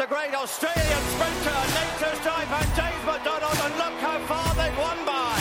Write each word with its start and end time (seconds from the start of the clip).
the 0.00 0.06
great 0.06 0.34
Australian 0.34 1.02
sprinter, 1.12 1.60
Nature 1.76 2.16
Strip, 2.16 2.50
and 2.50 2.74
James 2.74 3.04
McDonald, 3.04 3.58
and 3.64 3.76
look 3.76 4.00
how 4.00 4.18
far 4.20 4.54
they've 4.54 4.78
won 4.78 5.04
by. 5.04 5.38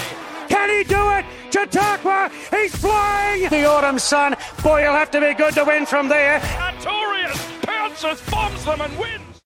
Can 0.49 0.69
he 0.69 0.83
do 0.83 1.11
it? 1.11 1.25
Chautauqua, 1.53 2.29
he's 2.51 2.75
flying! 2.75 3.47
The 3.47 3.63
autumn 3.63 3.99
sun. 3.99 4.35
Boy, 4.61 4.83
you'll 4.83 4.91
have 4.91 5.11
to 5.11 5.21
be 5.21 5.33
good 5.33 5.53
to 5.53 5.63
win 5.63 5.85
from 5.85 6.09
there. 6.09 6.41
Artorias 6.41 7.61
pounces, 7.61 8.21
bombs 8.29 8.65
them, 8.65 8.81
and 8.81 8.99
wins. 8.99 9.39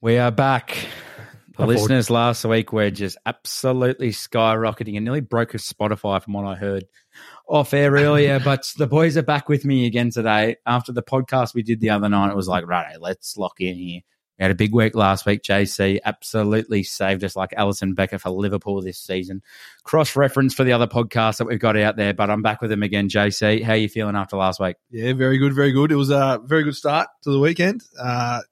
We 0.00 0.16
are 0.16 0.30
back. 0.30 0.78
The 1.58 1.66
listeners 1.66 2.08
last 2.08 2.42
week 2.46 2.72
were 2.72 2.90
just 2.90 3.18
absolutely 3.26 4.12
skyrocketing 4.12 4.96
and 4.96 5.04
nearly 5.04 5.20
broke 5.20 5.52
a 5.52 5.58
Spotify 5.58 6.22
from 6.22 6.32
what 6.32 6.46
I 6.46 6.54
heard 6.54 6.84
off 7.46 7.74
air 7.74 7.90
earlier. 7.90 8.40
but 8.44 8.64
the 8.78 8.86
boys 8.86 9.18
are 9.18 9.22
back 9.22 9.50
with 9.50 9.66
me 9.66 9.84
again 9.84 10.08
today. 10.10 10.56
After 10.64 10.92
the 10.92 11.02
podcast 11.02 11.52
we 11.52 11.62
did 11.62 11.80
the 11.80 11.90
other 11.90 12.08
night, 12.08 12.30
it 12.30 12.36
was 12.36 12.48
like, 12.48 12.66
right, 12.66 12.98
let's 12.98 13.36
lock 13.36 13.60
in 13.60 13.74
here. 13.76 14.00
We 14.38 14.44
had 14.44 14.52
a 14.52 14.54
big 14.54 14.72
week 14.72 14.94
last 14.94 15.26
week. 15.26 15.42
JC 15.42 15.98
absolutely 16.04 16.82
saved 16.82 17.24
us 17.24 17.34
like 17.34 17.50
Alisson 17.50 17.94
Becker 17.94 18.18
for 18.18 18.30
Liverpool 18.30 18.80
this 18.80 18.98
season. 18.98 19.42
Cross 19.82 20.16
reference 20.16 20.54
for 20.54 20.64
the 20.64 20.72
other 20.72 20.86
podcast 20.86 21.38
that 21.38 21.46
we've 21.46 21.58
got 21.58 21.76
out 21.76 21.96
there, 21.96 22.14
but 22.14 22.30
I'm 22.30 22.42
back 22.42 22.60
with 22.60 22.70
him 22.70 22.82
again. 22.82 23.08
JC, 23.08 23.62
how 23.62 23.72
are 23.72 23.76
you 23.76 23.88
feeling 23.88 24.16
after 24.16 24.36
last 24.36 24.60
week? 24.60 24.76
Yeah, 24.90 25.12
very 25.14 25.38
good, 25.38 25.54
very 25.54 25.72
good. 25.72 25.90
It 25.90 25.96
was 25.96 26.10
a 26.10 26.40
very 26.44 26.62
good 26.62 26.76
start 26.76 27.08
to 27.22 27.30
the 27.30 27.40
weekend. 27.40 27.82
Uh, 27.98 28.42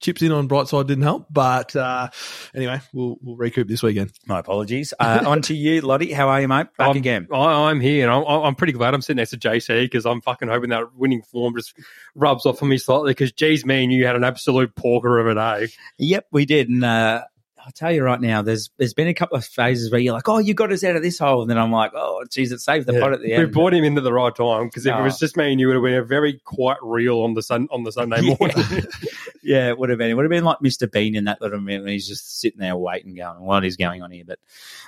chips 0.00 0.22
in 0.22 0.32
on 0.32 0.48
Brightside 0.48 0.86
didn't 0.86 1.04
help, 1.04 1.26
but 1.30 1.76
uh, 1.76 2.08
anyway, 2.54 2.80
we'll 2.92 3.18
we'll 3.22 3.36
recoup 3.36 3.68
this 3.68 3.82
weekend. 3.82 4.12
My 4.26 4.40
apologies. 4.40 4.92
Uh, 4.98 5.22
on 5.26 5.42
to 5.42 5.54
you, 5.54 5.80
Lottie. 5.82 6.12
How 6.12 6.28
are 6.28 6.40
you, 6.40 6.48
mate? 6.48 6.68
Back 6.76 6.90
I'm, 6.90 6.96
again. 6.96 7.28
I, 7.32 7.70
I'm 7.70 7.80
here, 7.80 8.08
and 8.08 8.12
I'm, 8.12 8.24
I'm 8.26 8.54
pretty 8.54 8.72
glad 8.72 8.94
I'm 8.94 9.02
sitting 9.02 9.18
next 9.18 9.30
to 9.30 9.38
JC 9.38 9.84
because 9.84 10.06
I'm 10.06 10.20
fucking 10.20 10.48
hoping 10.48 10.70
that 10.70 10.94
winning 10.94 11.22
form 11.22 11.54
just 11.56 11.74
rubs 12.14 12.46
off 12.46 12.62
on 12.62 12.68
me 12.68 12.78
slightly. 12.78 13.12
Because 13.12 13.32
geez, 13.32 13.64
me 13.64 13.84
and 13.84 13.92
you 13.92 14.06
had 14.06 14.16
an 14.16 14.24
absolute 14.24 14.74
porker 14.74 15.18
of 15.18 15.26
a 15.26 15.34
day. 15.34 15.72
Yep, 15.98 16.26
we 16.32 16.46
did. 16.46 16.68
And 16.68 16.84
uh, 16.84 17.24
I'll 17.64 17.72
tell 17.72 17.92
you 17.92 18.02
right 18.02 18.20
now, 18.20 18.42
there's 18.42 18.70
there's 18.78 18.94
been 18.94 19.08
a 19.08 19.14
couple 19.14 19.36
of 19.36 19.44
phases 19.44 19.90
where 19.90 20.00
you're 20.00 20.14
like, 20.14 20.28
oh, 20.28 20.38
you 20.38 20.54
got 20.54 20.72
us 20.72 20.82
out 20.84 20.96
of 20.96 21.02
this 21.02 21.18
hole, 21.18 21.42
and 21.42 21.50
then 21.50 21.58
I'm 21.58 21.70
like, 21.72 21.92
oh, 21.94 22.24
geez, 22.30 22.52
it 22.52 22.60
saved 22.60 22.86
the 22.86 22.98
pot 22.98 23.12
at 23.12 23.20
the 23.20 23.32
end. 23.32 23.44
we 23.46 23.50
brought 23.50 23.74
him 23.74 23.84
into 23.84 24.00
the 24.00 24.12
right 24.12 24.34
time 24.34 24.66
because 24.66 24.86
if 24.86 24.94
it 24.94 24.98
Oh. 24.98 25.02
was 25.02 25.18
just 25.18 25.36
me 25.36 25.50
and 25.52 25.60
you, 25.60 25.70
it 25.70 25.78
would 25.78 25.82
have 25.92 25.92
been 25.92 26.02
a 26.02 26.04
very 26.04 26.40
quiet 26.44 26.78
real 26.82 27.20
on 27.20 27.34
the 27.34 27.42
sun 27.42 27.68
on 27.70 27.84
the 27.84 27.92
Sunday 27.92 28.20
morning. 28.40 28.56
yeah, 29.42 29.68
it 29.68 29.78
would 29.78 29.90
have 29.90 29.98
been. 29.98 30.10
It 30.10 30.14
would 30.14 30.24
have 30.24 30.30
been 30.30 30.44
like 30.44 30.58
Mr. 30.58 30.90
Bean 30.90 31.14
in 31.14 31.24
that 31.24 31.40
little 31.40 31.60
minute 31.60 31.82
when 31.84 31.92
he's 31.92 32.08
just 32.08 32.40
sitting 32.40 32.60
there 32.60 32.76
waiting, 32.76 33.14
going, 33.14 33.40
"What 33.40 33.64
is 33.64 33.76
going 33.76 34.02
on 34.02 34.10
here?" 34.10 34.24
But 34.26 34.38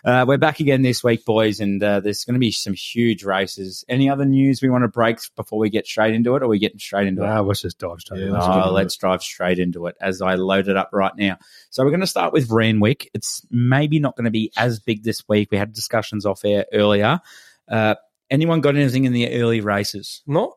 uh, 0.05 0.25
we're 0.27 0.39
back 0.39 0.61
again 0.61 0.83
this 0.83 1.03
week, 1.05 1.25
boys, 1.25 1.61
and 1.61 1.83
uh, 1.83 2.01
there's 2.01 2.25
going 2.25 2.35
to 2.35 2.41
be 2.41 2.51
some 2.53 2.75
huge 2.75 3.25
races. 3.25 3.85
Any 3.89 4.09
other 4.09 4.25
news 4.25 4.63
we 4.63 4.71
want 4.71 4.83
to 4.85 4.89
break 4.89 5.19
before 5.37 5.59
we 5.59 5.71
get 5.71 5.87
straight 5.87 6.15
into 6.15 6.35
it, 6.37 6.43
or 6.43 6.47
are 6.47 6.49
we 6.49 6.59
getting 6.59 6.79
straight 6.79 7.07
into 7.07 7.23
it? 7.23 7.41
let's 7.43 7.63
just 7.63 7.79
dive 7.79 8.01
straight. 8.01 8.21
Yeah, 8.21 8.27
in. 8.27 8.33
let's 8.33 8.47
Oh, 8.47 8.71
let's 8.73 8.97
drive 8.97 9.23
straight 9.23 9.59
into 9.59 9.87
it 9.87 9.97
as 10.01 10.23
I 10.23 10.35
load 10.35 10.69
it 10.69 10.77
up 10.77 10.91
right 10.93 11.13
now. 11.17 11.39
So 11.71 11.83
we're 11.85 11.91
going 11.91 12.01
to 12.01 12.07
start 12.07 12.33
with 12.33 12.51
Randwick. 12.63 13.11
It's 13.13 13.45
maybe 13.51 13.99
not 13.99 14.17
going 14.17 14.27
to 14.27 14.31
be 14.31 14.53
as 14.57 14.79
big 14.79 15.03
this 15.03 15.29
week. 15.29 15.51
We 15.51 15.59
had 15.59 15.73
discussions 15.73 16.25
off 16.25 16.45
air 16.45 16.65
earlier. 16.73 17.21
Uh, 17.69 17.97
anyone 18.31 18.61
got 18.61 18.77
anything 18.77 19.05
in 19.05 19.13
the 19.13 19.29
early 19.41 19.61
races? 19.61 20.23
Not. 20.27 20.53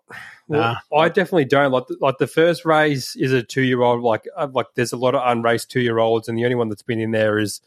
Well, 0.47 0.77
I 0.95 1.09
definitely 1.09 1.45
don't 1.45 1.71
like. 1.71 1.87
The, 1.87 1.97
like 1.99 2.19
the 2.19 2.27
first 2.27 2.65
race 2.65 3.15
is 3.15 3.33
a 3.33 3.41
two-year-old. 3.41 4.03
Like, 4.03 4.25
uh, 4.37 4.47
like 4.53 4.67
there's 4.75 4.93
a 4.93 4.97
lot 4.97 5.15
of 5.15 5.23
unraced 5.25 5.71
two-year-olds, 5.71 6.29
and 6.29 6.37
the 6.37 6.45
only 6.45 6.55
one 6.55 6.69
that's 6.69 6.83
been 6.83 6.99
in 6.99 7.11
there 7.11 7.39
is 7.39 7.61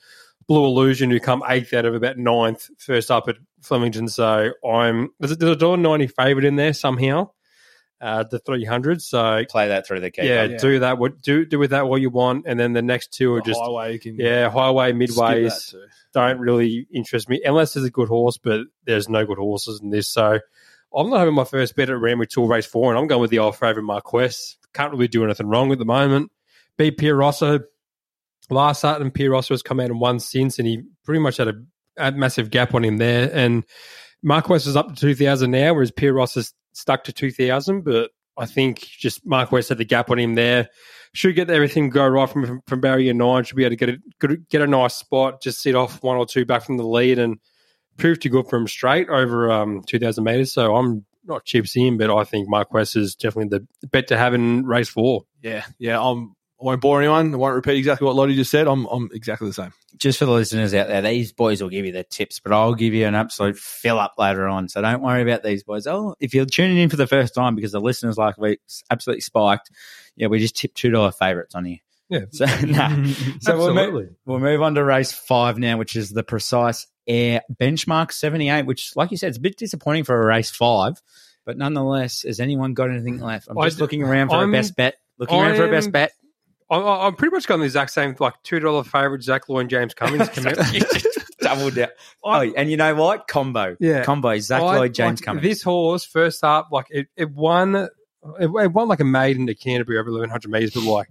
Blue 0.47 0.64
Illusion, 0.64 1.11
who 1.11 1.19
come 1.19 1.42
eighth 1.48 1.75
out 1.75 1.84
of 1.84 1.95
about 1.95 2.19
ninth, 2.19 2.70
first 2.78 3.11
up 3.11 3.28
at 3.28 3.36
Flemington. 3.61 4.08
So 4.08 4.52
I'm 4.64 5.11
there's 5.19 5.33
a, 5.33 5.36
there's 5.36 5.56
a 5.56 5.56
dollar 5.56 5.77
ninety 5.77 6.06
favourite 6.06 6.47
in 6.47 6.56
there 6.56 6.73
somehow. 6.73 7.30
Uh, 8.00 8.22
the 8.22 8.38
three 8.38 8.64
hundred. 8.64 9.02
So 9.02 9.44
Play 9.48 9.68
that 9.68 9.86
through 9.86 10.00
the 10.00 10.10
keeper. 10.10 10.27
yeah, 10.27 10.44
yeah. 10.44 10.58
do 10.58 10.78
that. 10.80 10.98
What 10.98 11.20
do 11.20 11.44
do 11.44 11.58
with 11.58 11.70
that 11.70 11.88
what 11.88 12.00
you 12.00 12.10
want, 12.10 12.44
and 12.46 12.58
then 12.58 12.72
the 12.72 12.82
next 12.82 13.12
two 13.12 13.34
are 13.34 13.40
The 13.40 13.46
just 13.50 13.60
highway 13.60 13.94
you 13.94 13.98
can 13.98 14.16
yeah, 14.16 14.48
highway, 14.48 14.90
skip 14.90 15.16
midways 15.16 15.74
don't 16.12 16.38
really 16.38 16.86
interest 16.92 17.28
me 17.28 17.40
unless 17.44 17.74
there's 17.74 17.86
a 17.86 17.90
good 17.90 18.08
horse, 18.08 18.38
but 18.38 18.62
there's 18.84 19.08
no 19.08 19.27
good 19.27 19.38
horses 19.38 19.80
in 19.80 19.90
this. 19.90 20.08
So 20.08 20.39
I'm 20.95 21.11
not 21.11 21.18
having 21.18 21.34
my 21.34 21.45
first 21.45 21.77
bet 21.77 21.90
at 21.90 22.00
Randwick 22.00 22.30
Tour 22.30 22.48
Race 22.48 22.67
4, 22.67 22.92
and 22.92 22.98
I'm 22.98 23.06
going 23.06 23.20
with 23.20 23.30
the 23.30 23.39
old 23.39 23.56
favourite 23.56 23.84
Marquess. 23.84 24.56
Can't 24.73 24.92
really 24.92 25.08
do 25.08 25.24
anything 25.24 25.48
wrong 25.48 25.73
at 25.73 25.78
the 25.78 25.84
moment. 25.84 26.30
Beat 26.77 26.98
Pierre 26.98 27.17
Rosso. 27.17 27.61
Last 28.50 28.78
start, 28.78 29.02
and 29.02 29.12
Pierre 29.12 29.30
Rosso 29.30 29.52
has 29.52 29.62
come 29.62 29.80
out 29.80 29.90
and 29.90 30.00
won 30.00 30.20
since, 30.20 30.58
and 30.58 30.67
he 30.67 30.83
pretty 31.05 31.20
much 31.20 31.36
had 31.36 31.48
a, 31.48 31.55
a 31.98 32.12
massive 32.12 32.50
gap 32.50 32.74
on 32.74 32.84
him 32.84 32.96
there. 32.96 33.30
And 33.33 33.64
Marquess 34.23 34.67
is 34.67 34.77
up 34.77 34.89
to 34.89 34.94
2,000 34.94 35.50
now, 35.50 35.74
whereas 35.74 35.90
Pierre 35.90 36.14
Ross 36.14 36.36
is 36.36 36.55
stuck 36.78 37.05
to 37.05 37.12
2,000, 37.12 37.83
but 37.83 38.11
I 38.39 38.46
think 38.46 38.80
just 38.80 39.27
Mark 39.27 39.50
West 39.50 39.68
had 39.68 39.78
the 39.78 39.84
gap 39.84 40.11
on 40.11 40.18
him 40.18 40.34
there. 40.34 40.68
Should 41.12 41.34
get 41.34 41.50
everything 41.50 41.90
go 41.90 42.06
right 42.06 42.28
from 42.28 42.61
from 42.66 42.80
barrier 42.80 43.14
nine. 43.14 43.42
Should 43.42 43.56
be 43.56 43.64
able 43.64 43.77
to 43.77 43.86
get 43.86 44.30
a 44.30 44.36
get 44.50 44.62
a 44.62 44.66
nice 44.66 44.94
spot. 44.94 45.42
Just 45.42 45.61
sit 45.61 45.74
off 45.74 46.02
one 46.02 46.17
or 46.17 46.27
two 46.27 46.44
back 46.44 46.62
from 46.62 46.77
the 46.77 46.86
lead 46.86 47.18
and 47.18 47.38
prove 47.96 48.20
too 48.20 48.28
good 48.28 48.46
for 48.46 48.56
him 48.56 48.68
straight 48.68 49.08
over 49.08 49.50
um, 49.50 49.83
two 49.86 49.98
thousand 49.98 50.24
meters. 50.24 50.52
So 50.52 50.77
I'm 50.77 51.05
not 51.24 51.44
chips 51.44 51.77
in, 51.77 51.98
but 51.98 52.14
I 52.14 52.24
think 52.24 52.48
Mark 52.48 52.72
West 52.72 52.94
is 52.94 53.14
definitely 53.14 53.67
the 53.80 53.88
bet 53.88 54.08
to 54.08 54.18
have 54.18 54.34
in 54.34 54.67
race 54.67 54.88
four. 54.88 55.24
Yeah, 55.42 55.64
yeah. 55.78 56.00
I'm, 56.00 56.34
I 56.61 56.64
won't 56.64 56.80
bore 56.80 57.01
anyone. 57.01 57.33
I 57.33 57.36
won't 57.36 57.55
repeat 57.55 57.77
exactly 57.77 58.05
what 58.05 58.17
Lottie 58.17 58.35
just 58.35 58.51
said. 58.51 58.67
I'm 58.67 58.86
I'm 58.86 59.08
exactly 59.13 59.48
the 59.48 59.55
same. 59.55 59.73
Just 59.96 60.19
for 60.19 60.27
the 60.27 60.33
listeners 60.33 60.74
out 60.74 60.89
there, 60.89 61.02
these 61.02 61.33
boys 61.33 61.63
will 61.63 61.69
give 61.69 61.86
you 61.86 61.92
the 61.92 62.02
tips, 62.05 62.41
but 62.41 62.52
I'll 62.52 62.74
give 62.74 62.95
you 62.95 63.07
an 63.07 63.14
absolute 63.14 63.57
fill 63.57 63.98
up 63.98 64.14
later 64.19 64.48
on. 64.48 64.68
So 64.68 64.83
don't 64.83 65.02
worry 65.02 65.23
about 65.23 65.42
these 65.42 65.63
boys. 65.63 65.86
Oh, 65.86 66.14
if 66.18 66.35
you're 66.35 66.47
tuning 66.47 66.79
in 66.79 66.91
for 66.91 66.97
the 66.97 67.07
first 67.07 67.35
time 67.35 67.55
because 67.55 67.73
the 67.73 67.80
listeners 67.80 68.17
like 68.17 68.39
we 68.39 68.58
absolutely 68.91 69.20
spiked, 69.20 69.70
yeah, 70.17 70.27
we 70.27 70.41
just 70.41 70.57
tipped 70.57 70.77
two 70.77 70.91
dollar 70.91 71.13
favourites 71.13 71.55
on 71.55 71.64
you. 71.67 71.79
Yeah. 72.08 72.24
So, 72.33 72.45
nah. 72.67 73.07
so 73.41 73.57
we'll 73.57 73.74
move, 73.74 74.11
we'll 74.24 74.39
move 74.41 74.63
on 74.63 74.74
to 74.74 74.85
race 74.85 75.13
five 75.13 75.58
now, 75.58 75.79
which 75.79 75.95
is 75.95 76.11
the 76.11 76.23
precise 76.23 76.86
air 77.07 77.42
benchmark 77.61 78.13
78, 78.13 78.67
which, 78.67 78.97
like 78.97 79.11
you 79.11 79.17
said, 79.17 79.29
it's 79.29 79.39
a 79.39 79.41
bit 79.41 79.57
disappointing 79.57 80.05
for 80.05 80.20
a 80.20 80.27
race 80.27 80.51
five. 80.51 81.01
But 81.47 81.57
nonetheless, 81.57 82.23
has 82.23 82.41
anyone 82.41 82.74
got 82.74 82.91
anything 82.91 83.20
left? 83.20 83.48
I'm 83.48 83.57
just 83.63 83.79
d- 83.79 83.83
looking 83.83 84.02
around 84.02 84.29
for 84.29 84.36
I'm- 84.36 84.51
a 84.51 84.52
best 84.52 84.77
bet. 84.77 84.97
Looking 85.18 85.41
around 85.41 85.57
for 85.57 85.67
a 85.67 85.70
best 85.70 85.91
bet. 85.91 86.13
I, 86.70 86.77
I- 86.77 87.06
I'm 87.06 87.14
pretty 87.14 87.34
much 87.34 87.46
going 87.46 87.61
the 87.61 87.67
exact 87.67 87.90
same, 87.92 88.14
like 88.18 88.34
two 88.42 88.61
dollar 88.61 88.84
favorite 88.84 89.23
Zach 89.23 89.48
Lloyd 89.48 89.62
and 89.62 89.70
James 89.70 89.95
Cummings. 89.95 90.29
come 90.33 90.46
out. 90.46 90.73
You 90.73 90.80
just 90.80 91.39
doubled 91.40 91.74
down. 91.74 91.89
Oh, 92.23 92.40
and 92.40 92.70
you 92.70 92.77
know 92.77 92.95
what? 92.95 93.27
Combo. 93.27 93.77
Yeah. 93.80 94.05
Combo. 94.05 94.39
Zach 94.39 94.62
I- 94.62 94.77
Lloyd, 94.77 94.95
James 94.95 95.20
like, 95.20 95.24
Cummings. 95.24 95.45
This 95.45 95.62
horse 95.62 96.05
first 96.05 96.45
up, 96.45 96.68
like 96.70 96.86
it, 96.90 97.08
it 97.17 97.30
won, 97.30 97.74
it, 97.74 97.90
it 98.40 98.73
won 98.73 98.89
like 98.89 99.01
a 99.01 99.05
maiden 99.05 99.46
to 99.46 99.55
Canterbury 99.55 99.98
over 99.98 100.11
eleven 100.11 100.30
hundred 100.30 100.51
meters, 100.51 100.73
but 100.74 100.83
like 100.83 101.08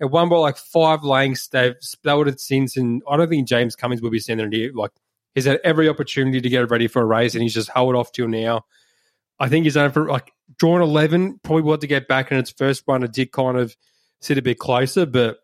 it 0.00 0.06
won 0.06 0.28
by 0.28 0.36
like 0.36 0.56
five 0.56 1.02
lengths. 1.02 1.48
They've 1.48 1.74
spelled 1.80 2.28
it 2.28 2.38
since, 2.40 2.76
and 2.76 3.02
I 3.10 3.16
don't 3.16 3.28
think 3.28 3.48
James 3.48 3.76
Cummings 3.76 4.02
will 4.02 4.10
be 4.10 4.18
standing 4.20 4.52
here. 4.52 4.72
Like 4.74 4.92
he's 5.34 5.46
had 5.46 5.60
every 5.64 5.88
opportunity 5.88 6.40
to 6.40 6.48
get 6.48 6.70
ready 6.70 6.86
for 6.86 7.02
a 7.02 7.06
race, 7.06 7.34
and 7.34 7.42
he's 7.42 7.54
just 7.54 7.70
held 7.70 7.94
off 7.94 8.12
till 8.12 8.28
now. 8.28 8.64
I 9.40 9.48
think 9.48 9.64
he's 9.64 9.74
done 9.74 9.86
it 9.86 9.94
for 9.94 10.06
like 10.08 10.32
drawn 10.58 10.82
eleven. 10.82 11.38
Probably 11.42 11.62
want 11.62 11.80
to 11.80 11.86
get 11.86 12.08
back 12.08 12.30
in 12.30 12.38
its 12.38 12.50
first 12.50 12.84
run. 12.86 13.02
It 13.02 13.12
did 13.12 13.32
kind 13.32 13.56
of 13.56 13.76
sit 14.20 14.38
a 14.38 14.42
bit 14.42 14.58
closer, 14.58 15.06
but 15.06 15.38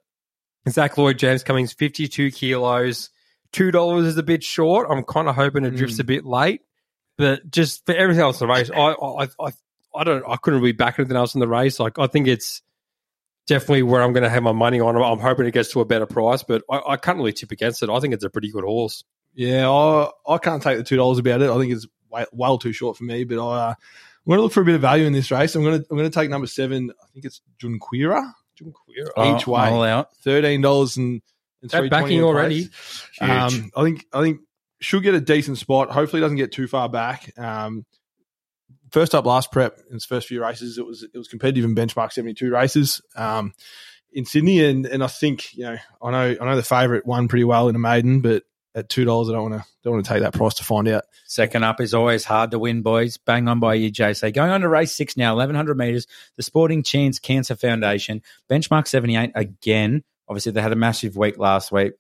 Zach 0.69 0.97
Lloyd, 0.97 1.19
James 1.19 1.43
Cummings, 1.43 1.73
fifty 1.73 2.09
two 2.09 2.31
kilos. 2.31 3.11
Two 3.53 3.71
dollars 3.71 4.07
is 4.07 4.19
a 4.19 4.23
bit 4.23 4.43
short. 4.43 4.89
I'm 4.91 5.05
kind 5.05 5.29
of 5.29 5.35
hoping 5.37 5.65
it 5.65 5.77
drifts 5.77 5.99
a 6.01 6.05
bit 6.05 6.25
late, 6.25 6.63
but 7.17 7.49
just 7.51 7.87
for 7.87 7.95
everything 7.95 8.23
else 8.23 8.41
in 8.41 8.49
the 8.49 8.53
race, 8.53 8.71
I, 8.71 8.77
I, 8.77 9.29
I, 9.39 9.53
I 9.95 10.05
don't, 10.05 10.25
I 10.27 10.37
couldn't 10.37 10.61
really 10.61 10.73
back 10.73 10.99
anything 10.99 11.17
else 11.17 11.35
in 11.35 11.41
the 11.41 11.47
race. 11.47 11.79
Like 11.79 11.99
I 11.99 12.09
think 12.09 12.27
it's 12.27 12.63
definitely 13.47 13.85
where 13.85 14.03
I'm 14.03 14.13
going 14.13 14.25
to 14.25 14.31
have 14.31 14.43
my 14.43 14.53
money 14.53 14.81
on. 14.81 14.97
I'm 14.97 15.21
hoping 15.21 15.47
it 15.47 15.53
gets 15.53 15.71
to 15.73 15.81
a 15.81 15.85
better 15.85 16.07
price, 16.07 16.43
but 16.43 16.63
I, 16.71 16.81
I 16.89 16.97
can't 16.97 17.19
really 17.19 17.33
tip 17.33 17.53
against 17.53 17.83
it. 17.83 17.91
I 17.91 18.01
think 18.01 18.15
it's 18.15 18.25
a 18.25 18.31
pretty 18.31 18.51
good 18.51 18.65
horse. 18.65 19.05
Yeah, 19.35 19.71
I, 19.71 20.11
I 20.27 20.39
can't 20.39 20.63
take 20.63 20.79
the 20.79 20.85
two 20.85 20.97
dollars 20.97 21.19
about 21.19 21.43
it. 21.43 21.51
I 21.51 21.59
think 21.59 21.73
it's 21.73 21.87
way, 22.11 22.25
well 22.33 22.59
too 22.59 22.73
short 22.73 22.97
for 22.97 23.05
me. 23.05 23.25
But 23.25 23.39
I, 23.39 23.69
uh, 23.69 23.69
I'm 23.71 24.31
going 24.31 24.39
to 24.39 24.43
look 24.43 24.53
for 24.53 24.63
a 24.63 24.65
bit 24.65 24.75
of 24.75 24.81
value 24.81 25.07
in 25.07 25.13
this 25.13 25.31
race. 25.31 25.55
I'm 25.55 25.63
going 25.63 25.81
to 25.81 25.87
I'm 25.91 25.97
going 25.97 26.11
to 26.11 26.15
take 26.15 26.31
number 26.31 26.47
seven. 26.47 26.91
I 26.91 27.07
think 27.13 27.25
it's 27.25 27.41
Junquira 27.63 28.33
Oh, 29.17 29.37
each 29.37 29.47
way. 29.47 29.69
all 29.69 29.83
out. 29.83 30.15
Thirteen 30.19 30.61
dollars 30.61 30.97
and, 30.97 31.23
and 31.63 31.71
That 31.71 31.91
backing 31.91 32.23
already. 32.23 32.69
Um, 33.21 33.71
I 33.77 33.83
think 33.83 34.07
I 34.13 34.23
think 34.23 34.41
should 34.81 35.03
get 35.03 35.15
a 35.15 35.21
decent 35.21 35.59
spot. 35.59 35.91
Hopefully, 35.91 36.21
doesn't 36.21 36.37
get 36.37 36.53
too 36.53 36.67
far 36.67 36.89
back. 36.89 37.37
Um, 37.39 37.85
first 38.91 39.15
up, 39.15 39.27
last 39.27 39.51
prep 39.51 39.79
in 39.91 39.97
its 39.97 40.05
first 40.05 40.29
few 40.29 40.43
races, 40.43 40.79
it 40.79 40.87
was 40.87 41.03
it 41.03 41.17
was 41.17 41.29
competitive 41.29 41.65
in 41.65 41.75
benchmark 41.75 42.13
seventy 42.13 42.35
two 42.35 42.51
races 42.51 43.01
um, 43.17 43.53
in 44.13 44.25
Sydney, 44.25 44.65
and 44.65 44.87
and 44.87 45.03
I 45.03 45.09
think 45.09 45.55
you 45.55 45.65
know 45.65 45.77
I 46.03 46.11
know 46.11 46.37
I 46.41 46.45
know 46.45 46.57
the 46.57 46.63
favourite 46.63 47.07
won 47.07 47.29
pretty 47.29 47.45
well 47.45 47.69
in 47.69 47.77
a 47.77 47.81
maiden, 47.81 48.21
but 48.21 48.45
at 48.75 48.89
two 48.89 49.05
dollars, 49.05 49.29
I 49.29 49.33
don't 49.33 49.51
want 49.51 49.63
to 49.63 49.69
don't 49.83 49.95
want 49.95 50.05
to 50.07 50.13
take 50.13 50.23
that 50.23 50.35
price 50.35 50.55
to 50.55 50.65
find 50.65 50.89
out. 50.89 51.05
Second 51.27 51.65
up 51.65 51.81
is 51.81 51.95
always 51.95 52.25
hard 52.25 52.51
to 52.51 52.59
win, 52.59 52.83
boys. 52.83 53.17
Bang 53.17 53.49
on 53.49 53.61
by 53.61 53.75
you, 53.75 53.91
JC. 53.91 54.33
Going 54.33 54.51
on 54.51 54.63
to 54.63 54.69
race 54.69 54.93
six 54.93 55.17
now, 55.17 55.35
1100 55.35 55.77
metres. 55.77 56.07
The 56.37 56.43
Sporting 56.43 56.83
Chance 56.83 57.19
Cancer 57.19 57.57
Foundation, 57.57 58.23
benchmark 58.51 58.89
78 58.89 59.33
again. 59.35 60.03
Obviously, 60.29 60.53
they 60.53 60.63
had 60.63 60.73
a 60.73 60.77
massive 60.77 61.17
week 61.17 61.39
last 61.39 61.71
week. 61.71 61.93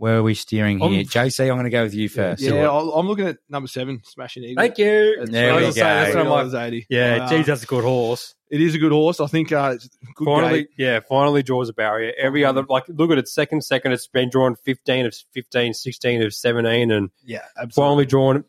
Where 0.00 0.16
are 0.16 0.22
we 0.22 0.32
steering 0.32 0.80
I'm- 0.80 0.92
here? 0.92 1.04
JC, 1.04 1.42
I'm 1.50 1.56
going 1.56 1.64
to 1.64 1.70
go 1.70 1.82
with 1.82 1.92
you 1.92 2.08
first. 2.08 2.40
Yeah, 2.40 2.70
I'll- 2.70 2.92
I'm 2.94 3.06
looking 3.06 3.26
at 3.26 3.36
number 3.50 3.66
seven, 3.68 4.00
Smashing 4.02 4.44
Eagle. 4.44 4.62
Thank 4.62 4.78
you. 4.78 5.16
It's 5.20 5.30
There 5.30 5.52
we 5.52 5.60
go. 5.60 5.60
gonna 5.66 5.72
say, 5.74 5.80
that's 5.80 6.14
what 6.14 6.26
I'm 6.26 6.50
like, 6.50 6.86
yeah, 6.88 7.24
Uh, 7.24 7.28
geez, 7.28 7.44
that's 7.44 7.64
a 7.64 7.66
good 7.66 7.84
horse. 7.84 8.34
it 8.48 8.62
is 8.62 8.74
a 8.74 8.78
good 8.78 8.92
horse. 8.92 9.20
I 9.20 9.26
think 9.26 9.52
uh, 9.52 9.72
it's 9.74 9.90
good 10.14 10.24
finally, 10.24 10.58
gate. 10.62 10.70
yeah, 10.78 11.00
finally 11.06 11.42
draws 11.42 11.68
a 11.68 11.74
barrier. 11.74 12.14
Every 12.16 12.46
other, 12.46 12.64
like, 12.66 12.84
look 12.88 13.10
at 13.10 13.18
it, 13.18 13.28
second, 13.28 13.62
second, 13.62 13.92
it's 13.92 14.06
been 14.06 14.30
drawn 14.30 14.56
15 14.64 15.04
of 15.04 15.14
15, 15.34 15.74
16 15.74 16.22
of 16.22 16.32
17, 16.32 16.90
and 16.90 17.10
Yeah, 17.22 17.42
finally 17.74 18.06
drawn, 18.06 18.44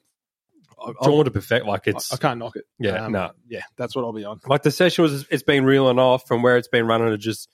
drawn 1.03 1.25
to 1.25 1.31
perfect. 1.31 1.65
Like, 1.65 1.85
it's, 1.85 2.13
I 2.13 2.15
can't 2.17 2.39
knock 2.39 2.55
it. 2.55 2.63
Yeah, 2.79 3.05
Um, 3.07 3.11
no. 3.11 3.31
yeah, 3.49 3.63
that's 3.75 3.93
what 3.93 4.05
I'll 4.05 4.13
be 4.13 4.23
on. 4.23 4.39
like, 4.47 4.63
the 4.63 4.71
session 4.71 5.01
was, 5.03 5.27
it's 5.29 5.43
been 5.43 5.65
reeling 5.65 5.99
off 5.99 6.25
from 6.29 6.43
where 6.43 6.55
it's 6.55 6.69
been 6.69 6.87
running 6.87 7.09
to 7.09 7.17
just, 7.17 7.49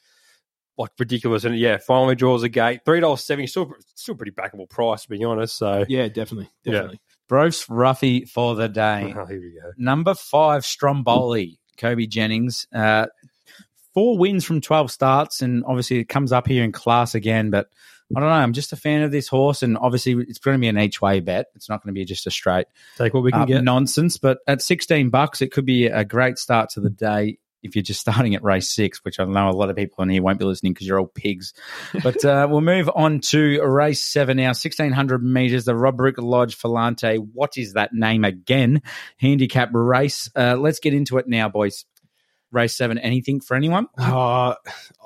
like, 0.77 0.91
ridiculous. 0.99 1.43
And 1.43 1.57
yeah, 1.57 1.77
finally 1.77 2.15
draws 2.15 2.43
a 2.43 2.49
gate. 2.49 2.81
$3.70, 2.85 3.49
still, 3.49 3.73
still 3.95 4.15
pretty 4.15 4.31
backable 4.31 4.69
price, 4.69 5.03
to 5.03 5.09
be 5.09 5.23
honest. 5.23 5.57
So, 5.57 5.85
Yeah, 5.89 6.07
definitely, 6.07 6.49
Yeah. 6.63 6.73
definitely. 6.73 6.99
Bruce 7.27 7.65
Ruffy 7.65 8.27
for 8.29 8.55
the 8.55 8.69
day. 8.69 9.13
oh, 9.17 9.25
here 9.25 9.39
we 9.41 9.59
go. 9.61 9.71
Number 9.77 10.13
five, 10.15 10.65
Stromboli, 10.65 11.59
Koby 11.77 12.07
Jennings. 12.07 12.67
Uh, 12.73 13.07
four 13.93 14.17
wins 14.17 14.45
from 14.45 14.61
12 14.61 14.91
starts, 14.91 15.41
and 15.41 15.63
obviously 15.65 15.99
it 15.99 16.05
comes 16.09 16.31
up 16.31 16.47
here 16.47 16.63
in 16.63 16.71
class 16.71 17.15
again. 17.15 17.49
But 17.49 17.67
I 18.15 18.19
don't 18.21 18.29
know. 18.29 18.35
I'm 18.35 18.53
just 18.53 18.71
a 18.71 18.77
fan 18.77 19.01
of 19.01 19.11
this 19.11 19.27
horse, 19.27 19.63
and 19.63 19.77
obviously 19.77 20.13
it's 20.13 20.37
going 20.39 20.55
to 20.55 20.61
be 20.61 20.69
an 20.69 20.79
each 20.79 21.01
way 21.01 21.19
bet. 21.19 21.47
It's 21.55 21.67
not 21.67 21.83
going 21.83 21.93
to 21.93 21.99
be 21.99 22.05
just 22.05 22.25
a 22.27 22.31
straight 22.31 22.67
Take 22.97 23.13
what 23.13 23.23
we 23.23 23.31
can 23.33 23.41
uh, 23.41 23.45
get. 23.45 23.63
nonsense. 23.65 24.17
But 24.17 24.37
at 24.47 24.61
16 24.61 25.09
bucks, 25.09 25.41
it 25.41 25.51
could 25.51 25.65
be 25.65 25.87
a 25.87 26.05
great 26.05 26.37
start 26.37 26.69
to 26.71 26.79
the 26.79 26.89
day. 26.89 27.39
If 27.67 27.75
you're 27.75 27.83
just 27.83 27.99
starting 28.01 28.33
at 28.35 28.43
race 28.43 28.69
six, 28.69 29.03
which 29.03 29.19
I 29.19 29.25
know 29.25 29.49
a 29.49 29.51
lot 29.51 29.69
of 29.69 29.75
people 29.75 30.03
in 30.03 30.09
here 30.09 30.21
won't 30.23 30.39
be 30.39 30.45
listening 30.45 30.73
because 30.73 30.87
you're 30.87 30.99
all 30.99 31.07
pigs. 31.07 31.53
But 32.03 32.23
uh, 32.25 32.47
we'll 32.49 32.61
move 32.61 32.89
on 32.95 33.19
to 33.19 33.61
race 33.61 33.99
seven 34.01 34.37
now, 34.37 34.47
1600 34.49 35.23
meters, 35.23 35.65
the 35.65 35.75
Roderick 35.75 36.17
Lodge 36.17 36.57
Falante. 36.57 37.19
What 37.33 37.57
is 37.57 37.73
that 37.73 37.93
name 37.93 38.23
again? 38.23 38.81
Handicap 39.17 39.69
race. 39.73 40.29
Uh, 40.35 40.55
let's 40.57 40.79
get 40.79 40.93
into 40.93 41.17
it 41.17 41.27
now, 41.27 41.49
boys. 41.49 41.85
Race 42.51 42.75
seven. 42.75 42.97
Anything 42.97 43.41
for 43.41 43.55
anyone? 43.55 43.87
Uh, 43.97 44.55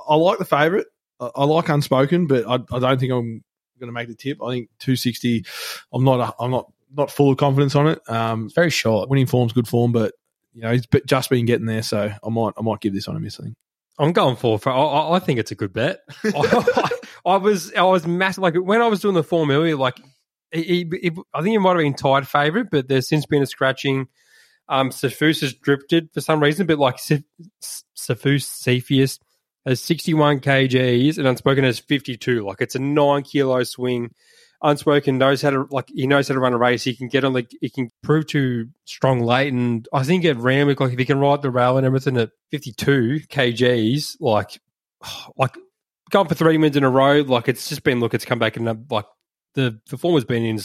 I 0.08 0.16
like 0.16 0.38
the 0.38 0.46
favourite. 0.46 0.86
I, 1.20 1.30
I 1.36 1.44
like 1.46 1.70
Unspoken, 1.70 2.28
but 2.28 2.48
I, 2.48 2.56
I 2.76 2.80
don't 2.80 3.00
think 3.00 3.12
I'm 3.12 3.44
going 3.80 3.88
to 3.88 3.92
make 3.92 4.08
the 4.08 4.16
tip. 4.16 4.38
I 4.44 4.50
think 4.52 4.70
260. 4.80 5.46
I'm 5.92 6.04
not. 6.04 6.20
A, 6.20 6.44
I'm 6.44 6.52
not 6.52 6.72
not 6.94 7.10
full 7.10 7.32
of 7.32 7.38
confidence 7.38 7.74
on 7.76 7.88
it. 7.88 8.02
Um, 8.10 8.46
It's 8.46 8.54
very 8.54 8.70
short. 8.70 9.10
winning 9.10 9.26
form's 9.26 9.54
good 9.54 9.68
form, 9.68 9.92
but 9.94 10.14
you 10.54 10.62
know 10.62 10.72
he's 10.72 10.88
just 11.06 11.30
been 11.30 11.46
getting 11.46 11.66
there, 11.66 11.84
so 11.84 12.12
I 12.24 12.30
might 12.30 12.54
I 12.58 12.62
might 12.62 12.82
give 12.82 12.94
this 12.94 13.08
one 13.08 13.18
a 13.18 13.20
miss. 13.20 13.40
I 13.40 13.44
think. 13.44 13.56
I'm 14.00 14.14
going 14.14 14.36
for. 14.36 14.58
for 14.58 14.72
I, 14.72 15.16
I- 15.16 15.20
think 15.20 15.40
it's 15.40 15.52
a 15.52 15.56
good 15.56 15.74
bet. 15.74 16.00
I, 16.26 16.90
I 17.26 17.36
was 17.38 17.74
I 17.74 17.84
was 17.84 18.08
massive. 18.08 18.42
Like 18.42 18.56
when 18.56 18.82
I 18.82 18.88
was 18.88 19.02
doing 19.02 19.16
the 19.16 19.24
form 19.24 19.52
earlier, 19.52 19.76
like 19.76 20.00
he, 20.52 20.64
he- 20.64 21.00
he- 21.02 21.22
I 21.34 21.42
think 21.42 21.56
it 21.56 21.60
might 21.60 21.72
have 21.72 21.80
been 21.80 21.94
tied 21.94 22.28
favourite, 22.28 22.70
but 22.72 22.88
there's 22.88 23.08
since 23.08 23.26
been 23.26 23.44
a 23.44 23.48
scratching. 23.48 24.08
Um, 24.70 24.90
has 24.92 25.54
drifted 25.62 26.10
for 26.14 26.22
some 26.22 26.42
reason, 26.42 26.66
but 26.66 26.80
like 26.80 26.98
Cephus 26.98 27.84
Cepheus 28.46 29.20
has 29.66 29.82
61 29.82 30.40
kgs 30.40 31.18
and 31.18 31.28
Unspoken 31.28 31.66
has 31.66 31.78
52. 31.80 32.46
Like 32.46 32.62
it's 32.62 32.76
a 32.76 32.80
nine 32.80 33.24
kilo 33.24 33.64
swing. 33.64 34.14
Unspoken 34.64 35.18
knows 35.18 35.42
how 35.42 35.50
to 35.50 35.68
like 35.72 35.90
he 35.90 36.06
knows 36.06 36.28
how 36.28 36.36
to 36.36 36.40
run 36.40 36.54
a 36.54 36.58
race. 36.58 36.84
He 36.84 36.96
can 36.96 37.08
get 37.08 37.24
on 37.24 37.34
the 37.34 37.48
he 37.62 37.70
can 37.70 37.90
prove 38.04 38.28
too 38.28 38.70
strong 38.86 39.22
late, 39.22 39.52
and 39.52 39.88
I 39.92 40.04
think 40.04 40.24
at 40.26 40.38
Randwick, 40.38 40.80
like 40.80 40.94
if 40.94 41.00
he 41.00 41.06
can 41.06 41.20
ride 41.20 41.42
the 41.42 41.50
rail 41.50 41.78
and 41.78 41.86
everything 41.86 42.18
at 42.18 42.30
52 42.52 43.22
kgs, 43.30 44.18
like 44.20 44.60
like 45.36 45.58
going 46.12 46.28
for 46.28 46.36
three 46.36 46.58
wins 46.58 46.76
in 46.76 46.84
a 46.84 46.90
row, 46.90 47.22
like 47.22 47.48
it's 47.48 47.70
just 47.70 47.84
been 47.84 48.00
look, 48.00 48.14
it's 48.14 48.26
come 48.26 48.40
back 48.40 48.56
and 48.58 48.70
uh, 48.70 48.76
like 48.90 49.06
the 49.56 49.80
the 49.90 49.98
form 49.98 50.16
has 50.16 50.26
been 50.26 50.44
in 50.44 50.60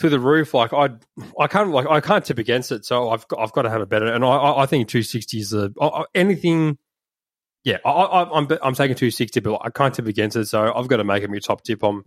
through 0.00 0.10
the 0.10 0.20
roof. 0.20 0.54
Like 0.54 0.72
I 0.72 0.90
I 1.38 1.46
can't 1.48 1.70
like 1.70 1.86
I 1.86 2.00
can't 2.00 2.24
tip 2.24 2.38
against 2.38 2.72
it, 2.72 2.84
so 2.84 3.10
I've 3.10 3.26
got, 3.28 3.40
I've 3.40 3.52
got 3.52 3.62
to 3.62 3.70
have 3.70 3.80
a 3.80 3.86
better. 3.86 4.06
And 4.06 4.24
I 4.24 4.58
I, 4.58 4.66
think 4.66 4.88
260 4.88 5.38
is 5.38 5.52
a 5.52 5.70
anything. 6.14 6.78
Yeah, 7.64 7.78
I, 7.84 7.90
I, 7.90 8.38
I'm 8.38 8.48
I'm 8.62 8.74
taking 8.74 8.96
260, 8.96 9.40
but 9.40 9.60
I 9.62 9.70
can't 9.70 9.94
tip 9.94 10.06
against 10.06 10.36
it, 10.36 10.46
so 10.46 10.72
I've 10.72 10.88
got 10.88 10.98
to 10.98 11.04
make 11.04 11.22
it 11.22 11.30
my 11.30 11.38
top 11.38 11.62
tip. 11.62 11.82
I'm 11.82 12.04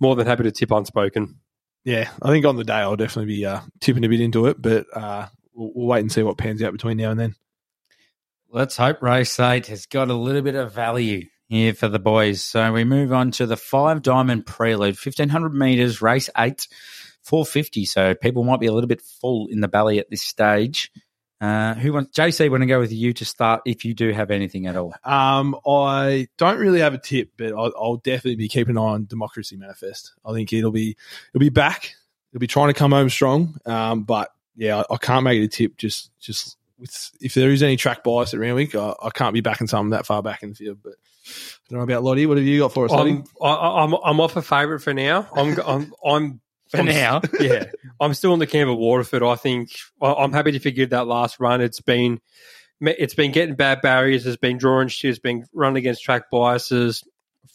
more 0.00 0.16
than 0.16 0.26
happy 0.26 0.44
to 0.44 0.52
tip 0.52 0.72
unspoken. 0.72 1.38
Yeah, 1.84 2.10
I 2.20 2.28
think 2.28 2.44
on 2.46 2.56
the 2.56 2.64
day 2.64 2.74
I'll 2.74 2.96
definitely 2.96 3.36
be 3.36 3.46
uh, 3.46 3.60
tipping 3.80 4.04
a 4.04 4.08
bit 4.08 4.20
into 4.20 4.46
it, 4.46 4.60
but 4.60 4.86
uh, 4.92 5.26
we'll, 5.54 5.72
we'll 5.74 5.86
wait 5.86 6.00
and 6.00 6.10
see 6.10 6.22
what 6.22 6.38
pans 6.38 6.62
out 6.62 6.72
between 6.72 6.96
now 6.96 7.10
and 7.10 7.20
then. 7.20 7.34
Let's 8.50 8.76
hope 8.76 9.02
race 9.02 9.38
eight 9.38 9.66
has 9.66 9.86
got 9.86 10.08
a 10.08 10.14
little 10.14 10.42
bit 10.42 10.54
of 10.54 10.72
value 10.72 11.26
here 11.48 11.74
for 11.74 11.88
the 11.88 11.98
boys. 11.98 12.42
So 12.42 12.72
we 12.72 12.84
move 12.84 13.12
on 13.12 13.30
to 13.32 13.46
the 13.46 13.56
five 13.56 14.02
diamond 14.02 14.46
prelude, 14.46 14.96
1500 14.96 15.54
meters, 15.54 16.02
race 16.02 16.30
eight, 16.36 16.66
450. 17.22 17.84
So 17.84 18.14
people 18.14 18.44
might 18.44 18.60
be 18.60 18.66
a 18.66 18.72
little 18.72 18.88
bit 18.88 19.02
full 19.02 19.48
in 19.50 19.60
the 19.60 19.68
belly 19.68 19.98
at 19.98 20.10
this 20.10 20.22
stage. 20.22 20.90
Uh, 21.40 21.74
who 21.74 21.92
wants, 21.92 22.18
JC, 22.18 22.50
want 22.50 22.62
to 22.62 22.66
go 22.66 22.80
with 22.80 22.92
you 22.92 23.12
to 23.12 23.24
start 23.24 23.62
if 23.66 23.84
you 23.84 23.92
do 23.92 24.10
have 24.10 24.30
anything 24.30 24.66
at 24.66 24.76
all? 24.76 24.94
Um, 25.04 25.54
I 25.66 26.28
don't 26.38 26.58
really 26.58 26.80
have 26.80 26.94
a 26.94 26.98
tip, 26.98 27.32
but 27.36 27.52
I'll, 27.52 27.72
I'll 27.78 27.96
definitely 27.96 28.36
be 28.36 28.48
keeping 28.48 28.76
an 28.76 28.78
eye 28.78 28.92
on 28.92 29.06
Democracy 29.06 29.56
Manifest. 29.56 30.14
I 30.24 30.32
think 30.32 30.52
it'll 30.52 30.70
be 30.70 30.96
it'll 31.34 31.40
be 31.40 31.50
back. 31.50 31.94
It'll 32.32 32.40
be 32.40 32.46
trying 32.46 32.68
to 32.68 32.74
come 32.74 32.92
home 32.92 33.10
strong. 33.10 33.58
Um, 33.66 34.04
but 34.04 34.32
yeah, 34.56 34.78
I, 34.78 34.94
I 34.94 34.96
can't 34.96 35.24
make 35.24 35.40
it 35.40 35.44
a 35.44 35.48
tip. 35.48 35.76
Just 35.76 36.10
just 36.18 36.56
with 36.78 37.10
if 37.20 37.34
there 37.34 37.50
is 37.50 37.62
any 37.62 37.76
track 37.76 38.02
bias 38.02 38.32
at 38.32 38.40
Randwick, 38.40 38.74
I, 38.74 38.94
I 39.02 39.10
can't 39.10 39.34
be 39.34 39.42
backing 39.42 39.66
something 39.66 39.90
that 39.90 40.06
far 40.06 40.22
back 40.22 40.42
in 40.42 40.50
the 40.50 40.54
field. 40.54 40.78
But 40.82 40.94
I 41.26 41.70
don't 41.70 41.78
know 41.78 41.84
about 41.84 42.02
Lottie. 42.02 42.24
What 42.24 42.38
have 42.38 42.46
you 42.46 42.60
got 42.60 42.72
for 42.72 42.86
us, 42.86 42.90
Lottie? 42.90 43.10
I'm 43.10 43.24
I, 43.42 43.82
I'm 43.82 43.94
I'm 44.04 44.20
off 44.20 44.36
a 44.36 44.42
favourite 44.42 44.82
for 44.82 44.94
now. 44.94 45.28
I'm 45.34 45.58
I'm 45.60 45.92
I'm 46.04 46.40
For 46.76 46.82
I'm- 46.82 46.86
now. 46.86 47.20
yeah, 47.40 47.64
I'm 48.00 48.14
still 48.14 48.32
in 48.32 48.38
the 48.38 48.46
camp 48.46 48.70
of 48.70 48.78
Waterford. 48.78 49.22
I 49.22 49.36
think 49.36 49.70
I'm 50.00 50.32
happy 50.32 50.52
to 50.52 50.58
forgive 50.60 50.90
that 50.90 51.06
last 51.06 51.40
run. 51.40 51.60
It's 51.60 51.80
been 51.80 52.20
it's 52.80 53.14
been 53.14 53.32
getting 53.32 53.54
bad 53.54 53.80
barriers. 53.80 54.26
It's 54.26 54.36
been 54.36 54.58
drawing 54.58 54.88
shit. 54.88 55.10
It's 55.10 55.18
been 55.18 55.44
running 55.52 55.78
against 55.78 56.02
track 56.02 56.30
biases. 56.30 57.04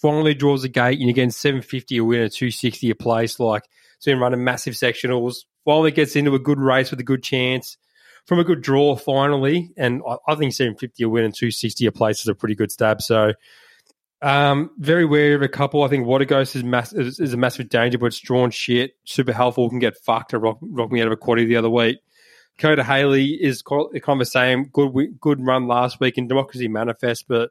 Finally 0.01 0.33
draws 0.33 0.63
a 0.63 0.69
gate, 0.69 0.97
and 0.97 1.03
you're 1.03 1.13
getting 1.13 1.29
750 1.31 1.97
a 1.97 2.03
win, 2.03 2.29
260 2.29 2.89
a 2.89 2.95
place. 2.95 3.39
Like 3.39 3.63
it's 3.97 4.06
been 4.06 4.19
running 4.19 4.44
massive 4.44 4.73
sectionals. 4.73 5.45
Finally 5.63 5.91
gets 5.91 6.15
into 6.15 6.33
a 6.33 6.39
good 6.39 6.59
race 6.59 6.89
with 6.89 7.00
a 7.00 7.03
good 7.03 7.21
chance 7.21 7.77
from 8.25 8.39
a 8.39 8.44
good 8.44 8.62
draw. 8.62 8.95
Finally, 8.95 9.71
and 9.77 10.01
I, 10.07 10.15
I 10.27 10.35
think 10.35 10.53
750 10.53 11.03
a 11.03 11.09
win 11.09 11.25
and 11.25 11.35
260 11.35 11.85
a 11.85 11.91
place 11.91 12.21
is 12.21 12.27
a 12.27 12.35
pretty 12.35 12.56
good 12.56 12.71
stab. 12.71 13.01
So. 13.01 13.33
Um, 14.21 14.69
very 14.77 15.06
wary 15.06 15.33
of 15.33 15.41
a 15.41 15.47
couple. 15.47 15.83
I 15.83 15.88
think 15.88 16.06
Water 16.06 16.25
Ghost 16.25 16.56
is, 16.56 16.63
mass- 16.63 16.94
is, 16.94 17.19
is 17.19 17.33
a 17.33 17.38
massive 17.38 17.69
danger, 17.69 17.97
but 17.97 18.07
it's 18.07 18.19
drawn 18.19 18.51
shit. 18.51 18.94
Super 19.06 19.33
helpful. 19.33 19.69
Can 19.69 19.79
get 19.79 19.97
fucked. 19.97 20.33
Rock, 20.33 20.59
rock 20.62 20.91
me 20.91 21.01
out 21.01 21.07
of 21.07 21.13
a 21.13 21.18
quaddy 21.18 21.47
the 21.47 21.56
other 21.56 21.69
week. 21.69 21.97
Coda 22.59 22.83
Haley 22.83 23.29
is 23.29 23.63
kind 23.63 23.88
of 23.95 24.19
the 24.19 24.25
same. 24.25 24.65
Good 24.65 25.19
good 25.19 25.44
run 25.44 25.68
last 25.68 26.00
week 26.00 26.18
in 26.18 26.27
Democracy 26.27 26.68
Manifest, 26.68 27.25
but 27.27 27.50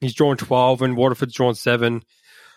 he's 0.00 0.14
drawn 0.14 0.36
12 0.36 0.82
and 0.82 0.96
Waterford's 0.96 1.34
drawn 1.34 1.54
7. 1.54 2.02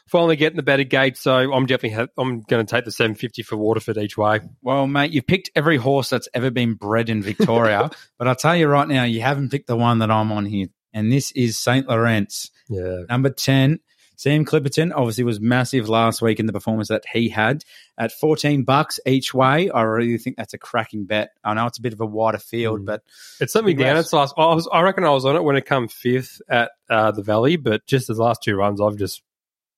Finally 0.07 0.37
getting 0.37 0.57
the 0.57 0.63
better 0.63 0.83
gate, 0.83 1.17
so 1.17 1.53
I'm 1.53 1.67
definitely 1.67 1.95
ha- 1.95 2.07
I'm 2.17 2.41
going 2.41 2.65
to 2.65 2.75
take 2.75 2.85
the 2.85 2.91
750 2.91 3.43
for 3.43 3.57
Waterford 3.57 3.99
each 3.99 4.17
way. 4.17 4.39
Well, 4.63 4.87
mate, 4.87 5.11
you've 5.11 5.27
picked 5.27 5.51
every 5.55 5.77
horse 5.77 6.09
that's 6.09 6.27
ever 6.33 6.49
been 6.49 6.73
bred 6.73 7.09
in 7.09 7.21
Victoria, 7.21 7.91
but 8.17 8.27
I'll 8.27 8.35
tell 8.35 8.55
you 8.55 8.67
right 8.67 8.87
now, 8.87 9.03
you 9.03 9.21
haven't 9.21 9.51
picked 9.51 9.67
the 9.67 9.75
one 9.75 9.99
that 9.99 10.09
I'm 10.09 10.31
on 10.31 10.45
here. 10.45 10.67
And 10.91 11.11
this 11.11 11.31
is 11.33 11.59
St. 11.59 11.87
Lawrence. 11.87 12.49
Yeah. 12.69 13.01
Number 13.09 13.29
10, 13.29 13.79
Sam 14.15 14.45
Clipperton 14.45 14.91
obviously 14.95 15.23
was 15.23 15.39
massive 15.39 15.87
last 15.89 16.21
week 16.21 16.39
in 16.39 16.45
the 16.45 16.53
performance 16.53 16.89
that 16.89 17.03
he 17.11 17.29
had 17.29 17.63
at 17.97 18.11
14 18.11 18.63
bucks 18.63 18.99
each 19.05 19.33
way. 19.33 19.69
I 19.69 19.81
really 19.81 20.17
think 20.17 20.35
that's 20.37 20.53
a 20.53 20.57
cracking 20.57 21.05
bet. 21.05 21.31
I 21.43 21.53
know 21.53 21.65
it's 21.65 21.77
a 21.77 21.81
bit 21.81 21.93
of 21.93 22.01
a 22.01 22.05
wider 22.05 22.37
field, 22.37 22.81
Mm. 22.81 22.85
but 22.85 23.01
It's 23.39 23.55
let 23.55 23.63
me 23.63 23.73
down. 23.73 23.97
It's 23.97 24.11
last. 24.13 24.33
I 24.37 24.53
was. 24.53 24.67
I 24.71 24.81
reckon 24.81 25.03
I 25.05 25.09
was 25.11 25.25
on 25.25 25.35
it 25.35 25.43
when 25.43 25.55
it 25.55 25.65
come 25.65 25.87
fifth 25.87 26.41
at 26.49 26.71
uh, 26.89 27.11
the 27.11 27.23
Valley, 27.23 27.55
but 27.55 27.85
just 27.87 28.07
the 28.07 28.13
last 28.13 28.43
two 28.43 28.55
runs, 28.55 28.81
I've 28.81 28.97
just 28.97 29.21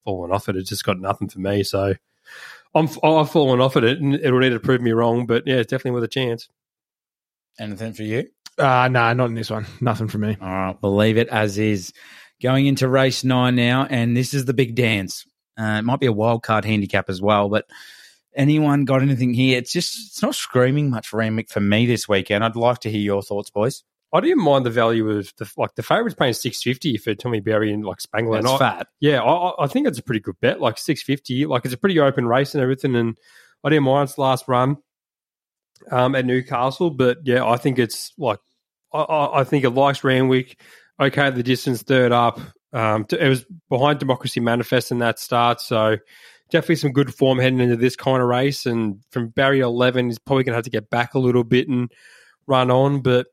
fallen 0.03 0.31
off 0.31 0.49
it. 0.49 0.55
It's 0.55 0.69
just 0.69 0.83
got 0.85 0.99
nothing 0.99 1.29
for 1.29 1.39
me. 1.39 1.61
So 1.63 1.93
I'm. 2.73 2.89
I've 3.03 3.29
fallen 3.29 3.61
off 3.61 3.77
at 3.77 3.83
it, 3.83 3.99
and 4.01 4.15
it'll 4.15 4.39
need 4.39 4.49
to 4.49 4.59
prove 4.59 4.81
me 4.81 4.91
wrong. 4.91 5.27
But 5.27 5.43
yeah, 5.45 5.57
it's 5.57 5.69
definitely 5.69 5.91
with 5.99 6.03
a 6.05 6.07
chance. 6.07 6.49
anything 7.59 7.93
for 7.93 8.03
you? 8.03 8.27
Uh, 8.57 8.87
nah, 8.91 9.13
not 9.13 9.29
in 9.29 9.35
this 9.35 9.49
one. 9.51 9.65
Nothing 9.81 10.07
for 10.07 10.17
me. 10.17 10.35
All 10.41 10.47
right, 10.49 10.77
we'll 10.81 10.95
leave 10.95 11.17
it 11.17 11.27
as 11.29 11.57
is. 11.59 11.93
Going 12.41 12.65
into 12.65 12.87
race 12.87 13.23
nine 13.23 13.55
now, 13.55 13.85
and 13.89 14.17
this 14.17 14.33
is 14.33 14.45
the 14.45 14.53
big 14.53 14.75
dance. 14.75 15.25
Uh, 15.59 15.77
it 15.79 15.83
might 15.83 15.99
be 15.99 16.07
a 16.07 16.11
wild 16.11 16.41
card 16.43 16.65
handicap 16.65 17.09
as 17.09 17.21
well, 17.21 17.49
but 17.49 17.65
anyone 18.35 18.85
got 18.85 19.01
anything 19.01 19.33
here? 19.33 19.57
It's 19.57 19.71
just 19.71 20.07
it's 20.07 20.21
not 20.21 20.33
screaming 20.33 20.89
much 20.89 21.13
Randwick 21.13 21.49
for 21.49 21.59
me 21.59 21.85
this 21.85 22.09
weekend. 22.09 22.43
I'd 22.43 22.55
like 22.55 22.79
to 22.79 22.89
hear 22.89 23.01
your 23.01 23.21
thoughts, 23.21 23.49
boys. 23.49 23.83
I 24.13 24.19
didn't 24.19 24.43
mind 24.43 24.65
the 24.65 24.71
value 24.71 25.09
of 25.09 25.31
the 25.37 25.49
like 25.55 25.75
the 25.75 25.83
favourites 25.83 26.15
paying 26.15 26.33
six 26.33 26.61
fifty 26.63 26.97
for 26.97 27.13
Tommy 27.13 27.41
Berry 27.41 27.71
and 27.71 27.85
like 27.85 28.01
Spangler. 28.01 28.41
That's 28.41 28.51
and 28.51 28.55
I, 28.55 28.57
fat. 28.77 28.87
Yeah, 28.99 29.21
I, 29.21 29.63
I- 29.63 29.67
think 29.67 29.87
it's 29.87 29.99
a 29.99 30.03
pretty 30.03 30.19
good 30.21 30.39
bet. 30.41 30.59
Like 30.59 30.77
six 30.77 31.03
fifty, 31.03 31.45
like 31.45 31.65
it's 31.65 31.73
a 31.73 31.77
pretty 31.77 31.99
open 31.99 32.25
race 32.25 32.55
and 32.55 32.61
everything. 32.61 32.95
And 32.95 33.17
I 33.63 33.69
didn't 33.69 33.83
mind 33.83 34.09
its 34.09 34.17
last 34.17 34.47
run 34.47 34.77
um, 35.91 36.15
at 36.15 36.25
Newcastle, 36.25 36.89
but 36.89 37.19
yeah, 37.23 37.45
I 37.45 37.57
think 37.57 37.79
it's 37.79 38.13
like 38.17 38.39
I, 38.93 38.99
I, 38.99 39.41
I 39.41 39.43
think 39.43 39.63
it 39.63 39.69
likes 39.69 40.03
Randwick. 40.03 40.59
Okay, 41.01 41.31
the 41.31 41.41
distance 41.41 41.81
third 41.81 42.11
up. 42.11 42.39
Um, 42.73 43.05
it 43.09 43.27
was 43.27 43.45
behind 43.69 43.99
Democracy 43.99 44.39
Manifest 44.39 44.91
in 44.91 44.99
that 44.99 45.19
start, 45.19 45.59
so 45.59 45.97
definitely 46.51 46.75
some 46.75 46.91
good 46.91 47.13
form 47.13 47.39
heading 47.39 47.59
into 47.59 47.75
this 47.75 47.95
kind 47.95 48.21
of 48.21 48.27
race. 48.27 48.67
And 48.67 49.03
from 49.09 49.29
barrier 49.29 49.63
11, 49.63 50.07
he's 50.07 50.19
probably 50.19 50.43
going 50.43 50.53
to 50.53 50.57
have 50.57 50.65
to 50.65 50.69
get 50.69 50.91
back 50.91 51.15
a 51.15 51.19
little 51.19 51.43
bit 51.43 51.67
and 51.67 51.91
run 52.45 52.69
on. 52.69 53.01
But 53.01 53.27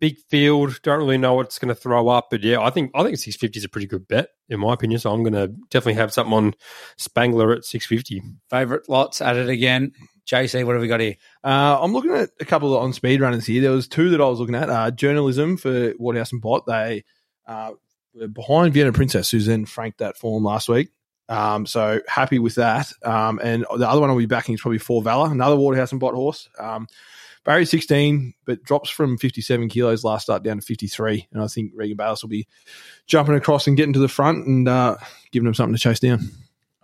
big 0.00 0.18
field, 0.28 0.78
don't 0.82 0.98
really 0.98 1.18
know 1.18 1.34
what's 1.34 1.58
going 1.58 1.68
to 1.68 1.74
throw 1.74 2.08
up. 2.08 2.28
But 2.30 2.42
yeah, 2.42 2.60
I 2.60 2.70
think 2.70 2.90
I 2.94 3.02
think 3.02 3.16
650 3.16 3.58
is 3.58 3.64
a 3.64 3.68
pretty 3.68 3.86
good 3.86 4.06
bet 4.06 4.28
in 4.50 4.60
my 4.60 4.74
opinion. 4.74 5.00
So 5.00 5.10
I'm 5.10 5.22
going 5.22 5.32
to 5.32 5.48
definitely 5.70 5.94
have 5.94 6.12
something 6.12 6.34
on 6.34 6.54
Spangler 6.98 7.52
at 7.52 7.64
650. 7.64 8.22
Favorite 8.50 8.88
lots 8.88 9.22
at 9.22 9.36
it 9.36 9.48
again. 9.48 9.92
JC, 10.28 10.64
what 10.64 10.74
have 10.74 10.82
we 10.82 10.88
got 10.88 11.00
here? 11.00 11.16
Uh, 11.42 11.78
I'm 11.80 11.92
looking 11.92 12.12
at 12.12 12.28
a 12.38 12.44
couple 12.44 12.74
of 12.74 12.82
on 12.82 12.92
speed 12.92 13.20
runners 13.20 13.46
here. 13.46 13.62
There 13.62 13.70
was 13.70 13.88
two 13.88 14.10
that 14.10 14.20
I 14.20 14.26
was 14.26 14.40
looking 14.40 14.54
at. 14.54 14.68
Uh, 14.68 14.90
journalism 14.90 15.56
for 15.56 15.94
Waterhouse 15.98 16.32
and 16.32 16.42
Bott. 16.42 16.66
They 16.66 17.04
uh, 17.46 17.72
were 18.14 18.28
behind 18.28 18.74
Vienna 18.74 18.92
Princess, 18.92 19.30
who 19.30 19.40
then 19.40 19.64
franked 19.64 19.98
that 19.98 20.18
form 20.18 20.44
last 20.44 20.68
week. 20.68 20.90
Um, 21.30 21.64
so 21.64 22.00
happy 22.06 22.38
with 22.38 22.56
that. 22.56 22.92
Um, 23.02 23.40
and 23.42 23.64
the 23.76 23.88
other 23.88 24.00
one 24.00 24.10
I'll 24.10 24.18
be 24.18 24.26
backing 24.26 24.54
is 24.54 24.60
probably 24.60 24.78
Four 24.78 25.02
Valor, 25.02 25.30
another 25.30 25.56
Waterhouse 25.56 25.92
and 25.92 26.00
Bott 26.00 26.14
horse. 26.14 26.48
Um, 26.58 26.88
Barry 27.44 27.64
16, 27.64 28.34
but 28.44 28.62
drops 28.62 28.90
from 28.90 29.16
57 29.16 29.70
kilos 29.70 30.04
last 30.04 30.24
start 30.24 30.42
down 30.42 30.58
to 30.58 30.66
53. 30.66 31.28
And 31.32 31.42
I 31.42 31.46
think 31.46 31.72
Regan 31.74 31.96
Bayliss 31.96 32.22
will 32.22 32.28
be 32.28 32.46
jumping 33.06 33.34
across 33.34 33.66
and 33.66 33.76
getting 33.76 33.94
to 33.94 33.98
the 33.98 34.08
front 34.08 34.46
and 34.46 34.68
uh, 34.68 34.96
giving 35.32 35.44
them 35.44 35.54
something 35.54 35.74
to 35.74 35.80
chase 35.80 36.00
down. 36.00 36.30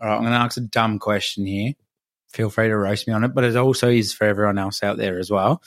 All 0.01 0.09
right, 0.09 0.15
I'm 0.15 0.23
going 0.23 0.33
to 0.33 0.39
ask 0.39 0.57
a 0.57 0.63
dumb 0.63 0.99
question 0.99 1.45
here. 1.45 1.75
Feel 2.35 2.51
free 2.51 2.67
to 2.67 2.77
roast 2.77 3.07
me 3.07 3.15
on 3.15 3.23
it, 3.23 3.33
but 3.33 3.45
it 3.45 3.55
also 3.55 3.89
is 3.89 4.13
for 4.13 4.25
everyone 4.25 4.59
else 4.59 4.83
out 4.83 4.97
there 4.97 5.21
as 5.21 5.31
well. 5.31 5.63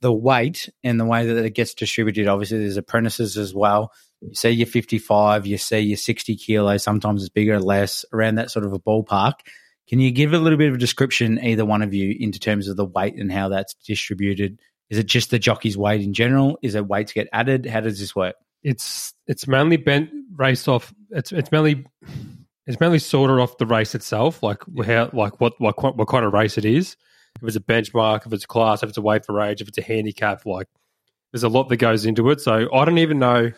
The 0.00 0.10
weight 0.10 0.70
and 0.82 0.98
the 0.98 1.04
way 1.04 1.26
that 1.26 1.44
it 1.44 1.54
gets 1.54 1.74
distributed, 1.74 2.26
obviously, 2.26 2.58
there's 2.58 2.78
apprentices 2.78 3.36
as 3.36 3.54
well. 3.54 3.92
You 4.22 4.34
see 4.34 4.48
your 4.48 4.66
55, 4.66 5.46
you 5.46 5.58
see 5.58 5.80
your 5.80 5.98
60 5.98 6.36
kilos, 6.36 6.82
sometimes 6.82 7.22
it's 7.22 7.28
bigger 7.28 7.56
or 7.56 7.60
less, 7.60 8.06
around 8.14 8.36
that 8.36 8.50
sort 8.50 8.64
of 8.64 8.72
a 8.72 8.78
ballpark. 8.78 9.34
Can 9.88 10.00
you 10.00 10.10
give 10.10 10.32
a 10.32 10.38
little 10.38 10.56
bit 10.56 10.70
of 10.70 10.76
a 10.76 10.78
description, 10.78 11.38
either 11.44 11.66
one 11.66 11.82
of 11.82 11.92
you, 11.92 12.16
into 12.18 12.40
terms 12.40 12.68
of 12.68 12.78
the 12.78 12.86
weight 12.86 13.16
and 13.16 13.30
how 13.30 13.50
that's 13.50 13.74
distributed? 13.74 14.58
Is 14.88 14.96
it 14.96 15.06
just 15.06 15.30
the 15.30 15.38
jockey's 15.38 15.76
weight 15.76 16.00
in 16.00 16.14
general? 16.14 16.58
Is 16.62 16.76
it 16.76 16.86
weights 16.86 17.12
get 17.12 17.28
added? 17.30 17.66
How 17.66 17.80
does 17.80 18.00
this 18.00 18.16
work? 18.16 18.36
It's 18.62 19.12
it's 19.26 19.46
mainly 19.46 19.76
bent 19.76 20.10
raced 20.34 20.66
off. 20.66 20.94
It's 21.10 21.30
it's 21.30 21.52
mainly 21.52 21.84
it's 22.66 22.80
mainly 22.80 22.98
sorted 22.98 23.38
off 23.38 23.58
the 23.58 23.66
race 23.66 23.94
itself, 23.94 24.42
like 24.42 24.62
how 24.84 25.10
like 25.12 25.40
what 25.40 25.54
what 25.60 25.76
what 25.96 26.08
kind 26.08 26.24
of 26.24 26.32
race 26.32 26.58
it 26.58 26.64
is. 26.64 26.96
If 27.40 27.46
it's 27.48 27.56
a 27.56 27.60
benchmark, 27.60 28.26
if 28.26 28.32
it's 28.32 28.44
a 28.44 28.48
class, 28.48 28.82
if 28.82 28.88
it's 28.88 28.98
a 28.98 29.02
weight 29.02 29.24
for 29.24 29.40
age, 29.40 29.60
if 29.60 29.68
it's 29.68 29.78
a 29.78 29.82
handicap, 29.82 30.44
like 30.46 30.66
there's 31.32 31.44
a 31.44 31.48
lot 31.48 31.68
that 31.68 31.76
goes 31.76 32.04
into 32.04 32.30
it. 32.30 32.40
So 32.40 32.68
I 32.72 32.84
don't 32.84 32.98
even 32.98 33.18
know. 33.18 33.52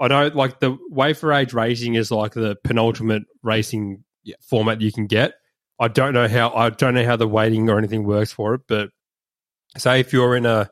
I 0.00 0.08
don't 0.08 0.34
like 0.34 0.60
the 0.60 0.76
weight 0.90 1.16
for 1.18 1.32
age 1.32 1.52
racing 1.52 1.94
is 1.94 2.10
like 2.10 2.32
the 2.32 2.56
penultimate 2.64 3.22
racing 3.42 4.04
Yeah. 4.24 4.36
format 4.40 4.80
you 4.80 4.90
can 4.92 5.06
get. 5.06 5.34
I 5.78 5.88
don't 5.88 6.14
know 6.14 6.26
how 6.28 6.50
I 6.50 6.70
don't 6.70 6.94
know 6.94 7.04
how 7.04 7.16
the 7.16 7.28
weighting 7.28 7.68
or 7.68 7.78
anything 7.78 8.04
works 8.04 8.32
for 8.32 8.54
it, 8.54 8.62
but 8.66 8.90
say 9.76 10.00
if 10.00 10.12
you're 10.12 10.36
in 10.36 10.46
a 10.46 10.70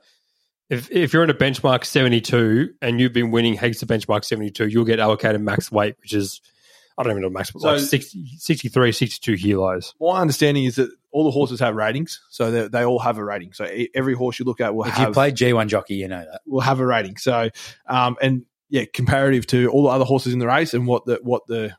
if 0.68 0.90
if 0.90 1.12
you're 1.12 1.24
in 1.24 1.30
a 1.30 1.34
benchmark 1.34 1.84
72 1.84 2.70
and 2.80 3.00
you've 3.00 3.12
been 3.12 3.30
winning 3.30 3.58
heaps 3.58 3.82
of 3.82 3.88
benchmark 3.88 4.24
72, 4.24 4.68
you'll 4.68 4.84
get 4.84 4.98
allocated 5.00 5.40
max 5.40 5.70
weight, 5.70 5.96
which 6.00 6.14
is 6.14 6.40
I 7.00 7.02
don't 7.02 7.12
even 7.12 7.22
know 7.22 7.30
max, 7.30 7.50
but 7.50 7.62
like 7.62 7.78
So- 7.80 7.86
60, 7.86 8.26
63, 8.36 8.92
62 8.92 9.36
kilos. 9.38 9.94
My 10.00 10.20
understanding 10.20 10.64
is 10.64 10.76
that 10.76 10.90
all 11.12 11.24
the 11.24 11.30
horses 11.30 11.58
have 11.60 11.74
ratings, 11.74 12.20
so 12.28 12.50
they, 12.50 12.68
they 12.68 12.84
all 12.84 12.98
have 12.98 13.16
a 13.16 13.24
rating. 13.24 13.52
So 13.54 13.64
e- 13.64 13.88
every 13.94 14.14
horse 14.14 14.38
you 14.38 14.44
look 14.44 14.60
at 14.60 14.74
will 14.74 14.84
If 14.84 14.92
have 14.94 15.08
you 15.08 15.14
play 15.14 15.32
G1 15.32 15.68
jockey, 15.68 15.94
you 15.94 16.08
know 16.08 16.20
that. 16.30 16.42
will 16.46 16.60
have 16.60 16.78
a 16.78 16.86
rating. 16.86 17.16
So, 17.16 17.48
um, 17.86 18.16
and 18.20 18.44
yeah, 18.68 18.84
comparative 18.92 19.46
to 19.48 19.68
all 19.70 19.84
the 19.84 19.88
other 19.88 20.04
horses 20.04 20.32
in 20.34 20.38
the 20.38 20.46
race 20.46 20.74
and 20.74 20.86
what 20.86 21.06
the 21.06 21.18
what 21.22 21.46
the 21.48 21.74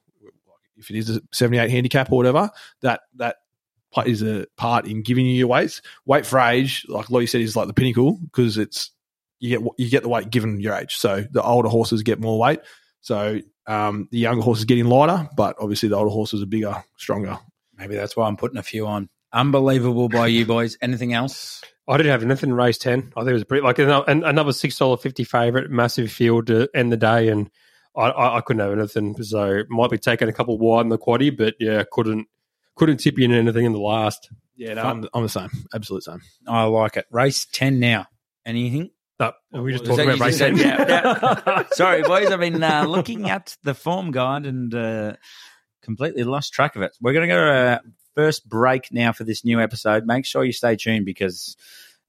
if 0.77 0.89
it 0.89 0.95
is 0.97 1.09
a 1.15 1.21
seventy 1.31 1.59
eight 1.59 1.69
handicap 1.69 2.11
or 2.11 2.15
whatever, 2.17 2.49
that 2.81 3.01
that 3.17 3.37
plays 3.93 4.21
a 4.23 4.47
part 4.57 4.87
in 4.87 5.03
giving 5.03 5.25
you 5.25 5.33
your 5.33 5.47
weights. 5.47 5.81
Weight 6.05 6.25
for 6.25 6.39
age, 6.39 6.85
like 6.89 7.09
Lottie 7.11 7.27
said, 7.27 7.41
is 7.41 7.55
like 7.55 7.67
the 7.67 7.73
pinnacle 7.73 8.17
because 8.23 8.57
it's 8.57 8.89
you 9.39 9.49
get 9.57 9.67
you 9.77 9.89
get 9.89 10.01
the 10.03 10.09
weight 10.09 10.29
given 10.31 10.59
your 10.59 10.73
age. 10.73 10.95
So 10.97 11.23
the 11.31 11.43
older 11.43 11.69
horses 11.69 12.01
get 12.03 12.19
more 12.19 12.39
weight. 12.39 12.59
So 13.01 13.39
um, 13.67 14.07
the 14.11 14.19
younger 14.19 14.41
horse 14.41 14.59
is 14.59 14.65
getting 14.65 14.85
lighter, 14.85 15.29
but 15.35 15.55
obviously 15.59 15.89
the 15.89 15.95
older 15.95 16.09
horses 16.09 16.41
are 16.41 16.47
bigger, 16.47 16.83
stronger. 16.97 17.39
Maybe 17.77 17.95
that's 17.95 18.15
why 18.15 18.27
I'm 18.27 18.37
putting 18.37 18.57
a 18.57 18.63
few 18.63 18.87
on. 18.87 19.09
Unbelievable 19.33 20.09
by 20.09 20.27
you 20.27 20.45
boys. 20.45 20.77
Anything 20.81 21.13
else? 21.13 21.61
I 21.87 21.97
didn't 21.97 22.11
have 22.11 22.25
nothing 22.25 22.49
in 22.49 22.55
race 22.55 22.77
10. 22.77 23.13
I 23.15 23.21
think 23.21 23.29
it 23.29 23.33
was 23.33 23.41
a 23.41 23.45
pretty 23.45 23.63
like 23.63 23.79
another 23.79 24.51
$6.50 24.51 25.27
favorite, 25.27 25.71
massive 25.71 26.11
field 26.11 26.47
to 26.47 26.69
end 26.75 26.91
the 26.91 26.97
day. 26.97 27.29
And 27.29 27.49
I, 27.95 28.09
I, 28.09 28.37
I 28.37 28.41
couldn't 28.41 28.61
have 28.61 28.77
anything. 28.77 29.21
So 29.23 29.63
might 29.69 29.89
be 29.89 29.97
taking 29.97 30.29
a 30.29 30.33
couple 30.33 30.57
wide 30.57 30.81
in 30.81 30.89
the 30.89 30.97
quaddy, 30.97 31.35
but 31.35 31.55
yeah, 31.59 31.83
couldn't 31.91 32.27
couldn't 32.75 32.97
tip 32.97 33.17
you 33.17 33.25
in 33.25 33.31
anything 33.31 33.65
in 33.65 33.73
the 33.73 33.79
last. 33.79 34.29
Yeah, 34.55 34.75
no, 34.75 34.83
I'm, 34.83 35.07
I'm 35.13 35.23
the 35.23 35.29
same, 35.29 35.49
absolute 35.73 36.03
same. 36.03 36.21
I 36.47 36.63
like 36.63 36.97
it. 36.97 37.05
Race 37.09 37.45
10 37.45 37.79
now. 37.79 38.07
Anything? 38.45 38.91
No, 39.21 39.61
we 39.61 39.73
just 39.73 39.85
that 39.85 39.99
about 39.99 40.19
race 40.19 40.37
said? 40.37 40.57
Yeah, 40.57 40.85
yeah. 40.87 41.63
Sorry, 41.73 42.01
boys. 42.01 42.31
I've 42.31 42.39
been 42.39 42.63
uh, 42.63 42.85
looking 42.85 43.29
at 43.29 43.55
the 43.63 43.75
form 43.75 44.11
guide 44.11 44.47
and 44.47 44.73
uh, 44.73 45.13
completely 45.83 46.23
lost 46.23 46.53
track 46.53 46.75
of 46.75 46.81
it. 46.81 46.97
We're 46.99 47.13
going 47.13 47.29
to 47.29 47.33
go 47.33 47.39
to 47.39 47.51
our 47.51 47.81
first 48.15 48.49
break 48.49 48.91
now 48.91 49.11
for 49.11 49.23
this 49.23 49.45
new 49.45 49.61
episode. 49.61 50.05
Make 50.05 50.25
sure 50.25 50.43
you 50.43 50.53
stay 50.53 50.75
tuned 50.75 51.05
because, 51.05 51.55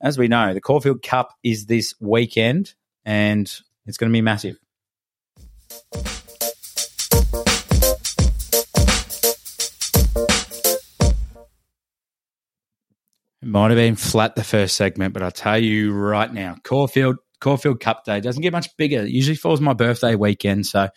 as 0.00 0.16
we 0.16 0.28
know, 0.28 0.54
the 0.54 0.60
Caulfield 0.60 1.02
Cup 1.02 1.34
is 1.42 1.66
this 1.66 1.94
weekend 2.00 2.74
and 3.04 3.52
it's 3.86 3.98
going 3.98 4.10
to 4.10 4.16
be 4.16 4.22
massive. 4.22 4.58
It 13.42 13.48
might 13.48 13.70
have 13.70 13.76
been 13.76 13.96
flat 13.96 14.36
the 14.36 14.44
first 14.44 14.76
segment, 14.76 15.14
but 15.14 15.22
I'll 15.22 15.30
tell 15.32 15.58
you 15.58 15.92
right 15.92 16.32
now, 16.32 16.56
Caulfield 16.62 17.16
Caulfield 17.40 17.80
Cup 17.80 18.04
Day 18.04 18.20
doesn't 18.20 18.40
get 18.42 18.52
much 18.52 18.76
bigger. 18.76 19.00
It 19.00 19.08
usually 19.08 19.34
falls 19.36 19.60
my 19.60 19.72
birthday 19.72 20.14
weekend, 20.14 20.64
so 20.64 20.88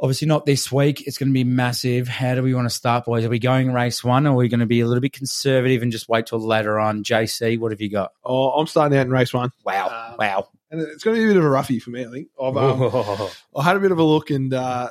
obviously 0.00 0.26
not 0.26 0.46
this 0.46 0.72
week. 0.72 1.06
It's 1.06 1.18
going 1.18 1.28
to 1.28 1.34
be 1.34 1.44
massive. 1.44 2.08
How 2.08 2.34
do 2.34 2.42
we 2.42 2.54
want 2.54 2.64
to 2.64 2.74
start, 2.74 3.04
boys? 3.04 3.26
Are 3.26 3.28
we 3.28 3.38
going 3.38 3.70
race 3.70 4.02
one, 4.02 4.26
or 4.26 4.30
are 4.30 4.36
we 4.36 4.48
going 4.48 4.60
to 4.60 4.66
be 4.66 4.80
a 4.80 4.86
little 4.86 5.02
bit 5.02 5.12
conservative 5.12 5.82
and 5.82 5.92
just 5.92 6.08
wait 6.08 6.26
till 6.26 6.38
later 6.40 6.80
on? 6.80 7.04
JC, 7.04 7.58
what 7.58 7.70
have 7.70 7.82
you 7.82 7.90
got? 7.90 8.12
Oh, 8.24 8.52
I'm 8.52 8.66
starting 8.66 8.96
out 8.96 9.04
in 9.06 9.12
race 9.12 9.34
one. 9.34 9.50
Wow, 9.64 9.88
Uh, 9.88 10.16
wow. 10.18 10.48
And 10.70 10.80
it's 10.80 11.04
going 11.04 11.16
to 11.16 11.20
be 11.20 11.24
a 11.26 11.28
bit 11.28 11.36
of 11.36 11.44
a 11.44 11.50
roughie 11.50 11.80
for 11.80 11.90
me, 11.90 12.06
I 12.06 12.10
think. 12.10 12.28
I've, 12.42 12.56
um, 12.56 13.28
I 13.56 13.62
had 13.62 13.76
a 13.76 13.80
bit 13.80 13.92
of 13.92 13.98
a 13.98 14.02
look, 14.04 14.30
and 14.30 14.54
uh, 14.54 14.88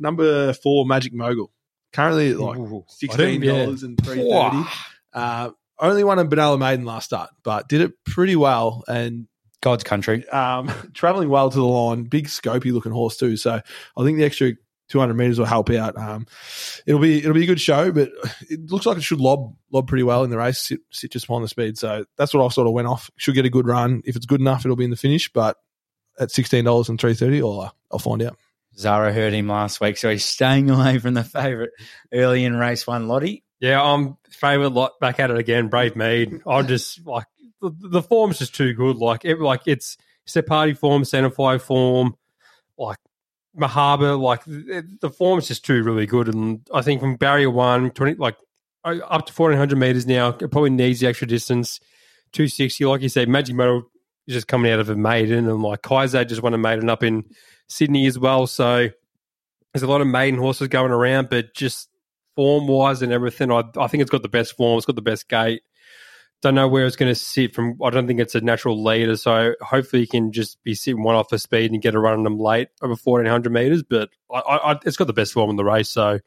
number 0.00 0.52
four, 0.54 0.86
Magic 0.86 1.12
Mogul, 1.14 1.52
currently 1.92 2.32
at 2.32 2.40
like 2.40 2.58
sixteen 2.88 3.40
dollars 3.42 3.84
and 3.84 3.96
three 4.04 4.28
thirty. 4.28 4.68
Uh, 5.12 5.50
only 5.80 6.04
won 6.04 6.18
a 6.18 6.24
Benalla 6.24 6.58
Maiden 6.58 6.84
last 6.84 7.06
start, 7.06 7.30
but 7.42 7.68
did 7.68 7.80
it 7.80 7.92
pretty 8.04 8.36
well 8.36 8.84
and 8.88 9.26
God's 9.60 9.84
country. 9.84 10.28
um, 10.28 10.70
traveling 10.94 11.28
well 11.28 11.50
to 11.50 11.56
the 11.56 11.64
line. 11.64 12.04
Big 12.04 12.26
scopy 12.28 12.72
looking 12.72 12.92
horse 12.92 13.16
too. 13.16 13.36
So 13.36 13.60
I 13.96 14.04
think 14.04 14.18
the 14.18 14.24
extra. 14.24 14.52
200 14.90 15.14
meters 15.14 15.38
will 15.38 15.46
help 15.46 15.70
out. 15.70 15.96
Um, 15.96 16.26
it'll 16.86 17.00
be 17.00 17.16
it'll 17.16 17.32
be 17.32 17.44
a 17.44 17.46
good 17.46 17.60
show, 17.60 17.90
but 17.90 18.10
it 18.50 18.70
looks 18.70 18.84
like 18.84 18.98
it 18.98 19.02
should 19.02 19.18
lob 19.18 19.56
lob 19.72 19.88
pretty 19.88 20.02
well 20.02 20.24
in 20.24 20.30
the 20.30 20.36
race. 20.36 20.58
Sit, 20.58 20.80
sit 20.90 21.10
just 21.10 21.26
behind 21.26 21.42
the 21.42 21.48
speed, 21.48 21.78
so 21.78 22.04
that's 22.18 22.34
what 22.34 22.44
I 22.44 22.48
sort 22.50 22.66
of 22.66 22.74
went 22.74 22.86
off. 22.86 23.10
Should 23.16 23.34
get 23.34 23.46
a 23.46 23.50
good 23.50 23.66
run. 23.66 24.02
If 24.04 24.14
it's 24.14 24.26
good 24.26 24.42
enough, 24.42 24.66
it'll 24.66 24.76
be 24.76 24.84
in 24.84 24.90
the 24.90 24.96
finish. 24.96 25.32
But 25.32 25.56
at 26.20 26.30
sixteen 26.30 26.66
dollars 26.66 26.90
and 26.90 27.00
three 27.00 27.14
thirty, 27.14 27.40
I'll 27.40 27.60
uh, 27.62 27.70
I'll 27.90 27.98
find 27.98 28.20
out. 28.22 28.36
Zara 28.76 29.10
heard 29.10 29.32
him 29.32 29.48
last 29.48 29.80
week, 29.80 29.96
so 29.96 30.10
he's 30.10 30.24
staying 30.24 30.68
away 30.68 30.98
from 30.98 31.14
the 31.14 31.24
favourite 31.24 31.70
early 32.12 32.44
in 32.44 32.54
race 32.54 32.86
one. 32.86 33.08
Lottie, 33.08 33.42
Yeah, 33.64 33.82
I'm 33.82 34.18
favourite 34.28 34.72
lot 34.72 35.00
back 35.00 35.18
at 35.18 35.30
it 35.30 35.38
again. 35.38 35.68
Brave 35.68 35.96
Mead. 35.96 36.42
I'm 36.46 36.66
just 36.66 37.06
like 37.06 37.24
the, 37.62 37.70
the 37.80 38.02
form's 38.02 38.38
just 38.38 38.54
too 38.54 38.74
good. 38.74 38.98
Like 38.98 39.24
it, 39.24 39.40
like 39.40 39.62
it's 39.64 39.96
party 40.46 40.74
form, 40.74 41.02
centerfly 41.02 41.62
form, 41.62 42.14
like 42.76 42.98
Mahaba. 43.58 44.20
Like 44.20 44.42
it, 44.46 45.00
the 45.00 45.08
form's 45.08 45.48
just 45.48 45.64
too 45.64 45.82
really 45.82 46.04
good. 46.04 46.28
And 46.28 46.60
I 46.74 46.82
think 46.82 47.00
from 47.00 47.16
barrier 47.16 47.48
one, 47.48 47.90
20, 47.90 48.16
like 48.16 48.36
up 48.84 49.24
to 49.24 49.32
fourteen 49.32 49.56
hundred 49.56 49.78
meters 49.78 50.06
now, 50.06 50.28
it 50.28 50.50
probably 50.50 50.68
needs 50.68 51.00
the 51.00 51.06
extra 51.06 51.26
distance. 51.26 51.80
Two 52.32 52.48
sixty, 52.48 52.84
like 52.84 53.00
you 53.00 53.08
said, 53.08 53.30
Magic 53.30 53.56
Metal 53.56 53.90
is 54.26 54.34
just 54.34 54.46
coming 54.46 54.72
out 54.72 54.80
of 54.80 54.90
a 54.90 54.94
maiden, 54.94 55.48
and 55.48 55.62
like 55.62 55.80
Kaiser 55.80 56.26
just 56.26 56.42
won 56.42 56.52
a 56.52 56.58
maiden 56.58 56.90
up 56.90 57.02
in 57.02 57.24
Sydney 57.68 58.06
as 58.08 58.18
well. 58.18 58.46
So 58.46 58.90
there's 59.72 59.82
a 59.82 59.86
lot 59.86 60.02
of 60.02 60.06
maiden 60.06 60.38
horses 60.38 60.68
going 60.68 60.92
around, 60.92 61.30
but 61.30 61.54
just 61.54 61.88
form 62.36 62.66
wise 62.66 63.02
and 63.02 63.12
everything, 63.12 63.50
I, 63.50 63.62
I 63.78 63.86
think 63.86 64.00
it's 64.02 64.10
got 64.10 64.22
the 64.22 64.28
best 64.28 64.56
form. 64.56 64.76
It's 64.76 64.86
got 64.86 64.96
the 64.96 65.02
best 65.02 65.28
gate. 65.28 65.62
Don't 66.42 66.54
know 66.54 66.68
where 66.68 66.84
it's 66.84 66.96
going 66.96 67.10
to 67.10 67.18
sit 67.18 67.54
from. 67.54 67.78
I 67.82 67.88
don't 67.90 68.06
think 68.06 68.20
it's 68.20 68.34
a 68.34 68.40
natural 68.40 68.84
leader, 68.84 69.16
so 69.16 69.54
hopefully 69.62 70.02
he 70.02 70.06
can 70.06 70.30
just 70.30 70.62
be 70.62 70.74
sitting 70.74 71.02
one 71.02 71.14
off 71.14 71.30
the 71.30 71.38
speed 71.38 71.72
and 71.72 71.80
get 71.80 71.94
a 71.94 71.98
run 71.98 72.14
on 72.18 72.22
them 72.22 72.38
late 72.38 72.68
over 72.82 72.96
fourteen 72.96 73.30
hundred 73.30 73.52
meters. 73.52 73.82
But 73.82 74.10
I, 74.30 74.38
I, 74.38 74.78
it's 74.84 74.98
got 74.98 75.06
the 75.06 75.14
best 75.14 75.32
form 75.32 75.48
in 75.48 75.56
the 75.56 75.64
race, 75.64 75.88
so 75.88 76.18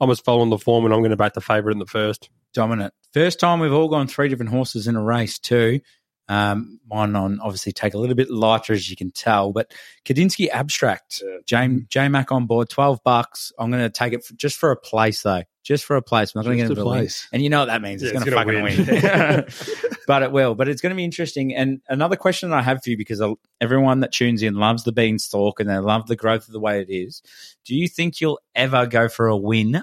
I'm 0.00 0.08
just 0.10 0.24
following 0.24 0.50
the 0.50 0.58
form, 0.58 0.84
and 0.84 0.94
I'm 0.94 1.00
going 1.00 1.10
to 1.10 1.16
back 1.16 1.34
the 1.34 1.40
favourite 1.40 1.72
in 1.72 1.80
the 1.80 1.86
first. 1.86 2.30
dominant. 2.54 2.94
First 3.12 3.40
time 3.40 3.60
we've 3.60 3.72
all 3.72 3.88
gone 3.88 4.06
three 4.06 4.28
different 4.28 4.52
horses 4.52 4.86
in 4.86 4.96
a 4.96 5.02
race 5.02 5.38
too. 5.38 5.80
Um, 6.28 6.78
mine 6.86 7.16
on 7.16 7.40
obviously 7.40 7.72
take 7.72 7.94
a 7.94 7.98
little 7.98 8.14
bit 8.14 8.30
lighter 8.30 8.74
as 8.74 8.90
you 8.90 8.96
can 8.96 9.10
tell, 9.10 9.52
but 9.52 9.72
Kadinsky 10.04 10.48
abstract, 10.50 11.22
J 11.46 11.80
J 11.88 12.08
Mac 12.08 12.30
on 12.30 12.46
board, 12.46 12.68
twelve 12.68 13.02
bucks. 13.02 13.50
I'm 13.58 13.70
going 13.70 13.82
to 13.82 13.90
take 13.90 14.12
it 14.12 14.24
for, 14.24 14.34
just 14.34 14.58
for 14.58 14.70
a 14.70 14.76
place 14.76 15.22
though, 15.22 15.44
just 15.62 15.86
for 15.86 15.96
a 15.96 16.02
place. 16.02 16.34
I'm 16.34 16.40
not 16.40 16.44
going 16.44 16.58
to 16.58 16.68
get 16.68 16.78
a 16.78 16.80
a 16.80 16.84
win. 16.84 16.98
place. 16.98 17.28
and 17.32 17.42
you 17.42 17.48
know 17.48 17.60
what 17.60 17.66
that 17.66 17.80
means. 17.80 18.02
Yeah, 18.02 18.10
it's 18.10 18.16
it's 18.18 18.24
going 18.28 18.46
to 18.46 18.62
fucking 18.62 18.62
win. 18.62 18.86
win, 18.86 19.96
but 20.06 20.22
it 20.22 20.30
will. 20.30 20.54
But 20.54 20.68
it's 20.68 20.82
going 20.82 20.90
to 20.90 20.96
be 20.96 21.04
interesting. 21.04 21.54
And 21.54 21.80
another 21.88 22.16
question 22.16 22.52
I 22.52 22.60
have 22.60 22.82
for 22.82 22.90
you 22.90 22.98
because 22.98 23.22
everyone 23.60 24.00
that 24.00 24.12
tunes 24.12 24.42
in 24.42 24.54
loves 24.54 24.84
the 24.84 24.92
beanstalk 24.92 25.60
and 25.60 25.68
they 25.68 25.78
love 25.78 26.08
the 26.08 26.16
growth 26.16 26.46
of 26.46 26.52
the 26.52 26.60
way 26.60 26.80
it 26.82 26.90
is. 26.90 27.22
Do 27.64 27.74
you 27.74 27.88
think 27.88 28.20
you'll 28.20 28.40
ever 28.54 28.86
go 28.86 29.08
for 29.08 29.28
a 29.28 29.36
win 29.36 29.82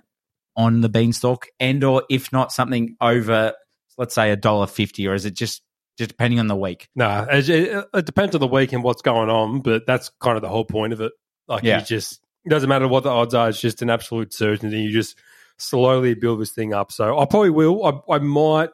on 0.56 0.82
the 0.82 0.90
beanstalk, 0.90 1.48
and 1.60 1.84
or 1.84 2.04
if 2.10 2.32
not 2.32 2.52
something 2.52 2.96
over, 3.02 3.54
let's 3.98 4.16
say 4.16 4.32
a 4.32 4.36
dollar 4.36 4.68
fifty, 4.68 5.08
or 5.08 5.14
is 5.14 5.26
it 5.26 5.34
just 5.34 5.62
just 5.98 6.10
depending 6.10 6.40
on 6.40 6.48
the 6.48 6.56
week? 6.56 6.90
No, 6.96 7.26
it, 7.30 7.50
it, 7.50 7.86
it 7.94 8.06
depends 8.06 8.36
on 8.36 8.42
the 8.42 8.48
week 8.48 8.74
and 8.74 8.84
what's 8.84 9.02
going 9.02 9.30
on, 9.30 9.62
but 9.62 9.86
that's 9.86 10.10
kind 10.20 10.36
of 10.36 10.42
the 10.42 10.50
whole 10.50 10.66
point 10.66 10.94
of 10.94 11.02
it. 11.02 11.12
Like, 11.48 11.64
Yeah. 11.64 11.80
you 11.80 11.86
just, 11.86 12.22
it 12.46 12.50
doesn't 12.50 12.70
matter 12.70 12.88
what 12.88 13.04
the 13.04 13.10
odds 13.10 13.34
are, 13.34 13.50
it's 13.50 13.62
just 13.62 13.82
an 13.82 13.90
absolute 13.90 14.34
certainty. 14.34 14.80
You 14.82 14.92
just 14.92 15.18
slowly 15.58 16.14
build 16.16 16.42
this 16.42 16.52
thing 16.52 16.74
up. 16.74 16.92
So 16.92 17.18
I 17.18 17.26
probably 17.26 17.50
will. 17.50 17.86
I, 17.86 18.16
I 18.16 18.18
might, 18.20 18.70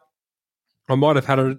I 0.90 0.96
might 0.96 1.16
have 1.16 1.26
had 1.26 1.40
a, 1.40 1.58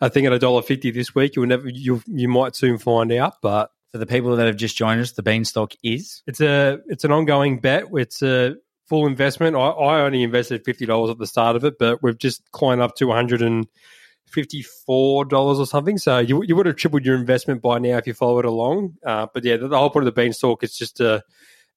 a 0.00 0.10
thing 0.10 0.26
at 0.26 0.32
a 0.32 0.38
dollar 0.38 0.60
fifty 0.62 0.90
this 0.90 1.14
week. 1.14 1.36
You'll 1.36 1.46
never, 1.46 1.68
you 1.68 2.02
you 2.06 2.28
might 2.28 2.56
soon 2.56 2.78
find 2.78 3.10
out, 3.12 3.34
but 3.40 3.70
For 3.92 3.98
the 3.98 4.06
people 4.06 4.34
that 4.34 4.46
have 4.46 4.56
just 4.56 4.76
joined 4.76 5.00
us, 5.00 5.12
the 5.12 5.22
beanstalk 5.22 5.74
is 5.84 6.22
it's 6.26 6.40
a, 6.40 6.80
it's 6.88 7.04
an 7.04 7.12
ongoing 7.12 7.60
bet. 7.60 7.84
It's 7.92 8.20
a 8.22 8.56
full 8.88 9.06
investment. 9.06 9.54
I, 9.54 9.60
I 9.68 10.00
only 10.00 10.24
invested 10.24 10.64
fifty 10.64 10.84
dollars 10.84 11.10
at 11.10 11.18
the 11.18 11.28
start 11.28 11.54
of 11.54 11.64
it, 11.64 11.78
but 11.78 12.02
we've 12.02 12.18
just 12.18 12.42
climbed 12.50 12.80
up 12.82 12.96
to 12.96 13.06
one 13.06 13.16
hundred 13.16 13.40
and 13.40 13.68
fifty-four 14.26 15.26
dollars 15.26 15.58
or 15.58 15.66
something. 15.66 15.98
So 15.98 16.18
you 16.18 16.42
you 16.42 16.56
would 16.56 16.66
have 16.66 16.76
tripled 16.76 17.04
your 17.04 17.16
investment 17.16 17.62
by 17.62 17.78
now 17.78 17.98
if 17.98 18.06
you 18.06 18.14
followed 18.14 18.44
along. 18.44 18.94
Uh, 19.04 19.26
but 19.32 19.44
yeah, 19.44 19.56
the, 19.56 19.68
the 19.68 19.78
whole 19.78 19.90
point 19.90 20.06
of 20.06 20.14
the 20.14 20.20
beanstalk 20.20 20.62
is 20.62 20.76
just 20.76 21.00
a 21.00 21.22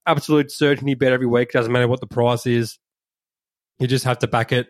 absolute 0.05 0.51
certainty 0.51 0.95
bet 0.95 1.11
every 1.11 1.27
week. 1.27 1.51
Doesn't 1.51 1.71
matter 1.71 1.87
what 1.87 1.99
the 1.99 2.07
price 2.07 2.45
is. 2.45 2.79
You 3.79 3.87
just 3.87 4.05
have 4.05 4.19
to 4.19 4.27
back 4.27 4.51
it. 4.51 4.67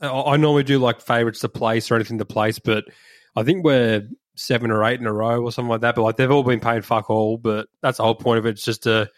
I, 0.00 0.08
I 0.08 0.36
normally 0.36 0.64
do 0.64 0.78
like 0.78 1.00
favorites 1.00 1.40
to 1.40 1.48
place 1.48 1.90
or 1.90 1.94
anything 1.94 2.18
to 2.18 2.24
place, 2.24 2.58
but 2.58 2.84
I 3.36 3.42
think 3.42 3.64
we're 3.64 4.08
seven 4.36 4.70
or 4.70 4.84
eight 4.84 5.00
in 5.00 5.06
a 5.06 5.12
row 5.12 5.42
or 5.42 5.52
something 5.52 5.70
like 5.70 5.82
that. 5.82 5.94
But 5.94 6.02
like 6.02 6.16
they've 6.16 6.30
all 6.30 6.42
been 6.42 6.60
paying 6.60 6.82
fuck 6.82 7.10
all. 7.10 7.38
But 7.38 7.68
that's 7.82 7.98
the 7.98 8.04
whole 8.04 8.14
point 8.14 8.38
of 8.38 8.46
it. 8.46 8.50
It's 8.50 8.64
just 8.64 8.86
a 8.86 9.10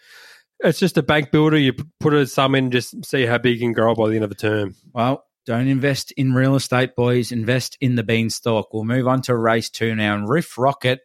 it's 0.59 0.79
just 0.79 0.97
a 0.97 1.03
bank 1.03 1.31
builder. 1.31 1.57
You 1.57 1.73
put 1.99 2.13
a 2.13 2.27
sum 2.27 2.53
in, 2.53 2.69
just 2.69 3.05
see 3.05 3.25
how 3.25 3.39
big 3.39 3.53
you 3.53 3.59
can 3.61 3.73
grow 3.73 3.95
by 3.95 4.09
the 4.09 4.15
end 4.15 4.23
of 4.23 4.29
the 4.29 4.35
term. 4.35 4.75
Well, 4.93 5.23
don't 5.45 5.67
invest 5.67 6.11
in 6.13 6.33
real 6.33 6.55
estate, 6.55 6.95
boys. 6.95 7.31
Invest 7.31 7.77
in 7.81 7.95
the 7.95 8.03
beanstalk. 8.03 8.73
We'll 8.73 8.83
move 8.83 9.07
on 9.07 9.21
to 9.23 9.35
race 9.35 9.69
two 9.69 9.95
now. 9.95 10.15
And 10.15 10.29
Riff 10.29 10.57
Rocket, 10.57 10.99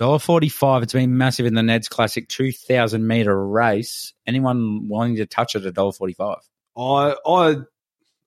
$1.45. 0.00 0.82
It's 0.82 0.92
been 0.92 1.16
massive 1.16 1.46
in 1.46 1.54
the 1.54 1.62
Neds 1.62 1.88
Classic 1.88 2.28
2,000 2.28 3.06
meter 3.06 3.46
race. 3.48 4.12
Anyone 4.26 4.88
wanting 4.88 5.16
to 5.16 5.26
touch 5.26 5.54
it 5.54 5.64
at 5.64 5.74
$1.45? 5.74 6.36
I 6.78 7.14
I 7.26 7.56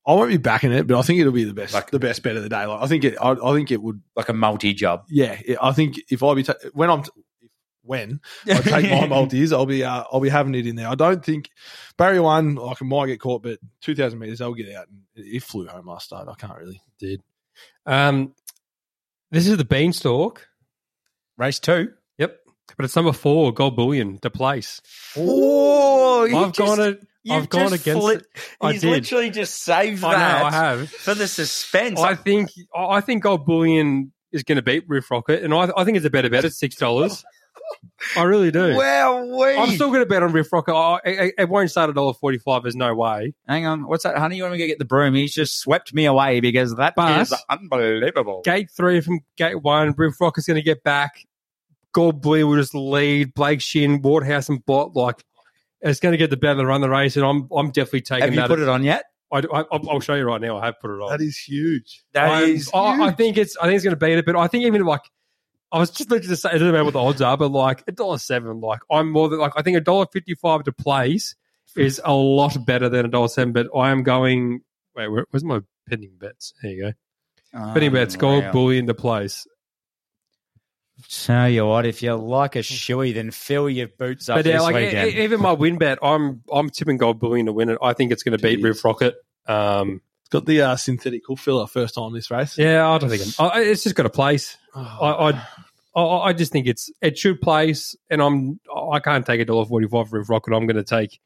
I 0.08 0.14
won't 0.16 0.30
be 0.30 0.38
backing 0.38 0.72
it, 0.72 0.88
but 0.88 0.98
I 0.98 1.02
think 1.04 1.20
it'll 1.20 1.32
be 1.34 1.44
the 1.44 1.54
best 1.54 1.74
Like- 1.74 1.92
the 1.92 2.00
best 2.00 2.24
bet 2.24 2.36
of 2.36 2.42
the 2.44 2.50
day. 2.50 2.66
Like 2.66 2.82
I 2.82 2.88
think 2.88 3.04
it 3.04 3.16
I, 3.22 3.32
I 3.32 3.54
think 3.54 3.70
it 3.72 3.82
would 3.82 4.02
Like 4.16 4.30
a 4.30 4.34
multi 4.34 4.74
job. 4.74 5.04
yeah. 5.10 5.38
It, 5.46 5.58
I 5.62 5.72
think 5.72 5.96
if 6.10 6.24
I 6.24 6.34
be 6.34 6.44
ta- 6.44 6.56
when 6.74 6.90
I'm 6.90 7.04
t- 7.04 7.12
when 7.84 8.20
I 8.48 8.62
take 8.62 8.92
my 8.92 9.08
multis, 9.08 9.52
I'll 9.52 9.66
be 9.66 9.84
uh, 9.84 10.04
I'll 10.12 10.20
be 10.20 10.30
having 10.30 10.56
it 10.56 10.68
in 10.68 10.76
there. 10.76 10.88
I 10.88 10.96
don't 10.96 11.24
think 11.24 11.50
barrier 11.98 12.22
one 12.22 12.56
like 12.56 12.82
I 12.82 12.86
might 12.86 13.08
get 13.08 13.20
caught, 13.20 13.44
but 13.44 13.60
two 13.82 13.96
thousand 13.96 14.20
meters 14.20 14.42
I'll 14.42 14.54
get 14.54 14.74
out. 14.76 14.88
And 14.88 15.00
it, 15.16 15.38
it 15.38 15.44
flew 15.44 15.68
home 15.68 15.88
last 15.88 16.06
start. 16.06 16.28
I 16.28 16.36
can't 16.36 16.58
really. 16.58 16.82
Did 17.00 17.22
um, 17.86 18.34
this 19.32 19.48
is 19.48 19.58
the 19.58 19.66
beanstalk. 19.66 20.48
Race 21.38 21.60
two. 21.60 21.94
Yep, 22.18 22.38
but 22.76 22.86
it's 22.86 22.96
number 22.96 23.14
four, 23.14 23.54
gold 23.54 23.76
bullion 23.76 24.18
to 24.20 24.30
place. 24.30 24.82
Oh, 25.18 26.26
I've 26.26 26.56
gone 26.56 26.80
it. 26.82 27.06
I've 27.30 27.50
gone 27.50 27.74
against 27.74 28.08
it. 28.10 28.26
I 28.62 28.74
He's 28.74 28.82
did. 28.82 28.92
literally 28.92 29.30
just 29.30 29.62
saved 29.64 30.04
I 30.04 30.16
that 30.16 30.40
know. 30.40 30.46
I 30.46 30.52
have. 30.52 30.90
for 30.90 31.14
the 31.14 31.28
suspense. 31.28 32.00
I 32.00 32.16
think. 32.16 32.50
I 32.76 33.02
think 33.02 33.24
gold 33.24 33.46
bullion 33.46 34.12
is 34.32 34.44
going 34.44 34.58
to 34.58 34.62
beat 34.62 34.86
Riff 34.88 35.10
Rocket, 35.12 35.44
and 35.44 35.54
I, 35.54 35.70
I 35.76 35.84
think 35.84 35.98
it's 35.98 36.06
a 36.06 36.10
better 36.10 36.30
bet 36.30 36.46
at 36.46 36.54
six 36.54 36.76
dollars. 36.76 37.24
I 38.18 38.24
really 38.24 38.50
do. 38.52 38.76
Wow, 38.76 39.44
I'm 39.44 39.70
still 39.72 39.90
going 39.90 40.00
to 40.00 40.06
bet 40.06 40.24
on 40.24 40.32
Riff 40.32 40.52
Rocket. 40.52 40.74
I, 40.74 41.00
I, 41.06 41.32
it 41.38 41.50
won't 41.50 41.70
start 41.70 41.90
at 41.90 41.96
dollar 41.96 42.14
forty 42.14 42.38
five. 42.38 42.64
There's 42.64 42.76
no 42.76 42.96
way. 42.96 43.34
Hang 43.48 43.66
on. 43.66 43.88
What's 43.88 44.04
that, 44.04 44.18
honey? 44.18 44.38
You 44.38 44.44
want 44.44 44.54
me 44.54 44.60
to 44.60 44.68
get 44.68 44.80
the 44.80 44.86
broom? 44.86 45.14
He's 45.14 45.34
just 45.34 45.60
swept 45.60 45.94
me 45.94 46.06
away 46.06 46.40
because 46.40 46.76
that 46.76 46.96
But- 46.96 47.22
is 47.22 47.34
unbelievable. 47.50 48.42
Gate 48.44 48.70
three 48.76 49.02
from 49.02 49.20
gate 49.38 49.62
one. 49.62 49.94
Riff 49.98 50.20
Rocket's 50.20 50.48
going 50.48 50.56
to 50.56 50.64
get 50.64 50.84
back. 50.84 51.26
Gold 51.92 52.22
Bullion 52.22 52.48
will 52.48 52.56
just 52.56 52.74
lead. 52.76 53.34
Blake 53.34 53.62
Shinn, 53.62 54.02
Waterhouse, 54.02 54.48
and 54.50 54.66
Bott 54.66 54.96
like 54.96 55.24
it's 55.82 56.00
going 56.00 56.12
to 56.14 56.18
get 56.18 56.30
the 56.30 56.38
better 56.38 56.60
to 56.62 56.66
run 56.66 56.82
the 56.82 56.90
race, 56.90 57.16
and 57.18 57.26
I'm 57.26 57.48
I'm 57.56 57.72
definitely 57.72 58.02
taking 58.02 58.24
Have 58.24 58.34
you 58.34 58.40
that. 58.42 58.48
put 58.48 58.60
it 58.60 58.70
on 58.70 58.84
yet? 58.84 59.06
I, 59.32 59.40
I, 59.54 59.64
I'll 59.72 60.00
show 60.00 60.16
you 60.16 60.24
right 60.26 60.42
now. 60.42 60.58
I 60.58 60.66
have 60.66 60.80
put 60.80 60.90
it 60.92 61.02
on. 61.02 61.12
That 61.12 61.22
is 61.24 61.38
huge. 61.38 62.04
That 62.14 62.30
I'm- 62.30 62.50
is 62.50 62.70
I, 62.74 63.08
I 63.08 63.12
think 63.12 63.38
it's 63.38 63.56
I 63.58 63.66
think 63.66 63.76
it's 63.76 63.84
going 63.84 63.96
to 63.96 64.06
beat 64.06 64.18
it, 64.18 64.26
but 64.26 64.36
I 64.36 64.48
think 64.48 64.66
even 64.66 64.84
like 64.86 65.02
I 65.72 65.80
was 65.80 65.92
just 65.92 66.10
literally 66.10 66.30
to 66.30 66.36
say, 66.36 66.50
I 66.50 66.58
don't 66.58 66.74
know 66.74 66.84
what 66.84 66.94
the 66.94 67.00
odds 67.00 67.22
are, 67.22 67.38
but 67.38 67.50
like 67.52 67.84
a 67.88 67.92
dollar 67.92 68.18
seven, 68.18 68.60
like 68.62 68.80
I'm 68.92 69.12
more 69.12 69.30
than 69.30 69.40
like 69.40 69.54
I 69.56 69.62
think 69.62 69.78
a 69.78 69.82
dollar 69.82 70.06
fifty 70.12 70.34
five 70.36 70.64
to 70.64 70.72
place 70.72 71.36
is 71.76 72.02
a 72.04 72.14
lot 72.14 72.58
better 72.66 72.90
than 72.90 73.06
a 73.06 73.10
dollar 73.10 73.28
seven. 73.28 73.54
But 73.54 73.68
I 73.76 73.92
am 73.92 74.04
going. 74.04 74.62
Wait, 74.96 75.08
where, 75.08 75.26
where's 75.30 75.44
my 75.44 75.60
pending 75.88 76.14
bets? 76.20 76.54
There 76.64 76.72
you 76.72 76.82
go. 77.54 77.74
Pending 77.74 77.94
bets, 77.94 78.16
gold 78.16 78.40
Unreal. 78.40 78.52
bullion 78.54 78.88
to 78.88 78.94
place. 78.94 79.46
Tell 81.10 81.48
you 81.50 81.66
what, 81.66 81.86
if 81.86 82.04
you 82.04 82.14
like 82.16 82.58
a 82.58 82.60
shoey, 82.60 83.14
then 83.14 83.32
fill 83.32 83.70
your 83.70 83.88
boots 83.88 84.28
up 84.28 84.38
But 84.38 84.46
yeah, 84.46 84.54
this 84.54 84.62
like 84.64 84.76
weekend. 84.76 85.12
even 85.16 85.40
my 85.40 85.54
win 85.54 85.78
bet, 85.78 85.98
I'm 86.02 86.44
I'm 86.52 86.70
tipping 86.70 86.98
gold 86.98 87.20
bullion 87.20 87.46
to 87.46 87.54
win 87.54 87.70
it. 87.70 87.78
I 87.82 87.94
think 87.94 88.12
it's 88.12 88.24
going 88.24 88.38
to 88.38 88.42
beat 88.42 88.60
Jeez. 88.60 88.64
Riff 88.66 88.84
Rocket. 88.84 89.16
Um, 89.48 89.90
It's 89.92 90.04
got 90.30 90.46
the 90.46 90.62
uh, 90.62 90.76
synthetic 90.76 91.24
hoof 91.28 91.40
filler 91.40 91.68
first 91.68 91.96
time 91.96 92.14
this 92.14 92.30
race. 92.32 92.58
yeah, 92.58 92.88
I 92.88 92.98
don't 92.98 93.10
think 93.10 93.24
I'm, 93.40 93.62
it's 93.64 93.84
just 93.84 93.96
got 93.96 94.06
a 94.06 94.10
place. 94.12 94.58
Oh, 94.76 94.82
I, 94.82 95.32
I, 95.32 95.48
I, 95.96 96.18
I 96.30 96.34
just 96.34 96.52
think 96.52 96.68
it's 96.68 96.92
it 97.02 97.18
should 97.18 97.42
place, 97.42 97.96
and 98.10 98.22
I'm 98.22 98.60
I 98.74 99.00
can't 99.00 99.26
take 99.26 99.42
a 99.42 99.46
dollar 99.46 99.66
forty 99.66 99.88
five 99.88 100.10
for 100.10 100.22
Rocket. 100.24 100.54
I'm 100.54 100.68
going 100.68 100.76
to 100.78 100.84
take 100.84 101.20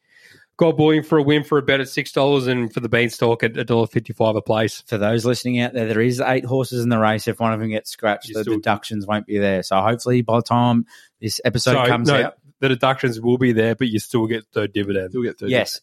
Gold 0.55 0.77
Bullion 0.77 1.03
for 1.03 1.17
a 1.17 1.23
win 1.23 1.43
for 1.43 1.57
a 1.57 1.61
bet 1.61 1.79
at 1.81 1.89
six 1.89 2.11
dollars, 2.11 2.47
and 2.47 2.71
for 2.73 2.79
the 2.79 2.87
Beanstalk 2.89 3.43
at 3.43 3.57
a 3.57 3.63
dollar 3.63 3.87
fifty 3.87 4.13
five 4.13 4.35
a 4.35 4.41
place. 4.41 4.81
For 4.87 4.97
those 4.97 5.25
listening 5.25 5.59
out 5.59 5.73
there, 5.73 5.87
there 5.87 6.01
is 6.01 6.21
eight 6.21 6.45
horses 6.45 6.83
in 6.83 6.89
the 6.89 6.99
race. 6.99 7.27
If 7.27 7.39
one 7.39 7.51
of 7.53 7.59
them 7.59 7.69
gets 7.69 7.91
scratched, 7.91 8.29
You 8.29 8.35
the 8.35 8.41
still- 8.43 8.55
deductions 8.55 9.05
won't 9.05 9.25
be 9.25 9.37
there. 9.37 9.63
So 9.63 9.81
hopefully, 9.81 10.21
by 10.21 10.37
the 10.37 10.43
time 10.43 10.85
this 11.19 11.41
episode 11.43 11.73
So, 11.73 11.85
comes 11.87 12.07
no, 12.07 12.23
out, 12.27 12.37
the 12.59 12.69
deductions 12.69 13.19
will 13.19 13.37
be 13.37 13.51
there, 13.51 13.75
but 13.75 13.87
you 13.89 13.99
still 13.99 14.27
get 14.27 14.45
third 14.53 14.71
dividend. 14.73 15.13
You'll 15.13 15.23
get 15.23 15.39
30 15.39 15.51
yes, 15.51 15.81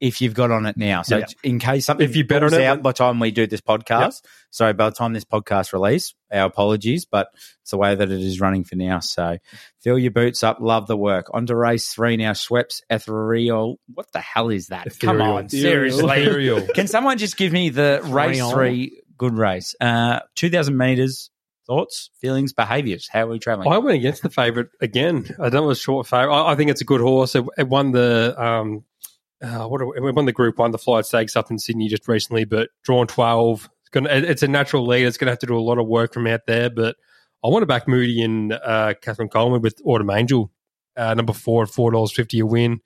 if 0.00 0.20
you've 0.20 0.34
got 0.34 0.50
on 0.50 0.66
it 0.66 0.76
now. 0.76 1.02
So 1.02 1.18
Yeah. 1.18 1.26
in 1.42 1.58
case 1.58 1.86
something 1.86 2.06
If 2.08 2.16
you 2.16 2.24
bet 2.26 2.42
on 2.42 2.52
it, 2.52 2.62
out 2.62 2.82
by 2.82 2.90
the 2.90 2.94
time 2.94 3.18
we 3.18 3.30
do 3.30 3.46
this 3.46 3.60
podcast, 3.60 4.22
so 4.50 4.72
by 4.72 4.90
the 4.90 4.94
time 4.96 5.12
this 5.14 5.24
podcast 5.24 5.72
release, 5.72 6.14
our 6.30 6.46
apologies, 6.46 7.04
but 7.06 7.28
it's 7.62 7.70
the 7.70 7.78
way 7.78 7.94
that 7.94 8.10
it 8.10 8.20
is 8.20 8.40
running 8.40 8.64
for 8.64 8.76
now. 8.76 9.00
So 9.00 9.38
fill 9.80 9.98
your 9.98 10.10
boots 10.10 10.42
up. 10.42 10.58
Love 10.60 10.86
the 10.86 10.96
work. 10.96 11.28
On 11.32 11.46
to 11.46 11.56
race 11.56 11.92
three 11.94 12.16
now. 12.16 12.32
Schweppes 12.32 12.82
Ethereal. 12.90 13.78
What 13.94 14.12
the 14.12 14.20
hell 14.20 14.50
is 14.50 14.68
that? 14.68 14.84
Come 15.00 15.16
Ethereal. 15.16 15.36
on, 15.36 15.48
seriously. 15.48 16.22
Ethereal. 16.22 16.66
Can 16.74 16.86
someone 16.88 17.16
just 17.18 17.36
give 17.36 17.52
me 17.52 17.70
the 17.70 18.00
race 18.04 18.40
three 18.50 19.00
good 19.16 19.34
race? 19.34 19.74
Uh, 19.80 20.20
2,000 20.34 20.76
meters. 20.76 21.30
Thoughts, 21.66 22.10
feelings, 22.20 22.52
behaviors. 22.52 23.08
How 23.10 23.22
are 23.24 23.30
we 23.30 23.40
traveling? 23.40 23.72
I 23.72 23.78
went 23.78 23.96
against 23.96 24.22
the 24.22 24.30
favourite 24.30 24.68
again. 24.80 25.26
I 25.40 25.48
don't 25.48 25.64
know 25.64 25.70
a 25.70 25.74
short 25.74 26.06
favourite. 26.06 26.32
I, 26.32 26.52
I 26.52 26.54
think 26.54 26.70
it's 26.70 26.80
a 26.80 26.84
good 26.84 27.00
horse. 27.00 27.34
It, 27.34 27.44
it 27.58 27.66
won 27.66 27.90
the 27.90 28.40
um, 28.40 28.84
uh, 29.42 29.66
what? 29.66 29.82
It 29.96 30.14
won 30.14 30.26
the 30.26 30.32
Group 30.32 30.58
One, 30.58 30.70
the 30.70 30.78
Flight 30.78 31.06
Stakes 31.06 31.36
up 31.36 31.50
in 31.50 31.58
Sydney 31.58 31.88
just 31.88 32.08
recently. 32.08 32.44
But 32.44 32.70
drawn 32.82 33.06
twelve. 33.06 33.68
It's, 33.82 33.90
gonna, 33.90 34.08
it's 34.10 34.42
a 34.42 34.48
natural 34.48 34.86
lead. 34.86 35.06
It's 35.06 35.16
going 35.16 35.26
to 35.26 35.32
have 35.32 35.38
to 35.40 35.46
do 35.46 35.56
a 35.56 35.60
lot 35.60 35.78
of 35.78 35.86
work 35.86 36.12
from 36.12 36.26
out 36.26 36.46
there. 36.46 36.70
But 36.70 36.96
I 37.44 37.48
want 37.48 37.62
to 37.62 37.66
back 37.66 37.86
Moody 37.86 38.22
and 38.22 38.52
uh, 38.52 38.94
Katherine 39.00 39.28
Coleman 39.28 39.62
with 39.62 39.80
Autumn 39.84 40.10
Angel, 40.10 40.50
uh, 40.96 41.14
number 41.14 41.32
four 41.32 41.62
at 41.62 41.68
four 41.68 41.90
dollars 41.92 42.12
fifty 42.12 42.40
a 42.40 42.46
win. 42.46 42.80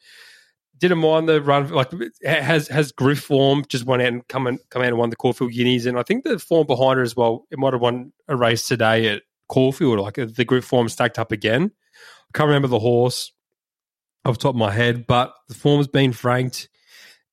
Didn't 0.79 0.99
mind 0.99 1.29
the 1.29 1.41
run. 1.41 1.69
Like 1.69 1.93
has 2.25 2.69
has 2.69 2.93
Griff 2.93 3.21
form 3.21 3.65
just 3.69 3.85
went 3.85 4.03
out 4.03 4.09
and 4.09 4.29
come 4.29 4.47
and 4.47 4.59
come 4.71 4.83
out 4.83 4.89
and 4.89 4.99
won 4.99 5.11
the 5.11 5.17
Caulfield 5.17 5.53
Guineas, 5.53 5.87
and 5.87 5.99
I 5.99 6.03
think 6.03 6.25
the 6.25 6.39
form 6.39 6.67
behind 6.67 6.97
her 6.97 7.03
as 7.03 7.15
well. 7.17 7.47
It 7.51 7.59
might 7.59 7.73
have 7.73 7.83
won 7.83 8.13
a 8.29 8.37
race 8.37 8.67
today 8.67 9.09
at 9.09 9.23
Caulfield. 9.49 10.01
Like 10.01 10.15
the 10.15 10.45
Griff 10.45 10.65
form 10.65 10.89
stacked 10.89 11.19
up 11.19 11.33
again. 11.33 11.71
I 12.35 12.39
can't 12.39 12.47
remember 12.49 12.69
the 12.69 12.79
horse 12.79 13.33
off 14.25 14.39
the 14.39 14.43
top 14.43 14.55
of 14.55 14.59
my 14.59 14.71
head, 14.71 15.07
but 15.07 15.35
the 15.49 15.55
form's 15.55 15.89
been 15.89 16.13
franked. 16.13 16.69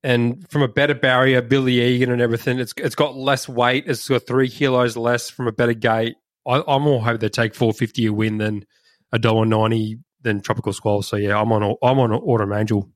And 0.04 0.50
from 0.50 0.62
a 0.62 0.68
better 0.68 0.94
barrier, 0.94 1.42
Billy 1.42 1.82
Egan 1.82 2.12
and 2.12 2.22
everything, 2.22 2.60
it's 2.60 2.74
it's 2.78 2.96
got 2.96 3.16
less 3.16 3.50
weight. 3.50 3.86
It's 3.88 4.08
got 4.08 4.28
three 4.28 4.48
kilos 4.48 4.96
less 4.96 5.30
from 5.30 5.48
a 5.48 5.52
better 5.52 5.74
gate. 5.74 6.16
I, 6.48 6.64
I'm 6.68 6.84
more 6.84 7.02
hoping 7.02 7.20
they 7.20 7.30
take 7.30 7.56
four 7.56 7.74
fifty 7.74 8.06
a 8.06 8.14
win 8.14 8.38
than 8.38 8.66
a 9.12 9.20
dollar 9.20 9.46
ninety 9.46 10.00
than 10.22 10.42
Tropical 10.42 10.72
Squall. 10.72 11.02
So 11.02 11.18
yeah, 11.18 11.40
I'm 11.40 11.52
on 11.52 11.76
I'm 11.82 12.00
on 12.00 12.14
Autumn 12.14 12.54
Angel. 12.54 12.90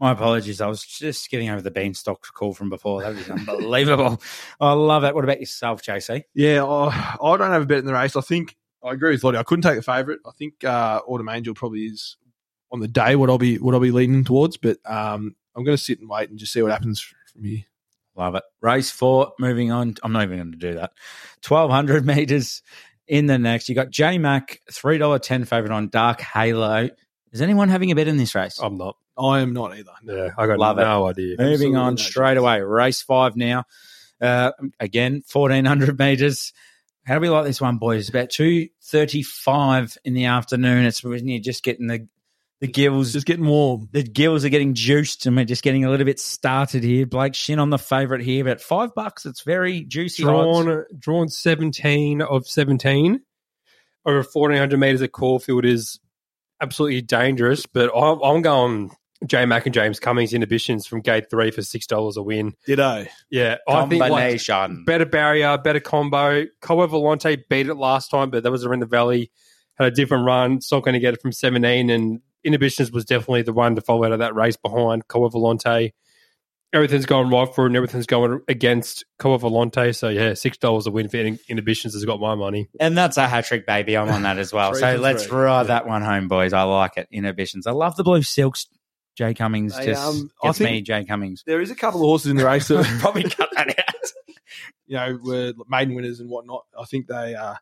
My 0.00 0.12
apologies. 0.12 0.60
I 0.60 0.66
was 0.66 0.84
just 0.84 1.30
getting 1.30 1.50
over 1.50 1.60
the 1.60 1.70
beanstalk 1.70 2.26
call 2.34 2.52
from 2.52 2.68
before. 2.68 3.02
That 3.02 3.14
was 3.14 3.30
unbelievable. 3.30 4.20
I 4.60 4.72
love 4.72 5.04
it. 5.04 5.14
What 5.14 5.24
about 5.24 5.40
yourself, 5.40 5.82
JC? 5.82 6.22
Yeah, 6.34 6.64
I, 6.64 7.16
I 7.22 7.36
don't 7.36 7.50
have 7.50 7.62
a 7.62 7.66
bet 7.66 7.78
in 7.78 7.84
the 7.84 7.92
race. 7.92 8.16
I 8.16 8.20
think 8.20 8.56
I 8.82 8.92
agree 8.92 9.12
with 9.12 9.24
Lottie. 9.24 9.38
I 9.38 9.44
couldn't 9.44 9.62
take 9.62 9.76
the 9.76 9.82
favourite. 9.82 10.20
I 10.26 10.30
think 10.32 10.64
uh, 10.64 11.00
Autumn 11.06 11.28
Angel 11.28 11.54
probably 11.54 11.86
is 11.86 12.16
on 12.74 12.80
the 12.80 12.88
day 12.88 13.14
what 13.14 13.30
I'll 13.30 13.38
be 13.38 13.56
what 13.58 13.72
I'll 13.72 13.80
be 13.80 13.92
leaning 13.92 14.24
towards. 14.24 14.56
But 14.56 14.78
um, 14.84 15.36
I'm 15.54 15.64
going 15.64 15.76
to 15.76 15.82
sit 15.82 16.00
and 16.00 16.10
wait 16.10 16.28
and 16.28 16.38
just 16.38 16.52
see 16.52 16.60
what 16.60 16.72
happens 16.72 17.00
from 17.00 17.44
here. 17.44 17.62
Love 18.16 18.34
it. 18.34 18.42
Race 18.60 18.90
four, 18.90 19.32
moving 19.38 19.70
on. 19.70 19.94
I'm 20.02 20.12
not 20.12 20.24
even 20.24 20.38
going 20.38 20.52
to 20.52 20.58
do 20.58 20.74
that. 20.74 20.92
1,200 21.46 22.04
meters 22.16 22.62
in 23.06 23.26
the 23.26 23.38
next. 23.38 23.68
You 23.68 23.74
got 23.76 23.90
J 23.90 24.18
Mac, 24.18 24.60
$3.10 24.70 25.46
favorite 25.46 25.72
on 25.72 25.88
Dark 25.88 26.20
Halo. 26.20 26.88
Is 27.32 27.40
anyone 27.40 27.68
having 27.68 27.90
a 27.90 27.94
bet 27.94 28.08
in 28.08 28.16
this 28.16 28.34
race? 28.34 28.58
I'm 28.60 28.76
not. 28.76 28.96
I 29.16 29.40
am 29.40 29.52
not 29.52 29.76
either. 29.76 29.92
Yeah, 30.04 30.30
I 30.36 30.46
got 30.46 30.58
Love 30.58 30.78
it. 30.78 30.82
no 30.82 31.06
idea. 31.06 31.36
Moving 31.38 31.52
absolutely 31.52 31.76
on 31.76 31.94
no 31.94 31.96
straight 32.02 32.34
chance. 32.34 32.38
away. 32.40 32.60
Race 32.62 33.02
five 33.02 33.36
now. 33.36 33.64
Uh, 34.20 34.52
again, 34.80 35.22
1,400 35.30 35.98
meters. 35.98 36.52
How 37.04 37.14
do 37.14 37.20
we 37.20 37.28
like 37.28 37.44
this 37.44 37.60
one, 37.60 37.78
boys? 37.78 38.08
About 38.08 38.30
2.35 38.30 39.98
in 40.04 40.14
the 40.14 40.24
afternoon. 40.24 40.86
It's 40.86 41.04
when 41.04 41.28
you're 41.28 41.40
just 41.40 41.62
getting 41.62 41.86
the, 41.88 42.08
the 42.66 42.72
gills 42.72 43.12
just 43.12 43.26
getting 43.26 43.44
warm. 43.44 43.88
the 43.92 44.02
gills 44.02 44.44
are 44.44 44.48
getting 44.48 44.72
juiced 44.72 45.26
and 45.26 45.36
we're 45.36 45.44
just 45.44 45.62
getting 45.62 45.84
a 45.84 45.90
little 45.90 46.06
bit 46.06 46.18
started 46.18 46.82
here. 46.82 47.04
Blake 47.04 47.34
Shinn 47.34 47.58
on 47.58 47.68
the 47.68 47.78
favourite 47.78 48.22
here, 48.24 48.42
but 48.42 48.60
five 48.60 48.94
bucks. 48.94 49.26
It's 49.26 49.42
very 49.42 49.82
juicy. 49.84 50.24
odds. 50.24 50.64
drawn 50.64 50.84
drawn 50.98 51.28
17 51.28 52.22
of 52.22 52.46
17 52.48 53.20
over 54.06 54.22
1400 54.22 54.78
meters 54.78 55.02
at 55.02 55.12
Caulfield 55.12 55.64
is 55.66 56.00
absolutely 56.62 57.02
dangerous 57.02 57.66
but 57.66 57.90
I'm, 57.94 58.22
I'm 58.22 58.40
going 58.42 58.90
J 59.26 59.44
Mac 59.46 59.66
and 59.66 59.74
James 59.74 59.98
Cummings 60.00 60.32
inhibitions 60.32 60.86
from 60.86 61.00
gate 61.00 61.28
three 61.30 61.50
for 61.50 61.60
six 61.62 61.86
dollars 61.86 62.16
a 62.16 62.22
win 62.22 62.54
Ditto. 62.66 63.04
yeah 63.30 63.56
I 63.68 63.84
think 63.86 64.00
like 64.00 64.10
Combination. 64.10 64.84
better 64.86 65.06
barrier 65.06 65.58
better 65.58 65.80
combo 65.80 66.46
Coa 66.62 66.88
Volante 66.88 67.42
beat 67.50 67.66
it 67.68 67.74
last 67.74 68.10
time 68.10 68.30
but 68.30 68.42
that 68.42 68.50
was 68.50 68.64
around 68.64 68.80
the 68.80 68.86
valley 68.86 69.30
had 69.76 69.88
a 69.88 69.90
different 69.90 70.24
run 70.24 70.54
it's 70.54 70.70
not 70.72 70.82
going 70.82 70.94
to 70.94 71.00
get 71.00 71.12
it 71.14 71.20
from 71.20 71.32
17 71.32 71.90
and 71.90 72.20
inhibitions 72.44 72.92
was 72.92 73.04
definitely 73.04 73.42
the 73.42 73.52
one 73.52 73.74
to 73.74 73.80
follow 73.80 74.04
out 74.04 74.12
of 74.12 74.18
that 74.20 74.34
race 74.34 74.56
behind 74.56 75.08
Coa 75.08 75.30
Volante 75.30 75.92
everything's 76.72 77.06
going 77.06 77.30
right 77.30 77.54
for 77.54 77.64
it 77.64 77.68
and 77.68 77.76
everything's 77.76 78.06
going 78.06 78.40
against 78.48 79.04
Coa 79.20 79.38
Volante. 79.38 79.94
So 79.94 80.08
yeah, 80.08 80.34
six 80.34 80.58
dollars 80.58 80.88
a 80.88 80.90
win 80.90 81.08
for 81.08 81.18
inhibitions 81.18 81.94
has 81.94 82.04
got 82.04 82.18
my 82.20 82.34
money. 82.34 82.68
and 82.80 82.98
that's 82.98 83.16
a 83.16 83.28
hat 83.28 83.44
trick, 83.44 83.64
baby. 83.64 83.96
I'm 83.96 84.08
on 84.08 84.22
that 84.22 84.38
as 84.38 84.52
well. 84.52 84.74
So 84.74 84.94
for 84.94 84.98
let's 84.98 85.24
three. 85.26 85.38
ride 85.38 85.68
that 85.68 85.86
one 85.86 86.02
home, 86.02 86.26
boys. 86.26 86.52
I 86.52 86.62
like 86.64 86.96
it. 86.96 87.06
Inhibitions. 87.12 87.68
I 87.68 87.70
love 87.70 87.94
the 87.96 88.02
blue 88.02 88.22
silks. 88.22 88.66
Jay 89.16 89.32
Cummings 89.34 89.76
Hey, 89.78 89.86
just 89.86 90.04
um, 90.04 90.28
I 90.42 90.48
gets 90.48 90.58
think- 90.58 90.70
me, 90.70 90.82
Jay 90.82 91.04
Cummings. 91.04 91.44
There 91.46 91.60
is 91.60 91.70
a 91.70 91.76
couple 91.76 92.00
of 92.00 92.06
horses 92.06 92.32
in 92.32 92.36
the 92.36 92.44
race 92.44 92.66
that 92.66 92.84
Probably 93.00 93.22
cut 93.22 93.50
that 93.54 93.68
out. 93.78 93.94
you 94.86 94.96
know 94.96 95.18
were 95.22 95.52
maiden 95.68 95.94
winners 95.94 96.18
and 96.18 96.28
whatnot. 96.28 96.64
I 96.76 96.84
think 96.86 97.06
they. 97.06 97.36
Uh, 97.36 97.54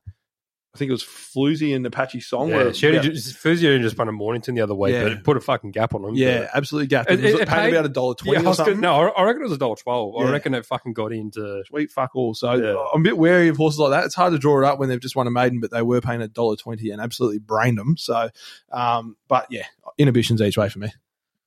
I 0.75 0.79
think 0.79 0.89
it 0.89 0.93
was 0.93 1.05
Floozy 1.05 1.77
and 1.77 1.85
Apache 1.85 2.21
Song. 2.21 2.49
Yeah, 2.49 2.57
were- 2.65 2.73
she 2.73 2.87
only 2.87 3.01
yeah, 3.01 3.13
just, 3.13 3.37
Fuzzy 3.37 3.69
only 3.69 3.83
just 3.83 3.99
won 3.99 4.09
a 4.09 4.13
Mornington 4.13 4.55
the 4.55 4.63
other 4.63 4.75
week, 4.75 4.95
Yeah. 4.95 5.03
but 5.03 5.13
it 5.13 5.23
put 5.25 5.37
a 5.37 5.41
fucking 5.43 5.71
gap 5.71 5.95
on 5.95 6.01
them. 6.01 6.15
yeah, 6.15 6.49
absolutely 6.55 6.87
gapped. 6.87 7.11
It, 7.11 7.19
It- 7.19 7.25
it- 7.27 7.41
it 7.43 7.49
paid 7.49 7.55
paid- 7.65 7.73
about 7.75 7.85
a 7.85 7.91
dollar 7.91 8.15
twenty 8.15 8.39
I 8.39 8.41
or 8.41 8.45
was 8.49 8.57
gonna- 8.57 8.67
something. 8.71 8.81
no, 8.81 8.95
I 8.95 9.09
I 9.09 9.23
reckon 9.25 9.43
it 9.43 9.45
was 9.45 9.53
a 9.53 9.59
dollar 9.59 9.77
twelve. 9.77 10.15
I 10.19 10.31
reckon 10.31 10.55
it 10.55 10.65
fucking 10.65 10.95
got 10.95 11.13
into. 11.13 11.63
Sweet 11.67 11.91
fuck 11.91 12.13
all. 12.15 12.33
So 12.33 12.55
Yeah. 12.55 12.83
I'm 12.95 13.03
a 13.03 13.05
bit 13.05 13.19
wary 13.19 13.49
of 13.49 13.59
horses 13.59 13.81
like 13.81 13.91
that. 13.91 14.07
It's 14.07 14.15
hard 14.15 14.33
to 14.33 14.39
draw 14.39 14.59
it 14.61 14.65
up 14.65 14.79
when 14.79 14.89
they've 14.89 14.99
just 14.99 15.15
won 15.15 15.27
a 15.27 15.31
maiden, 15.31 15.61
but 15.61 15.71
they 15.73 15.83
were 15.83 16.01
paying 16.01 16.23
a 16.23 16.29
dollar 16.29 16.57
twenty 16.57 16.91
and 16.91 17.03
absolutely 17.03 17.39
brained 17.39 17.77
them. 17.77 17.97
So, 17.99 18.31
um, 18.73 19.17
but 19.29 19.49
yeah, 19.51 19.67
inhibitions 19.99 20.41
each 20.41 20.57
way 20.57 20.71
for 20.71 20.79
me. 20.79 20.89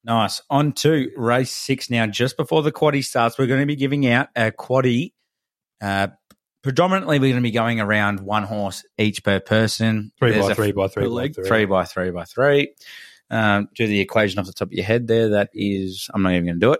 Nice. 0.03 0.39
On 0.51 0.71
to 0.73 1.09
race 1.17 1.49
six 1.49 1.89
now. 1.89 2.05
Just 2.05 2.37
before 2.37 2.61
the 2.61 2.71
quaddy 2.71 3.03
starts, 3.03 3.39
we're 3.39 3.47
going 3.47 3.61
to 3.61 3.65
be 3.65 3.75
giving 3.75 4.05
out 4.05 4.27
a 4.35 4.51
quaddy. 4.51 5.13
Uh, 5.81 6.09
predominantly, 6.65 7.19
we're 7.19 7.31
going 7.31 7.43
to 7.43 7.47
be 7.47 7.51
going 7.51 7.79
around 7.79 8.21
one 8.21 8.41
horse 8.41 8.83
each 8.97 9.23
per 9.23 9.39
person. 9.39 10.11
Three 10.17 10.31
There's 10.31 10.47
by 10.47 10.53
three 10.55 10.71
by 10.71 10.87
three 10.87 11.07
by 11.07 11.27
three. 11.27 11.43
three 11.45 11.65
by 11.65 11.85
three 11.85 12.09
by 12.09 12.23
three. 12.23 12.73
Um, 13.29 13.69
do 13.75 13.85
the 13.85 13.99
equation 13.99 14.39
off 14.39 14.47
the 14.47 14.51
top 14.51 14.69
of 14.69 14.73
your 14.73 14.83
head 14.83 15.05
there. 15.05 15.29
That 15.29 15.51
is, 15.53 16.09
I'm 16.11 16.23
not 16.23 16.31
even 16.31 16.45
going 16.45 16.59
to 16.59 16.65
do 16.65 16.73
it. 16.73 16.79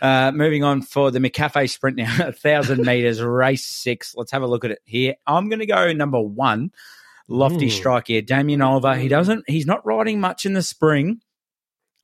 Uh, 0.00 0.30
moving 0.30 0.62
on 0.62 0.82
for 0.82 1.10
the 1.10 1.18
McCafe 1.18 1.68
sprint 1.68 1.96
now, 1.96 2.16
a 2.28 2.30
thousand 2.30 2.82
meters, 2.86 3.20
race 3.20 3.66
six. 3.66 4.14
Let's 4.16 4.30
have 4.30 4.42
a 4.42 4.46
look 4.46 4.64
at 4.64 4.70
it 4.70 4.82
here. 4.84 5.16
I'm 5.26 5.48
going 5.48 5.58
to 5.58 5.66
go 5.66 5.92
number 5.92 6.20
one, 6.20 6.70
lofty 7.26 7.66
Ooh. 7.66 7.70
strike 7.70 8.06
here, 8.06 8.22
Damien 8.22 8.62
Oliver. 8.62 8.94
He 8.94 9.08
doesn't, 9.08 9.50
he's 9.50 9.66
not 9.66 9.84
riding 9.84 10.20
much 10.20 10.46
in 10.46 10.52
the 10.52 10.62
spring. 10.62 11.22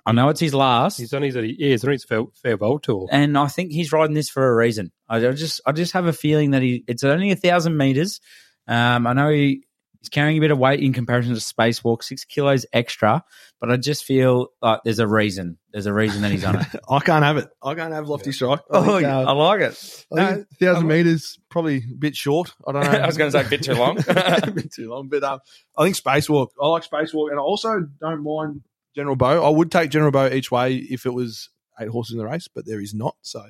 I 0.06 0.12
know 0.12 0.28
it's 0.28 0.40
his 0.40 0.54
last, 0.54 0.98
He's 0.98 1.12
on 1.12 1.22
his 1.22 1.34
yeah, 1.34 1.42
he's 1.42 1.84
on 1.84 1.92
his 1.92 2.04
fair, 2.04 2.22
farewell 2.42 2.78
tour. 2.78 3.08
and 3.10 3.36
I 3.36 3.48
think 3.48 3.72
he's 3.72 3.92
riding 3.92 4.14
this 4.14 4.28
for 4.28 4.48
a 4.48 4.54
reason. 4.54 4.92
I 5.08 5.16
I 5.16 5.32
just, 5.32 5.60
I 5.66 5.72
just 5.72 5.92
have 5.92 6.06
a 6.06 6.12
feeling 6.12 6.52
that 6.52 6.62
he, 6.62 6.84
it's 6.86 7.04
only 7.04 7.30
a 7.30 7.36
thousand 7.36 7.76
meters. 7.76 8.20
Um, 8.66 9.06
I 9.06 9.12
know 9.12 9.30
he, 9.30 9.64
he's 10.00 10.08
carrying 10.08 10.38
a 10.38 10.40
bit 10.40 10.50
of 10.50 10.58
weight 10.58 10.80
in 10.80 10.92
comparison 10.92 11.34
to 11.34 11.40
Spacewalk, 11.40 12.02
six 12.02 12.24
kilos 12.24 12.66
extra, 12.72 13.22
but 13.60 13.70
I 13.70 13.76
just 13.76 14.04
feel 14.04 14.48
like 14.62 14.80
there's 14.84 14.98
a 14.98 15.06
reason. 15.06 15.58
There's 15.72 15.86
a 15.86 15.92
reason 15.92 16.22
that 16.22 16.30
he's 16.30 16.44
on 16.44 16.60
it. 16.60 16.66
I 16.88 17.00
can't 17.00 17.24
have 17.24 17.36
it. 17.36 17.48
I 17.62 17.74
can't 17.74 17.92
have 17.92 18.08
lofty 18.08 18.32
strike. 18.32 18.60
I 18.70 18.78
oh, 18.78 18.98
think, 18.98 19.06
uh, 19.06 19.24
I 19.26 19.32
like 19.32 19.60
it. 19.60 20.06
I 20.16 20.34
think 20.34 20.48
thousand 20.58 20.86
meters 20.88 21.38
probably 21.50 21.78
a 21.78 21.96
bit 21.98 22.16
short. 22.16 22.52
I 22.66 22.72
don't 22.72 22.84
know. 22.92 22.98
I 22.98 23.06
was 23.06 23.16
gonna 23.16 23.30
say 23.30 23.42
a 23.44 23.48
bit 23.48 23.62
too 23.62 23.74
long. 23.74 23.98
a 24.08 24.50
bit 24.50 24.72
too 24.72 24.90
long, 24.90 25.08
but 25.08 25.22
um, 25.22 25.40
I 25.76 25.84
think 25.84 25.96
spacewalk. 25.96 26.48
I 26.60 26.68
like 26.68 26.84
spacewalk, 26.84 27.30
and 27.30 27.38
I 27.38 27.42
also 27.42 27.86
don't 28.00 28.24
mind 28.24 28.62
General 28.94 29.16
Bow. 29.16 29.44
I 29.44 29.50
would 29.50 29.70
take 29.70 29.90
General 29.90 30.10
Bow 30.12 30.26
each 30.28 30.50
way 30.50 30.76
if 30.76 31.06
it 31.06 31.10
was 31.14 31.48
eight 31.80 31.88
horses 31.88 32.12
in 32.14 32.18
the 32.18 32.26
race, 32.26 32.48
but 32.52 32.66
there 32.66 32.80
is 32.80 32.92
not. 32.94 33.16
So, 33.22 33.42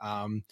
um, 0.00 0.44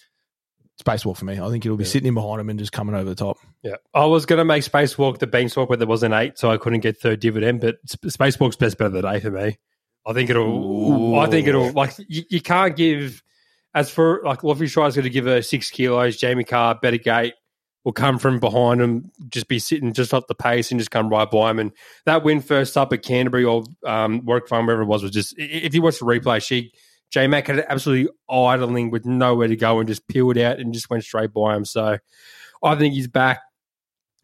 spacewalk 0.82 1.16
for 1.18 1.24
me. 1.26 1.38
I 1.38 1.48
think 1.50 1.64
it'll 1.66 1.76
be 1.76 1.84
Yeah. 1.84 1.90
sitting 1.90 2.08
in 2.08 2.14
behind 2.14 2.40
him 2.40 2.48
and 2.48 2.58
just 2.58 2.72
coming 2.72 2.94
over 2.94 3.08
the 3.08 3.14
top. 3.14 3.36
Yeah, 3.62 3.76
I 3.94 4.06
was 4.06 4.24
going 4.26 4.38
to 4.38 4.44
make 4.44 4.64
Spacewalk 4.64 5.18
the 5.18 5.26
beanstalk, 5.26 5.68
but 5.68 5.78
there 5.78 5.86
was 5.88 6.02
an 6.02 6.12
eight, 6.14 6.38
so 6.38 6.50
I 6.50 6.56
couldn't 6.56 6.80
get 6.80 6.98
third 6.98 7.20
dividend. 7.20 7.60
But 7.60 7.76
Sp- 7.84 8.08
Spacewalk's 8.08 8.56
best 8.56 8.78
bet 8.78 8.86
of 8.86 8.92
the 8.94 9.02
day 9.02 9.20
for 9.20 9.30
me. 9.30 9.58
I 10.06 10.12
think 10.14 10.30
it'll. 10.30 10.46
Ooh. 11.14 11.16
I 11.16 11.26
think 11.26 11.46
it'll. 11.46 11.70
Like 11.72 11.92
you, 12.08 12.22
you 12.30 12.40
can't 12.40 12.74
give. 12.74 13.22
As 13.74 13.90
for 13.90 14.20
like 14.24 14.42
Lofty 14.42 14.66
Stride's 14.66 14.96
going 14.96 15.04
to 15.04 15.10
give 15.10 15.26
her 15.26 15.42
six 15.42 15.70
kilos. 15.70 16.16
Jamie 16.16 16.42
Kah, 16.44 16.74
better 16.74 16.96
gate 16.96 17.34
will 17.84 17.92
come 17.92 18.18
from 18.18 18.38
behind 18.38 18.80
him, 18.80 19.10
just 19.28 19.48
be 19.48 19.58
sitting 19.58 19.92
just 19.92 20.12
off 20.12 20.26
the 20.28 20.34
pace 20.34 20.70
and 20.70 20.80
just 20.80 20.90
come 20.90 21.08
right 21.08 21.30
by 21.30 21.50
him. 21.50 21.58
And 21.58 21.72
that 22.04 22.22
win 22.22 22.40
first 22.40 22.76
up 22.76 22.92
at 22.92 23.02
Canterbury 23.02 23.44
or 23.44 23.64
um, 23.86 24.24
Warwick 24.24 24.48
Farm, 24.48 24.66
wherever 24.66 24.82
it 24.82 24.86
was, 24.86 25.02
was 25.02 25.12
just. 25.12 25.34
If 25.38 25.74
you 25.74 25.82
watch 25.82 25.98
the 25.98 26.04
replay, 26.04 26.42
she 26.42 26.72
J 27.10 27.26
Mac 27.26 27.46
had 27.48 27.64
absolutely 27.68 28.12
idling 28.28 28.90
with 28.90 29.04
nowhere 29.04 29.48
to 29.48 29.56
go 29.56 29.78
and 29.80 29.88
just 29.88 30.06
peeled 30.08 30.38
out 30.38 30.58
and 30.58 30.72
just 30.72 30.90
went 30.90 31.04
straight 31.04 31.32
by 31.32 31.56
him. 31.56 31.64
So 31.64 31.98
I 32.62 32.74
think 32.76 32.94
he's 32.94 33.08
back. 33.08 33.40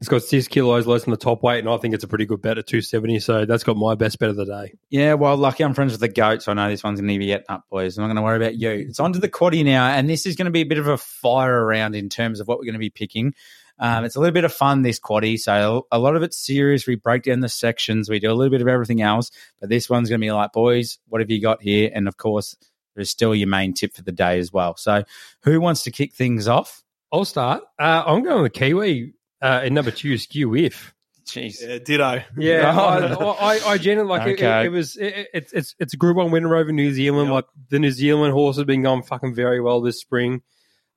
He's 0.01 0.09
got 0.09 0.23
six 0.23 0.47
kilos 0.47 0.87
less 0.87 1.05
than 1.05 1.13
the 1.13 1.17
top 1.17 1.43
weight, 1.43 1.61
and 1.61 1.71
I 1.71 1.79
think 1.79 1.95
it's 1.95 2.05
a 2.05 2.09
pretty 2.09 2.27
good 2.27 2.43
bet 2.43 2.59
at 2.59 2.67
270. 2.67 3.19
So 3.21 3.47
that's 3.47 3.65
got 3.65 3.79
my 3.79 3.95
best 3.95 4.19
bet 4.19 4.29
of 4.29 4.37
the 4.37 4.45
day. 4.45 4.75
Yeah, 4.91 5.15
well, 5.15 5.37
lucky 5.39 5.65
I'm 5.65 5.73
friends 5.73 5.93
with 5.93 6.03
the 6.03 6.09
goat, 6.09 6.43
so 6.43 6.53
I 6.53 6.55
know 6.55 6.69
this 6.69 6.85
one's 6.85 7.01
going 7.01 7.13
to 7.13 7.19
be 7.19 7.27
getting 7.27 7.47
up, 7.49 7.65
boys. 7.71 7.97
I'm 7.97 8.03
not 8.03 8.09
going 8.09 8.17
to 8.17 8.23
worry 8.23 8.37
about 8.37 8.57
you. 8.57 8.71
It's 8.71 9.01
on 9.01 9.15
to 9.15 9.19
the 9.19 9.29
quaddy 9.31 9.65
now, 9.65 9.89
and 9.89 10.09
this 10.09 10.27
is 10.27 10.37
going 10.37 10.47
to 10.47 10.51
be 10.51 10.61
a 10.61 10.67
bit 10.67 10.77
of 10.77 10.87
a 10.87 10.99
fire 10.99 11.65
around 11.65 11.95
in 11.95 12.11
terms 12.11 12.41
of 12.41 12.47
what 12.47 12.59
we're 12.59 12.67
going 12.67 12.75
to 12.75 12.79
be 12.79 12.91
picking. 12.91 13.33
Um, 13.79 14.05
it's 14.05 14.17
a 14.17 14.21
little 14.21 14.35
bit 14.35 14.45
of 14.45 14.53
fun, 14.53 14.83
this 14.83 15.01
quaddy, 15.01 15.39
so 15.39 15.87
a 15.91 15.99
lot 15.99 16.15
of 16.15 16.23
it's 16.23 16.37
serious. 16.37 16.87
We 16.87 16.97
break 16.97 17.23
down 17.23 17.41
the 17.41 17.49
sections, 17.49 18.11
we 18.11 18.19
do 18.19 18.31
a 18.31 18.35
little 18.35 18.51
bit 18.51 18.63
of 18.63 18.69
everything 18.69 19.01
else, 19.01 19.31
but 19.61 19.71
this 19.71 19.89
one's 19.89 20.11
going 20.11 20.21
to 20.21 20.25
be 20.25 20.33
like, 20.33 20.53
boys, 20.53 20.99
what 21.09 21.23
have 21.23 21.31
you 21.31 21.41
got 21.41 21.63
here? 21.63 21.91
And 21.95 22.07
of 22.07 22.19
course, 22.19 22.55
there's 22.95 23.11
still 23.11 23.35
your 23.35 23.49
main 23.49 23.73
tip 23.73 23.95
for 23.95 24.03
the 24.03 24.13
day 24.13 24.39
as 24.39 24.53
well. 24.53 24.77
So, 24.77 25.05
who 25.43 25.61
wants 25.61 25.85
to 25.85 25.91
kick 25.91 26.15
things 26.15 26.49
off? 26.49 26.83
I'll 27.13 27.25
start. 27.25 27.63
Uh, 27.79 28.03
I'm 28.07 28.23
going 28.23 28.43
with 28.43 28.53
Kiwi 28.53 29.15
uh, 29.42 29.62
in 29.64 29.75
number 29.75 29.90
two, 29.90 30.16
Skew 30.18 30.55
If. 30.55 30.94
Jeez. 31.27 31.57
Yeah, 31.61 31.79
ditto. 31.79 32.22
Yeah. 32.38 32.70
I, 32.79 33.25
I, 33.25 33.61
I 33.72 33.79
genuinely 33.79 34.16
like 34.16 34.29
it, 34.29 34.33
Okay. 34.35 34.61
it, 34.61 34.66
it 34.66 34.68
was 34.68 34.96
it, 34.96 35.29
it's 35.35 35.53
it's 35.53 35.75
it's 35.81 35.92
a 35.94 35.96
Group 35.96 36.16
One 36.16 36.31
winner 36.31 36.55
over 36.55 36.70
New 36.70 36.92
Zealand. 36.92 37.31
Like 37.33 37.46
the 37.68 37.81
New 37.81 37.90
Zealand 37.90 38.33
horse 38.33 38.57
has 38.57 38.64
been 38.64 38.83
going 38.83 39.03
fucking 39.03 39.35
very 39.35 39.61
well 39.61 39.81
this 39.81 40.01
spring. 40.01 40.42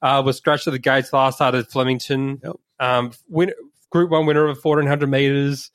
Uh, 0.02 0.22
was 0.24 0.38
scratched 0.38 0.68
at 0.68 0.72
the 0.72 0.80
gates 0.80 1.12
last 1.12 1.36
start 1.38 1.56
at 1.56 1.72
Flemington. 1.72 2.40
Yep. 2.44 2.56
Um, 2.80 3.12
win, 3.28 3.52
Group 3.90 4.12
One 4.12 4.28
winner 4.28 4.46
of 4.48 4.60
fourteen 4.60 4.88
hundred 4.88 5.10
meters. 5.10 5.72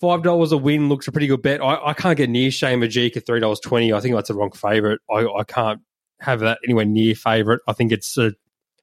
Five 0.00 0.22
dollars 0.22 0.52
a 0.52 0.56
win 0.56 0.88
looks 0.88 1.08
a 1.08 1.12
pretty 1.12 1.26
good 1.26 1.42
bet. 1.42 1.60
I, 1.60 1.88
I 1.88 1.92
can't 1.94 2.16
get 2.16 2.30
near 2.30 2.50
Shane 2.52 2.80
Majik 2.80 3.16
at 3.16 3.26
three 3.26 3.40
dollars 3.40 3.60
twenty. 3.60 3.92
I 3.92 3.98
think 4.00 4.14
that's 4.14 4.28
the 4.28 4.34
wrong 4.34 4.52
favourite. 4.52 5.00
I, 5.10 5.26
I 5.26 5.44
can't 5.44 5.80
have 6.20 6.40
that 6.40 6.58
anywhere 6.64 6.84
near 6.84 7.16
favourite. 7.16 7.60
I 7.66 7.72
think 7.72 7.90
it's 7.90 8.16
a 8.16 8.32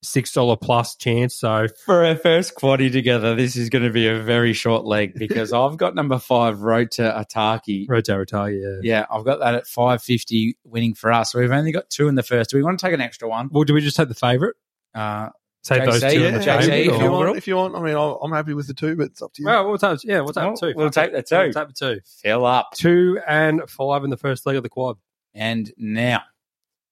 six 0.01 0.31
dollar 0.33 0.55
plus 0.55 0.95
chance. 0.95 1.35
So 1.35 1.67
For 1.85 2.05
our 2.05 2.15
first 2.15 2.55
quaddy 2.55 2.91
together, 2.91 3.35
this 3.35 3.55
is 3.55 3.69
going 3.69 3.83
to 3.83 3.89
be 3.89 4.07
a 4.07 4.19
very 4.19 4.53
short 4.53 4.85
leg 4.85 5.13
because 5.17 5.51
I've 5.53 5.77
got 5.77 5.95
number 5.95 6.17
five, 6.19 6.61
Road 6.61 6.91
to 6.91 7.01
Ataki. 7.01 7.87
Rotarata, 7.87 8.81
yeah. 8.83 8.99
Yeah, 8.99 9.05
I've 9.11 9.25
got 9.25 9.39
that 9.39 9.55
at 9.55 9.67
550 9.67 10.57
winning 10.63 10.93
for 10.93 11.11
us. 11.11 11.31
So 11.31 11.39
we've 11.39 11.51
only 11.51 11.71
got 11.71 11.89
two 11.89 12.07
in 12.07 12.15
the 12.15 12.23
first. 12.23 12.49
Do 12.51 12.57
we 12.57 12.63
want 12.63 12.79
to 12.79 12.85
take 12.85 12.93
an 12.93 13.01
extra 13.01 13.27
one? 13.27 13.49
Well, 13.51 13.63
do 13.63 13.73
we 13.73 13.81
just 13.81 13.97
take 13.97 14.07
the 14.09 14.15
favourite? 14.15 14.55
Uh, 14.93 15.29
Take 15.61 15.83
those 15.83 15.99
two 16.01 16.21
yeah, 16.21 16.27
in 16.29 16.33
the 16.35 16.39
JC, 16.39 16.85
if 16.87 16.93
if 16.95 17.01
you 17.01 17.11
want, 17.11 17.37
if 17.37 17.45
you 17.45 17.55
want, 17.57 17.75
I 17.75 17.81
mean, 17.81 17.93
I'll- 17.93 18.17
I'm 18.23 18.31
happy 18.31 18.53
with 18.53 18.67
the 18.67 18.73
two, 18.73 18.95
but 18.95 19.07
it's 19.07 19.21
up 19.21 19.33
to 19.33 19.41
you. 19.41 19.45
Well, 19.45 19.67
we'll 19.67 19.77
take 19.77 19.99
yeah, 20.05 20.21
we'll 20.21 20.31
take 20.31 20.45
Well, 20.45 20.55
two. 20.55 20.73
we'll 20.73 20.87
Fuck 20.87 20.93
take 20.93 21.11
the 21.11 21.21
two. 21.21 21.35
We'll 21.35 21.51
take 21.53 21.67
the 21.67 21.73
two. 21.73 21.99
fill 22.23 22.45
up. 22.45 22.69
Two 22.73 23.19
and 23.27 23.69
five 23.69 24.05
in 24.05 24.09
the 24.09 24.15
first 24.17 24.45
leg 24.45 24.55
of 24.55 24.63
the 24.63 24.69
quad. 24.69 24.95
And 25.35 25.69
now 25.77 26.21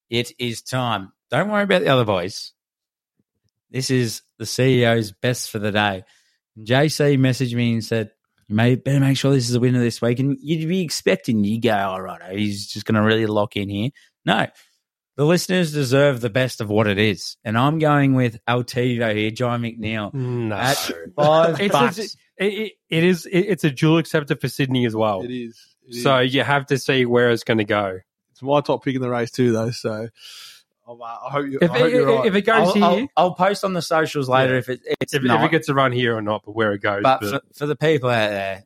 It 0.09 0.33
is 0.37 0.61
time. 0.61 1.13
Don't 1.31 1.49
worry 1.49 1.63
about 1.63 1.81
the 1.81 1.87
other 1.87 2.03
boys. 2.05 2.51
This 3.71 3.89
is 3.91 4.21
the 4.39 4.45
CEO's 4.45 5.11
best 5.11 5.49
for 5.51 5.59
the 5.59 5.71
day. 5.71 6.03
JC 6.59 7.17
messaged 7.17 7.53
me 7.53 7.73
and 7.73 7.83
said, 7.83 8.11
"You 8.47 8.55
may 8.55 8.75
better 8.75 8.99
make 8.99 9.17
sure 9.17 9.31
this 9.31 9.49
is 9.49 9.55
a 9.55 9.59
winner 9.59 9.79
this 9.79 10.01
week." 10.01 10.19
And 10.19 10.37
you'd 10.41 10.67
be 10.67 10.81
expecting 10.81 11.43
you 11.43 11.59
go, 11.61 11.75
"All 11.75 12.01
right, 12.01 12.21
oh, 12.31 12.35
he's 12.35 12.67
just 12.67 12.85
going 12.85 12.95
to 12.95 13.01
really 13.03 13.25
lock 13.25 13.55
in 13.55 13.69
here." 13.69 13.89
No, 14.25 14.47
the 15.17 15.25
listeners 15.25 15.71
deserve 15.73 16.21
the 16.21 16.29
best 16.29 16.61
of 16.61 16.69
what 16.69 16.87
it 16.87 16.97
is, 16.97 17.37
and 17.43 17.57
I'm 17.57 17.77
going 17.79 18.13
with 18.15 18.39
Altivo 18.47 19.15
here, 19.15 19.31
John 19.31 19.61
McNeil 19.61 20.13
No. 20.13 20.55
at 20.55 20.77
five 21.15 21.59
It's, 21.61 21.71
bucks. 21.71 21.97
it's, 21.97 22.17
it, 22.37 22.73
it, 22.89 23.03
is 23.03 23.25
it, 23.25 23.39
it's 23.39 23.63
a 23.63 23.69
dual 23.71 23.97
acceptor 23.99 24.35
for 24.35 24.47
Sydney 24.47 24.85
as 24.85 24.95
well. 24.95 25.21
It 25.21 25.31
is. 25.31 25.59
It 25.87 25.95
is. 25.97 26.03
So 26.03 26.19
you 26.19 26.43
have 26.43 26.65
to 26.67 26.77
see 26.77 27.05
where 27.05 27.31
it's 27.31 27.43
going 27.43 27.57
to 27.59 27.63
go. 27.65 27.99
it's 28.31 28.41
my 28.41 28.61
top 28.61 28.83
pick 28.83 28.95
in 28.95 29.01
the 29.01 29.09
race 29.09 29.31
too, 29.31 29.51
though. 29.51 29.71
So 29.71 30.09
I'm, 30.87 31.01
uh, 31.01 31.05
I 31.05 31.29
hope 31.31 31.47
you. 31.47 31.59
If, 31.61 31.71
I 31.71 31.79
hope 31.79 31.91
you're 31.91 32.09
if, 32.09 32.17
right. 32.17 32.25
if 32.27 32.35
it 32.35 32.41
goes 32.43 32.67
I'll, 32.67 32.73
here, 32.73 32.83
I'll, 33.15 33.25
I'll 33.25 33.35
post 33.35 33.63
on 33.63 33.73
the 33.73 33.81
socials 33.81 34.29
later 34.29 34.53
Yeah. 34.53 34.59
if 34.59 34.69
it, 34.69 34.79
it's 35.01 35.13
if, 35.13 35.23
not. 35.23 35.41
if 35.41 35.47
it 35.47 35.51
gets 35.51 35.69
a 35.69 35.73
run 35.73 35.91
here 35.91 36.15
or 36.15 36.21
not, 36.21 36.43
but 36.45 36.55
where 36.55 36.73
it 36.73 36.79
goes. 36.81 37.03
but 37.03 37.21
but- 37.21 37.29
for, 37.29 37.41
for 37.53 37.65
the 37.65 37.75
people 37.75 38.09
out 38.09 38.29
there, 38.29 38.63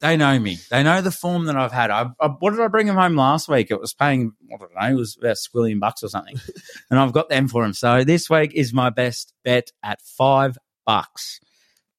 they 0.00 0.16
know 0.16 0.38
me. 0.38 0.58
They 0.70 0.82
know 0.82 1.00
the 1.00 1.10
form 1.10 1.46
that 1.46 1.56
I've 1.56 1.72
had. 1.72 1.90
I, 1.90 2.10
I, 2.20 2.28
what 2.28 2.50
did 2.50 2.60
I 2.60 2.68
bring 2.68 2.86
them 2.86 2.96
home 2.96 3.16
last 3.16 3.48
week? 3.48 3.70
It 3.70 3.80
was 3.80 3.94
paying, 3.94 4.32
I 4.52 4.56
don't 4.58 4.74
know, 4.74 4.88
it 4.88 4.94
was 4.94 5.16
about 5.16 5.30
a 5.30 5.34
squillion 5.34 5.80
bucks 5.80 6.02
or 6.02 6.08
something. 6.08 6.38
and 6.90 7.00
I've 7.00 7.12
got 7.12 7.28
them 7.30 7.48
for 7.48 7.62
them. 7.62 7.72
So 7.72 8.04
this 8.04 8.28
week 8.28 8.52
is 8.54 8.74
my 8.74 8.90
best 8.90 9.32
bet 9.42 9.70
at 9.82 10.00
five 10.02 10.58
bucks. 10.84 11.40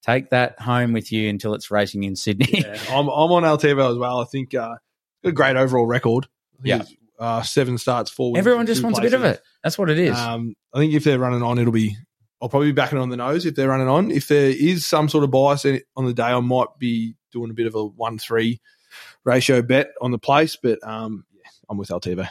Take 0.02 0.30
that 0.30 0.60
home 0.60 0.92
with 0.92 1.10
you 1.10 1.28
until 1.28 1.54
it's 1.54 1.70
racing 1.72 2.04
in 2.04 2.14
Sydney. 2.14 2.60
Yeah, 2.60 2.78
I'm, 2.90 3.08
I'm 3.08 3.32
on 3.32 3.42
Altivo 3.42 3.90
as 3.90 3.98
well. 3.98 4.20
I 4.20 4.24
think 4.24 4.54
uh, 4.54 4.76
a 5.24 5.32
great 5.32 5.56
overall 5.56 5.84
record. 5.84 6.28
Yeah. 6.62 6.84
It's, 7.18 7.22
Uh, 7.24 7.42
seven 7.42 7.78
starts, 7.78 8.10
four. 8.10 8.32
wins, 8.32 8.38
Everyone 8.46 8.66
just 8.66 8.80
two 8.80 8.84
wants 8.84 8.98
a 8.98 9.02
bit 9.02 9.14
of 9.14 9.24
it. 9.24 9.42
That's 9.64 9.76
what 9.78 9.90
it 9.90 9.98
is. 9.98 10.16
Um, 10.16 10.54
I 10.74 10.78
think 10.78 10.94
if 10.94 11.04
they're 11.04 11.18
running 11.18 11.42
on, 11.42 11.58
it'll 11.58 11.72
be. 11.72 11.96
I'll 12.40 12.48
probably 12.48 12.68
be 12.68 12.72
backing 12.72 12.98
on 12.98 13.08
the 13.08 13.16
nose 13.16 13.44
if 13.46 13.56
they're 13.56 13.68
running 13.68 13.88
on. 13.88 14.12
If 14.12 14.28
there 14.28 14.48
is 14.50 14.86
some 14.86 15.08
sort 15.08 15.24
of 15.24 15.30
bias 15.32 15.64
in- 15.64 15.82
on 15.96 16.04
the 16.06 16.14
day, 16.14 16.22
I 16.22 16.38
might 16.38 16.68
be 16.78 17.16
doing 17.32 17.50
a 17.50 17.54
bit 17.54 17.66
of 17.66 17.74
a 17.74 17.84
one-three 17.84 18.60
ratio 19.24 19.60
bet 19.62 19.88
on 20.00 20.12
the 20.12 20.18
place. 20.18 20.56
But 20.56 20.78
um, 20.86 21.24
yeah, 21.34 21.50
I'm 21.68 21.76
with 21.78 21.88
Altivo. 21.88 22.28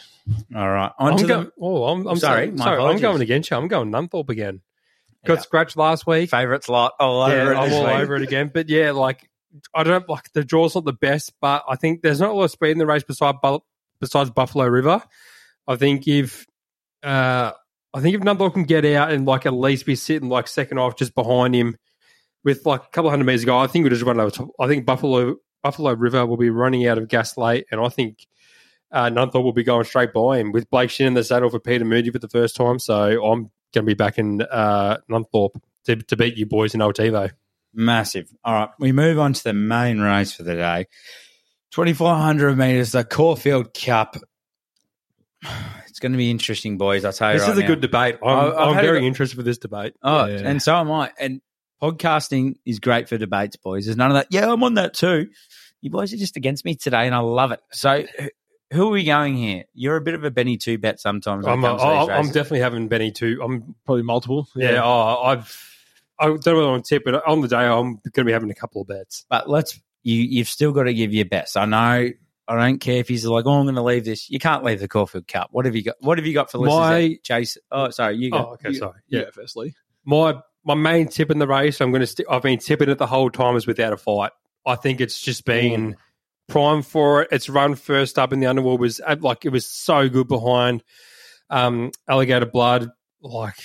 All 0.56 0.68
right. 0.70 0.90
On 0.98 1.12
I'm 1.12 1.18
to 1.18 1.26
going. 1.26 1.44
the 1.44 1.52
Oh, 1.60 1.84
I'm, 1.84 2.06
I'm 2.06 2.16
Sorry, 2.16 2.46
sorry. 2.46 2.58
sorry 2.58 2.82
I'm 2.94 2.98
going 3.00 3.20
against 3.20 3.50
you. 3.50 3.56
I'm 3.58 3.68
going 3.68 3.90
Nunthorpe 3.90 4.30
again. 4.30 4.62
Got 5.26 5.34
Yeah. 5.38 5.40
scratched 5.42 5.76
last 5.76 6.06
week. 6.06 6.30
favourites 6.30 6.68
lot 6.70 6.92
all 6.98 7.22
over 7.22 7.34
yeah, 7.36 7.50
it 7.50 7.56
I'm 7.56 7.72
all 7.74 7.84
week. 7.84 7.92
over 7.96 8.16
it 8.16 8.22
again. 8.22 8.50
But 8.54 8.68
yeah, 8.70 8.92
like 8.92 9.28
I 9.74 9.82
don't 9.82 10.08
like 10.08 10.32
the 10.32 10.44
draw's 10.44 10.74
not 10.74 10.84
the 10.84 10.92
best, 10.94 11.32
but 11.40 11.64
I 11.68 11.76
think 11.76 12.00
there's 12.02 12.20
not 12.20 12.30
a 12.30 12.32
lot 12.32 12.44
of 12.44 12.50
speed 12.50 12.70
in 12.70 12.78
the 12.78 12.86
race 12.86 13.02
beside 13.02 13.34
Bu- 13.42 13.60
besides 14.00 14.30
Buffalo 14.30 14.66
River. 14.66 15.02
I 15.66 15.76
think 15.76 16.06
if 16.08 16.46
uh, 17.02 17.52
I 17.94 18.00
think 18.00 18.16
if 18.16 18.22
Nunthorpe 18.22 18.54
can 18.54 18.64
get 18.64 18.84
out 18.84 19.12
and 19.12 19.26
like 19.26 19.46
at 19.46 19.52
least 19.52 19.86
be 19.86 19.94
sitting 19.94 20.28
like 20.28 20.48
second 20.48 20.78
off 20.78 20.96
just 20.96 21.14
behind 21.14 21.54
him 21.54 21.76
with 22.44 22.64
like 22.66 22.84
a 22.84 22.88
couple 22.88 23.10
hundred 23.10 23.24
meters 23.24 23.42
ago, 23.42 23.58
I 23.58 23.66
think 23.66 23.84
we'll 23.84 23.90
just 23.90 24.04
run 24.04 24.20
over. 24.20 24.30
Top. 24.30 24.48
I 24.58 24.66
think 24.66 24.86
Buffalo 24.86 25.36
Buffalo 25.62 25.92
River 25.92 26.26
will 26.26 26.36
be 26.36 26.50
running 26.50 26.86
out 26.86 26.98
of 26.98 27.08
gas 27.08 27.36
late, 27.36 27.66
and 27.70 27.80
I 27.80 27.88
think. 27.88 28.26
Uh, 28.90 29.10
Nunthorpe 29.10 29.44
will 29.44 29.52
be 29.52 29.64
going 29.64 29.84
straight 29.84 30.14
by 30.14 30.38
him 30.38 30.50
with 30.50 30.70
Blake 30.70 30.88
Shinn 30.88 31.08
in 31.08 31.12
the 31.12 31.22
saddle 31.22 31.50
for 31.50 31.60
Peter 31.60 31.84
Moody 31.84 32.08
for 32.10 32.20
the 32.20 32.26
first 32.26 32.56
time. 32.56 32.78
So 32.78 33.22
I'm 33.22 33.50
going 33.74 33.82
to 33.82 33.82
be 33.82 33.92
back 33.92 34.16
in 34.16 34.40
uh, 34.40 34.96
Nunthorpe 35.10 35.60
to, 35.84 35.96
to 35.96 36.16
beat 36.16 36.38
you 36.38 36.46
boys 36.46 36.74
in 36.74 36.80
Altivo. 36.80 37.30
Massive. 37.74 38.30
All 38.44 38.54
right, 38.54 38.70
we 38.78 38.92
move 38.92 39.18
on 39.18 39.34
to 39.34 39.44
the 39.44 39.52
main 39.52 40.00
race 40.00 40.32
for 40.32 40.42
the 40.42 40.54
day. 40.54 40.86
2,400 41.72 42.56
metres, 42.56 42.92
the 42.92 43.04
Caulfield 43.04 43.74
Cup. 43.74 44.16
It's 45.88 46.00
going 46.00 46.12
to 46.12 46.18
be 46.18 46.30
interesting, 46.30 46.78
boys. 46.78 47.04
I'll 47.04 47.12
tell 47.12 47.32
you 47.32 47.38
This 47.40 47.48
right 47.48 47.52
is 47.54 47.58
a 47.58 47.62
now. 47.62 47.66
good 47.66 47.80
debate. 47.80 48.16
I'm, 48.22 48.28
I- 48.28 48.46
I've 48.50 48.68
I'm 48.68 48.74
had 48.74 48.84
a 48.84 48.86
very 48.86 49.04
interested 49.04 49.34
for 49.36 49.42
this 49.42 49.58
debate. 49.58 49.94
Oh, 50.00 50.26
Yeah. 50.26 50.42
and 50.44 50.62
so 50.62 50.76
am 50.76 50.92
I. 50.92 51.10
And 51.18 51.40
podcasting 51.82 52.54
is 52.64 52.78
great 52.78 53.08
for 53.08 53.18
debates, 53.18 53.56
boys. 53.56 53.86
There's 53.86 53.96
none 53.96 54.12
of 54.12 54.14
that. 54.14 54.28
Yeah, 54.30 54.52
I'm 54.52 54.62
on 54.62 54.74
that 54.74 54.94
too. 54.94 55.28
You 55.80 55.90
boys 55.90 56.12
are 56.12 56.16
just 56.16 56.36
against 56.36 56.64
me 56.64 56.76
today, 56.76 57.06
and 57.06 57.14
I 57.16 57.18
love 57.18 57.50
it. 57.50 57.58
So, 57.72 58.04
who 58.72 58.86
are 58.86 58.90
we 58.90 59.02
going 59.02 59.36
here? 59.36 59.64
You're 59.74 59.96
a 59.96 60.00
bit 60.00 60.14
of 60.14 60.22
a 60.22 60.30
Benny 60.30 60.56
two 60.56 60.78
bet 60.78 61.00
sometimes. 61.00 61.44
I'm, 61.48 61.64
it 61.64 61.66
comes 61.66 61.82
to 61.82 61.88
these 61.88 62.08
I'm 62.10 62.26
definitely 62.26 62.60
having 62.60 62.86
Benny 62.86 63.10
two. 63.10 63.40
I'm 63.42 63.74
Probably 63.84 64.02
multiple. 64.04 64.46
yeah. 64.54 64.80
Oh, 64.84 65.22
I've 65.24 65.74
I 66.20 66.26
don't 66.26 66.46
know 66.46 66.56
whether 66.56 66.68
I'm 66.74 66.82
tip, 66.82 67.02
but 67.04 67.26
on 67.26 67.40
the 67.40 67.48
day 67.48 67.56
I'm 67.56 67.94
going 67.94 68.00
to 68.12 68.24
be 68.24 68.32
having 68.32 68.50
a 68.50 68.54
couple 68.54 68.82
of 68.82 68.86
bets. 68.88 69.24
but 69.28 69.50
let's 69.50 69.80
you. 70.02 70.16
You've 70.22 70.48
still 70.48 70.72
got 70.72 70.84
to 70.84 70.94
give 70.94 71.12
your 71.12 71.24
best. 71.26 71.56
I 71.56 71.64
know. 71.64 72.10
I 72.50 72.56
don't 72.56 72.78
care 72.78 72.96
if 72.96 73.08
he's 73.08 73.26
like, 73.26 73.44
oh, 73.44 73.52
I'm 73.52 73.64
going 73.66 73.74
to 73.74 73.82
leave 73.82 74.06
this. 74.06 74.30
You 74.30 74.38
can't 74.38 74.64
leave 74.64 74.80
the 74.80 74.88
Caulfield 74.88 75.28
Cup. 75.28 75.48
What 75.52 75.66
have 75.66 75.76
you 75.76 75.82
got? 75.82 75.96
What 76.00 76.16
have 76.16 76.26
you 76.26 76.32
got 76.32 76.50
for 76.50 76.58
listeners? 76.58 76.78
My- 76.78 77.18
Chase. 77.22 77.58
Oh, 77.70 77.90
sorry, 77.90 78.16
you 78.16 78.30
go. 78.30 78.38
Oh, 78.38 78.52
okay, 78.54 78.70
You- 78.70 78.78
sorry. 78.78 79.00
Yeah, 79.08 79.20
Yeah, 79.20 79.26
firstly. 79.32 79.74
my 80.04 80.40
my 80.64 80.74
main 80.74 81.08
tip 81.08 81.30
in 81.30 81.38
the 81.38 81.46
race, 81.46 81.80
I'm 81.80 81.90
going 81.90 82.00
to. 82.00 82.06
St- 82.06 82.26
I've 82.30 82.42
been 82.42 82.58
tipping 82.58 82.88
it 82.88 82.96
the 82.98 83.06
whole 83.06 83.30
time 83.30 83.56
is 83.56 83.66
without 83.66 83.92
a 83.92 83.96
fight. 83.98 84.32
I 84.66 84.76
think 84.76 85.00
it's 85.00 85.20
just 85.20 85.44
been 85.44 85.96
prime 86.48 86.82
for 86.82 87.22
it. 87.22 87.28
It's 87.32 87.48
run 87.50 87.74
first 87.74 88.18
up 88.18 88.32
in 88.32 88.40
the 88.40 88.46
Underwood 88.46 88.80
was 88.80 89.00
uh, 89.06 89.16
like 89.20 89.44
it 89.44 89.50
was 89.50 89.66
so 89.66 90.08
good 90.08 90.28
behind 90.28 90.82
um, 91.50 91.90
Alligator 92.08 92.46
Blood. 92.46 92.90
Like 93.22 93.56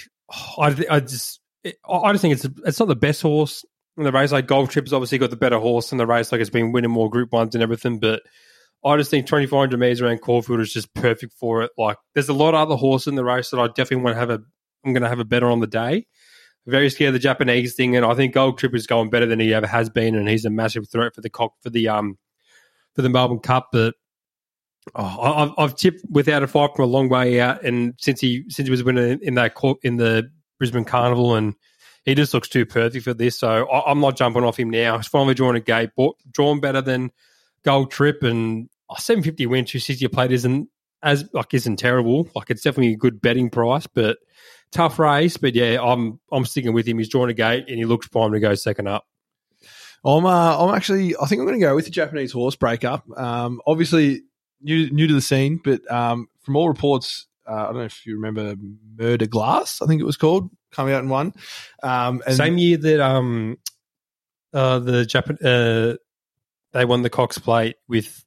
I, 0.57 0.75
I 0.89 0.99
just, 0.99 1.39
it, 1.63 1.77
I 1.89 2.11
just 2.11 2.21
think 2.21 2.33
it's 2.35 2.47
it's 2.65 2.79
not 2.79 2.87
the 2.89 2.95
best 2.95 3.21
horse 3.21 3.63
the 3.97 4.11
race. 4.11 4.31
Like 4.31 4.47
Gold 4.47 4.69
Trip 4.69 4.85
has 4.85 4.93
obviously 4.93 5.17
got 5.17 5.29
the 5.29 5.35
better 5.35 5.59
horse 5.59 5.91
in 5.91 5.97
the 5.97 6.07
race. 6.07 6.31
Like 6.31 6.41
it's 6.41 6.49
been 6.49 6.71
winning 6.71 6.91
more 6.91 7.09
Group 7.09 7.31
Ones 7.31 7.55
and 7.55 7.63
everything, 7.63 7.99
but. 7.99 8.21
I 8.85 8.97
just 8.97 9.09
think 9.09 9.27
2400 9.27 9.79
meters 9.79 10.01
around 10.01 10.19
Caulfield 10.19 10.59
is 10.59 10.73
just 10.73 10.93
perfect 10.93 11.33
for 11.35 11.63
it. 11.63 11.71
Like, 11.77 11.95
there's 12.13 12.27
a 12.27 12.33
lot 12.33 12.53
of 12.53 12.59
other 12.59 12.75
horses 12.75 13.07
in 13.07 13.15
the 13.15 13.23
race 13.23 13.49
that 13.51 13.57
I 13.57 13.67
definitely 13.67 14.03
want 14.03 14.15
to 14.15 14.19
have 14.19 14.29
a. 14.29 14.43
I'm 14.83 14.91
going 14.91 15.03
to 15.03 15.07
have 15.07 15.21
a 15.21 15.23
better 15.23 15.49
on 15.49 15.61
the 15.61 15.67
day. 15.67 16.05
Very 16.65 16.89
scared 16.89 17.09
of 17.09 17.13
the 17.13 17.19
Japanese 17.19 17.75
thing, 17.75 17.95
and 17.95 18.05
I 18.05 18.13
think 18.13 18.33
Gold 18.33 18.57
Trip 18.57 18.73
is 18.73 18.87
going 18.87 19.09
better 19.09 19.25
than 19.25 19.39
he 19.39 19.53
ever 19.53 19.67
has 19.67 19.89
been, 19.89 20.15
and 20.15 20.29
he's 20.29 20.45
a 20.45 20.49
massive 20.49 20.89
threat 20.89 21.13
for 21.13 21.21
the 21.21 21.29
cock 21.29 21.53
for 21.61 21.69
the 21.69 21.89
um 21.89 22.17
for 22.95 23.01
the 23.01 23.09
Melbourne 23.09 23.39
Cup. 23.39 23.69
But 23.71 23.95
oh, 24.95 25.21
I've, 25.21 25.51
I've 25.57 25.75
tipped 25.75 26.01
without 26.09 26.43
a 26.43 26.47
fight 26.47 26.71
from 26.75 26.85
a 26.85 26.87
long 26.87 27.09
way 27.09 27.41
out, 27.41 27.63
and 27.63 27.95
since 27.99 28.21
he 28.21 28.45
since 28.49 28.67
he 28.67 28.71
was 28.71 28.83
winning 28.83 29.19
in 29.21 29.35
that 29.35 29.55
court 29.55 29.79
in 29.83 29.97
the 29.97 30.29
Brisbane 30.57 30.85
Carnival, 30.85 31.35
and 31.35 31.55
he 32.05 32.15
just 32.15 32.33
looks 32.33 32.49
too 32.49 32.65
perfect 32.65 33.03
for 33.03 33.13
this. 33.13 33.37
So 33.37 33.67
I, 33.67 33.91
I'm 33.91 33.99
not 33.99 34.17
jumping 34.17 34.43
off 34.43 34.57
him 34.57 34.69
now. 34.69 34.97
He's 34.97 35.07
finally 35.07 35.33
drawn 35.33 35.55
a 35.55 35.59
gate, 35.59 35.91
bought, 35.95 36.17
drawn 36.31 36.59
better 36.59 36.81
than 36.81 37.11
Gold 37.63 37.91
Trip, 37.91 38.23
and 38.23 38.69
oh, 38.89 38.95
750 38.97 39.45
win, 39.45 39.65
260 39.65 40.05
a 40.05 40.09
plate 40.09 40.31
isn't 40.31 40.69
as 41.01 41.25
like 41.33 41.53
isn't 41.53 41.77
terrible. 41.77 42.29
Like 42.35 42.49
it's 42.49 42.61
definitely 42.61 42.93
a 42.93 42.97
good 42.97 43.21
betting 43.21 43.49
price, 43.49 43.87
but 43.87 44.17
tough 44.71 44.99
race. 44.99 45.37
But 45.37 45.55
yeah, 45.55 45.79
I'm 45.81 46.19
I'm 46.31 46.45
sticking 46.45 46.73
with 46.73 46.87
him. 46.87 46.97
He's 46.97 47.09
drawn 47.09 47.29
a 47.29 47.33
gate 47.33 47.65
and 47.67 47.77
he 47.77 47.85
looks 47.85 48.07
primed 48.07 48.33
to 48.33 48.39
go 48.39 48.55
second 48.55 48.87
up. 48.87 49.05
I'm 50.05 50.25
uh, 50.25 50.57
I'm 50.57 50.75
actually 50.75 51.15
I 51.15 51.25
think 51.25 51.39
I'm 51.39 51.47
going 51.47 51.59
to 51.59 51.65
go 51.65 51.75
with 51.75 51.85
the 51.85 51.91
Japanese 51.91 52.31
horse 52.31 52.55
breakup. 52.55 53.05
Um, 53.17 53.61
obviously 53.65 54.23
new 54.61 54.89
new 54.91 55.07
to 55.07 55.13
the 55.13 55.21
scene, 55.21 55.59
but 55.63 55.89
um, 55.91 56.27
from 56.41 56.55
all 56.55 56.67
reports, 56.67 57.27
uh, 57.47 57.53
I 57.53 57.65
don't 57.65 57.75
know 57.75 57.83
if 57.83 58.05
you 58.05 58.15
remember 58.15 58.55
Mer 58.97 59.17
de 59.17 59.27
Glace, 59.27 59.81
I 59.81 59.85
think 59.85 60.01
it 60.01 60.05
was 60.05 60.17
called, 60.17 60.49
coming 60.73 60.93
out 60.93 61.03
in 61.03 61.09
one. 61.09 61.33
Um, 61.81 62.21
and 62.25 62.35
Same 62.35 62.57
year 62.57 62.77
that 62.77 62.99
um 62.99 63.57
uh 64.53 64.79
the 64.79 65.05
Japan 65.05 65.37
uh 65.43 65.95
they 66.73 66.85
won 66.85 67.01
the 67.03 67.09
Cox 67.09 67.37
Plate 67.37 67.75
with 67.87 68.23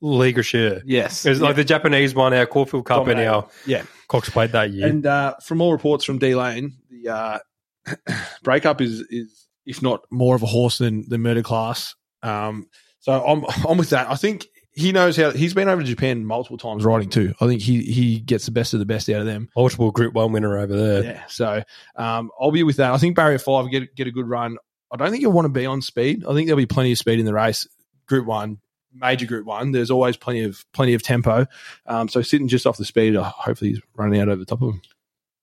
Lys 0.00 0.34
Gracieux. 0.34 0.80
yes, 0.84 1.24
It 1.26 1.30
was 1.30 1.40
like 1.40 1.56
the 1.56 1.64
Japanese 1.64 2.14
won 2.14 2.32
our 2.34 2.46
Caulfield 2.46 2.84
Cup 2.86 3.06
and 3.08 3.18
our 3.20 3.48
Yeah. 3.66 3.82
Cox 4.08 4.30
Plate 4.30 4.52
that 4.52 4.70
year. 4.70 4.86
And 4.86 5.04
uh, 5.06 5.34
from 5.42 5.60
all 5.60 5.72
reports 5.72 6.04
from 6.04 6.18
D 6.18 6.34
Lane, 6.34 6.74
the 6.90 7.08
uh, 7.08 7.38
breakup 8.42 8.80
is 8.80 9.00
is 9.10 9.46
if 9.66 9.82
not 9.82 10.00
more 10.10 10.34
of 10.34 10.42
a 10.42 10.46
horse 10.46 10.78
than 10.78 11.08
the 11.08 11.18
Mer 11.18 11.34
de 11.34 11.42
Glace. 11.42 11.94
Um, 12.22 12.68
so 13.00 13.12
I'm 13.24 13.44
I'm 13.68 13.78
with 13.78 13.90
that. 13.90 14.10
I 14.10 14.14
think 14.16 14.46
he 14.78 14.92
knows 14.92 15.16
how 15.16 15.32
he's 15.32 15.54
been 15.54 15.68
over 15.68 15.82
to 15.82 15.88
Japan 15.88 16.24
multiple 16.24 16.56
times 16.56 16.84
riding 16.84 17.08
too. 17.08 17.34
I 17.40 17.48
think 17.48 17.60
he 17.60 17.82
he 17.82 18.20
gets 18.20 18.46
the 18.46 18.52
best 18.52 18.74
of 18.74 18.78
the 18.78 18.86
best 18.86 19.08
out 19.10 19.20
of 19.20 19.26
them. 19.26 19.48
Multiple 19.56 19.90
Group 19.90 20.14
One 20.14 20.30
winner 20.30 20.56
over 20.56 20.76
there. 20.76 21.02
Yeah. 21.02 21.26
So 21.26 21.64
um, 21.96 22.30
I'll 22.40 22.52
be 22.52 22.62
with 22.62 22.76
that. 22.76 22.92
I 22.92 22.98
think 22.98 23.16
barrier 23.16 23.40
five 23.40 23.68
get 23.72 23.96
get 23.96 24.06
a 24.06 24.12
good 24.12 24.28
run. 24.28 24.56
I 24.92 24.96
don't 24.96 25.10
think 25.10 25.20
you'll 25.20 25.32
want 25.32 25.46
to 25.46 25.52
be 25.52 25.66
on 25.66 25.82
speed. 25.82 26.24
I 26.24 26.32
think 26.32 26.46
there'll 26.46 26.58
be 26.58 26.66
plenty 26.66 26.92
of 26.92 26.98
speed 26.98 27.18
in 27.18 27.26
the 27.26 27.34
race. 27.34 27.66
Group 28.06 28.24
one, 28.24 28.58
major 28.94 29.26
group 29.26 29.46
one. 29.46 29.72
There's 29.72 29.90
always 29.90 30.16
plenty 30.16 30.44
of 30.44 30.64
plenty 30.72 30.94
of 30.94 31.02
tempo. 31.02 31.46
Um, 31.84 32.08
so 32.08 32.22
sitting 32.22 32.46
just 32.46 32.64
off 32.64 32.76
the 32.76 32.84
speed, 32.84 33.16
uh, 33.16 33.24
hopefully 33.24 33.70
he's 33.70 33.80
running 33.96 34.20
out 34.20 34.28
over 34.28 34.38
the 34.38 34.46
top 34.46 34.62
of 34.62 34.74
him. 34.74 34.82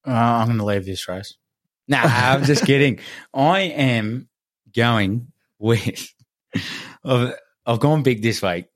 Uh, 0.07 0.11
I'm 0.11 0.47
going 0.47 0.59
to 0.59 0.65
leave 0.65 0.85
this 0.85 1.09
race. 1.09 1.35
Nah, 1.89 1.99
I'm 2.03 2.45
just 2.45 2.65
kidding. 2.65 2.99
I 3.33 3.61
am 3.63 4.29
going 4.73 5.33
with. 5.59 6.13
I've, 7.03 7.33
I've 7.65 7.79
gone 7.79 8.03
big 8.03 8.21
this 8.21 8.41
week. 8.41 8.67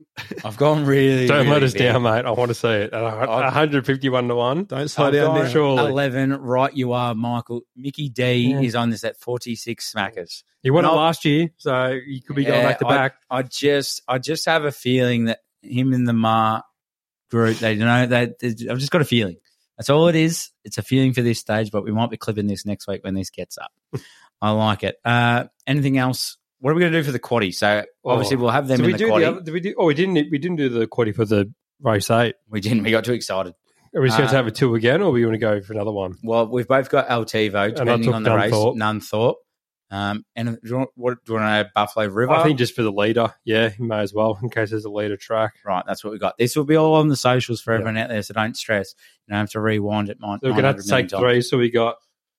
I've 0.43 0.58
gone 0.58 0.86
really. 0.86 1.28
Don't 1.28 1.39
really 1.45 1.49
let 1.52 1.63
us 1.63 1.73
big. 1.73 1.84
down, 1.84 2.04
mate. 2.04 2.25
I 2.25 2.32
want 2.32 2.49
to 2.49 2.56
see 2.56 2.67
it. 2.67 2.93
At 2.93 3.02
151 3.28 4.28
to 4.28 4.36
1. 4.36 4.63
Don't 4.65 4.88
slow 4.88 5.06
I've 5.08 5.13
down 5.13 5.36
gone 5.36 5.49
surely. 5.49 5.91
11. 5.91 6.34
Right, 6.41 6.73
you 6.75 6.91
are, 6.93 7.13
Michael. 7.15 7.62
Mickey 7.75 8.10
D 8.10 8.49
Yeah. 8.52 8.62
is 8.62 8.75
on 8.75 8.89
this 8.89 9.04
at 9.04 9.17
46 9.19 9.93
smackers. 9.93 10.43
He 10.63 10.71
won 10.71 10.84
it 10.86 10.89
I'll- 10.89 10.95
last 10.95 11.23
year, 11.23 11.49
so 11.58 11.88
you 12.06 12.21
could 12.21 12.36
be 12.36 12.43
going 12.43 12.63
back 12.65 12.80
to 12.80 12.86
back. 12.86 13.15
I 13.30 13.43
just, 13.43 14.02
I 14.08 14.17
just 14.17 14.45
have 14.45 14.65
a 14.65 14.71
feeling 14.71 15.25
that 15.25 15.39
him 15.62 15.93
and 15.93 16.08
the 16.08 16.13
Ma 16.13 16.62
group. 17.32 17.58
They 17.60 17.75
know 17.75 18.08
that 18.08 18.36
I've 18.43 18.80
just 18.80 18.91
got 18.91 19.02
a 19.02 19.06
feeling. 19.06 19.38
That's 19.78 19.89
all 19.89 20.08
it 20.10 20.15
is. 20.15 20.49
It's 20.65 20.78
a 20.78 20.82
feeling 20.82 21.13
for 21.13 21.21
this 21.21 21.39
stage, 21.39 21.71
but 21.71 21.86
we 21.86 21.91
might 21.93 22.10
be 22.10 22.17
clipping 22.17 22.47
this 22.47 22.65
next 22.65 22.88
week 22.88 23.04
when 23.06 23.13
this 23.13 23.30
gets 23.30 23.58
up. 23.58 23.71
I 24.41 24.52
like 24.52 24.84
it. 24.84 24.97
Uh, 25.06 25.45
anything 25.65 25.97
else? 25.97 26.38
What 26.60 26.72
are 26.72 26.74
we 26.76 26.82
going 26.82 26.91
to 26.91 27.00
do 27.00 27.04
for 27.04 27.12
the 27.12 27.19
quaddy? 27.19 27.54
So 27.54 27.84
obviously 28.06 28.38
Oh. 28.38 28.41
we'll 28.41 28.50
have 28.52 28.67
them 28.67 28.78
Did 28.78 28.84
in 28.86 28.88
we 28.88 28.91
the 28.93 28.98
do 28.98 29.08
quaddy. 29.10 29.19
the 29.19 29.26
other, 29.30 29.41
did 29.41 29.54
we 29.54 29.60
do? 29.62 29.76
Oh, 29.78 29.86
we 29.86 29.93
didn't. 29.93 30.13
We 30.32 30.38
didn't 30.38 30.58
do 30.58 30.69
the 30.69 30.88
quaddy 30.88 31.15
for 31.15 31.26
the 31.26 31.52
race 31.82 32.10
eight. 32.12 32.36
we 32.50 32.60
didn't. 32.62 32.84
We 32.84 32.91
got 32.91 33.06
too 33.06 33.13
excited. 33.13 33.54
Are 33.95 34.02
we 34.02 34.08
just 34.10 34.17
going 34.17 34.28
Uh, 34.28 34.32
to 34.32 34.38
have 34.38 34.48
a 34.48 34.52
two 34.52 34.76
again, 34.76 35.02
or 35.02 35.12
we 35.12 35.26
want 35.26 35.34
to 35.34 35.39
go 35.39 35.62
for 35.62 35.74
another 35.74 35.91
one? 35.91 36.13
Well, 36.24 36.48
we've 36.48 36.67
both 36.67 36.89
got 36.89 37.08
Altivo, 37.08 37.74
depending 37.76 38.13
on 38.13 38.22
the 38.24 38.36
race. 38.36 38.54
Nunthorpe. 38.54 38.76
Nunthorpe. 38.78 39.36
Um, 39.91 40.24
and 40.36 40.50
do 40.50 40.69
you 40.69 40.78
want, 40.78 40.89
what, 40.93 41.13
do 41.26 41.34
you 41.34 41.39
want 41.39 41.45
to 41.48 41.52
add 41.52 41.69
Buffalo 41.74 42.06
River? 42.06 42.32
I 42.32 42.43
think 42.43 42.60
just 42.60 42.76
for 42.76 42.84
the 42.84 42.91
leader. 42.91 43.34
Yeah, 43.45 43.72
you 43.80 43.86
may 43.86 44.02
as 44.02 44.13
well 44.13 44.38
in 44.43 44.52
case 44.52 44.69
there's 44.69 44.86
a 44.86 44.91
leader 44.91 45.17
track. 45.17 45.54
right, 45.65 45.84
that's 45.88 46.04
what 46.04 46.13
we 46.13 46.19
got. 46.19 46.38
This 46.38 46.56
will 46.56 46.65
be 46.65 46.76
all 46.76 46.93
on 46.93 47.08
the 47.08 47.15
socials 47.15 47.62
for 47.62 47.74
everyone 47.74 47.98
out 47.98 48.10
there, 48.10 48.22
so 48.22 48.36
don't 48.36 48.56
stress. 48.56 48.93
You 49.28 49.32
don't 49.32 49.39
have 49.39 49.50
to 49.52 49.60
rewind 49.60 50.10
it. 50.10 50.17
Mine, 50.19 50.38
So 50.43 50.50
we're 50.50 50.52
going 50.52 50.63
to 50.65 50.67
have 50.74 50.78
to 50.78 50.88
take 50.88 51.10
three. 51.10 51.41
So 51.41 51.58
we 51.58 51.72
got 51.72 51.95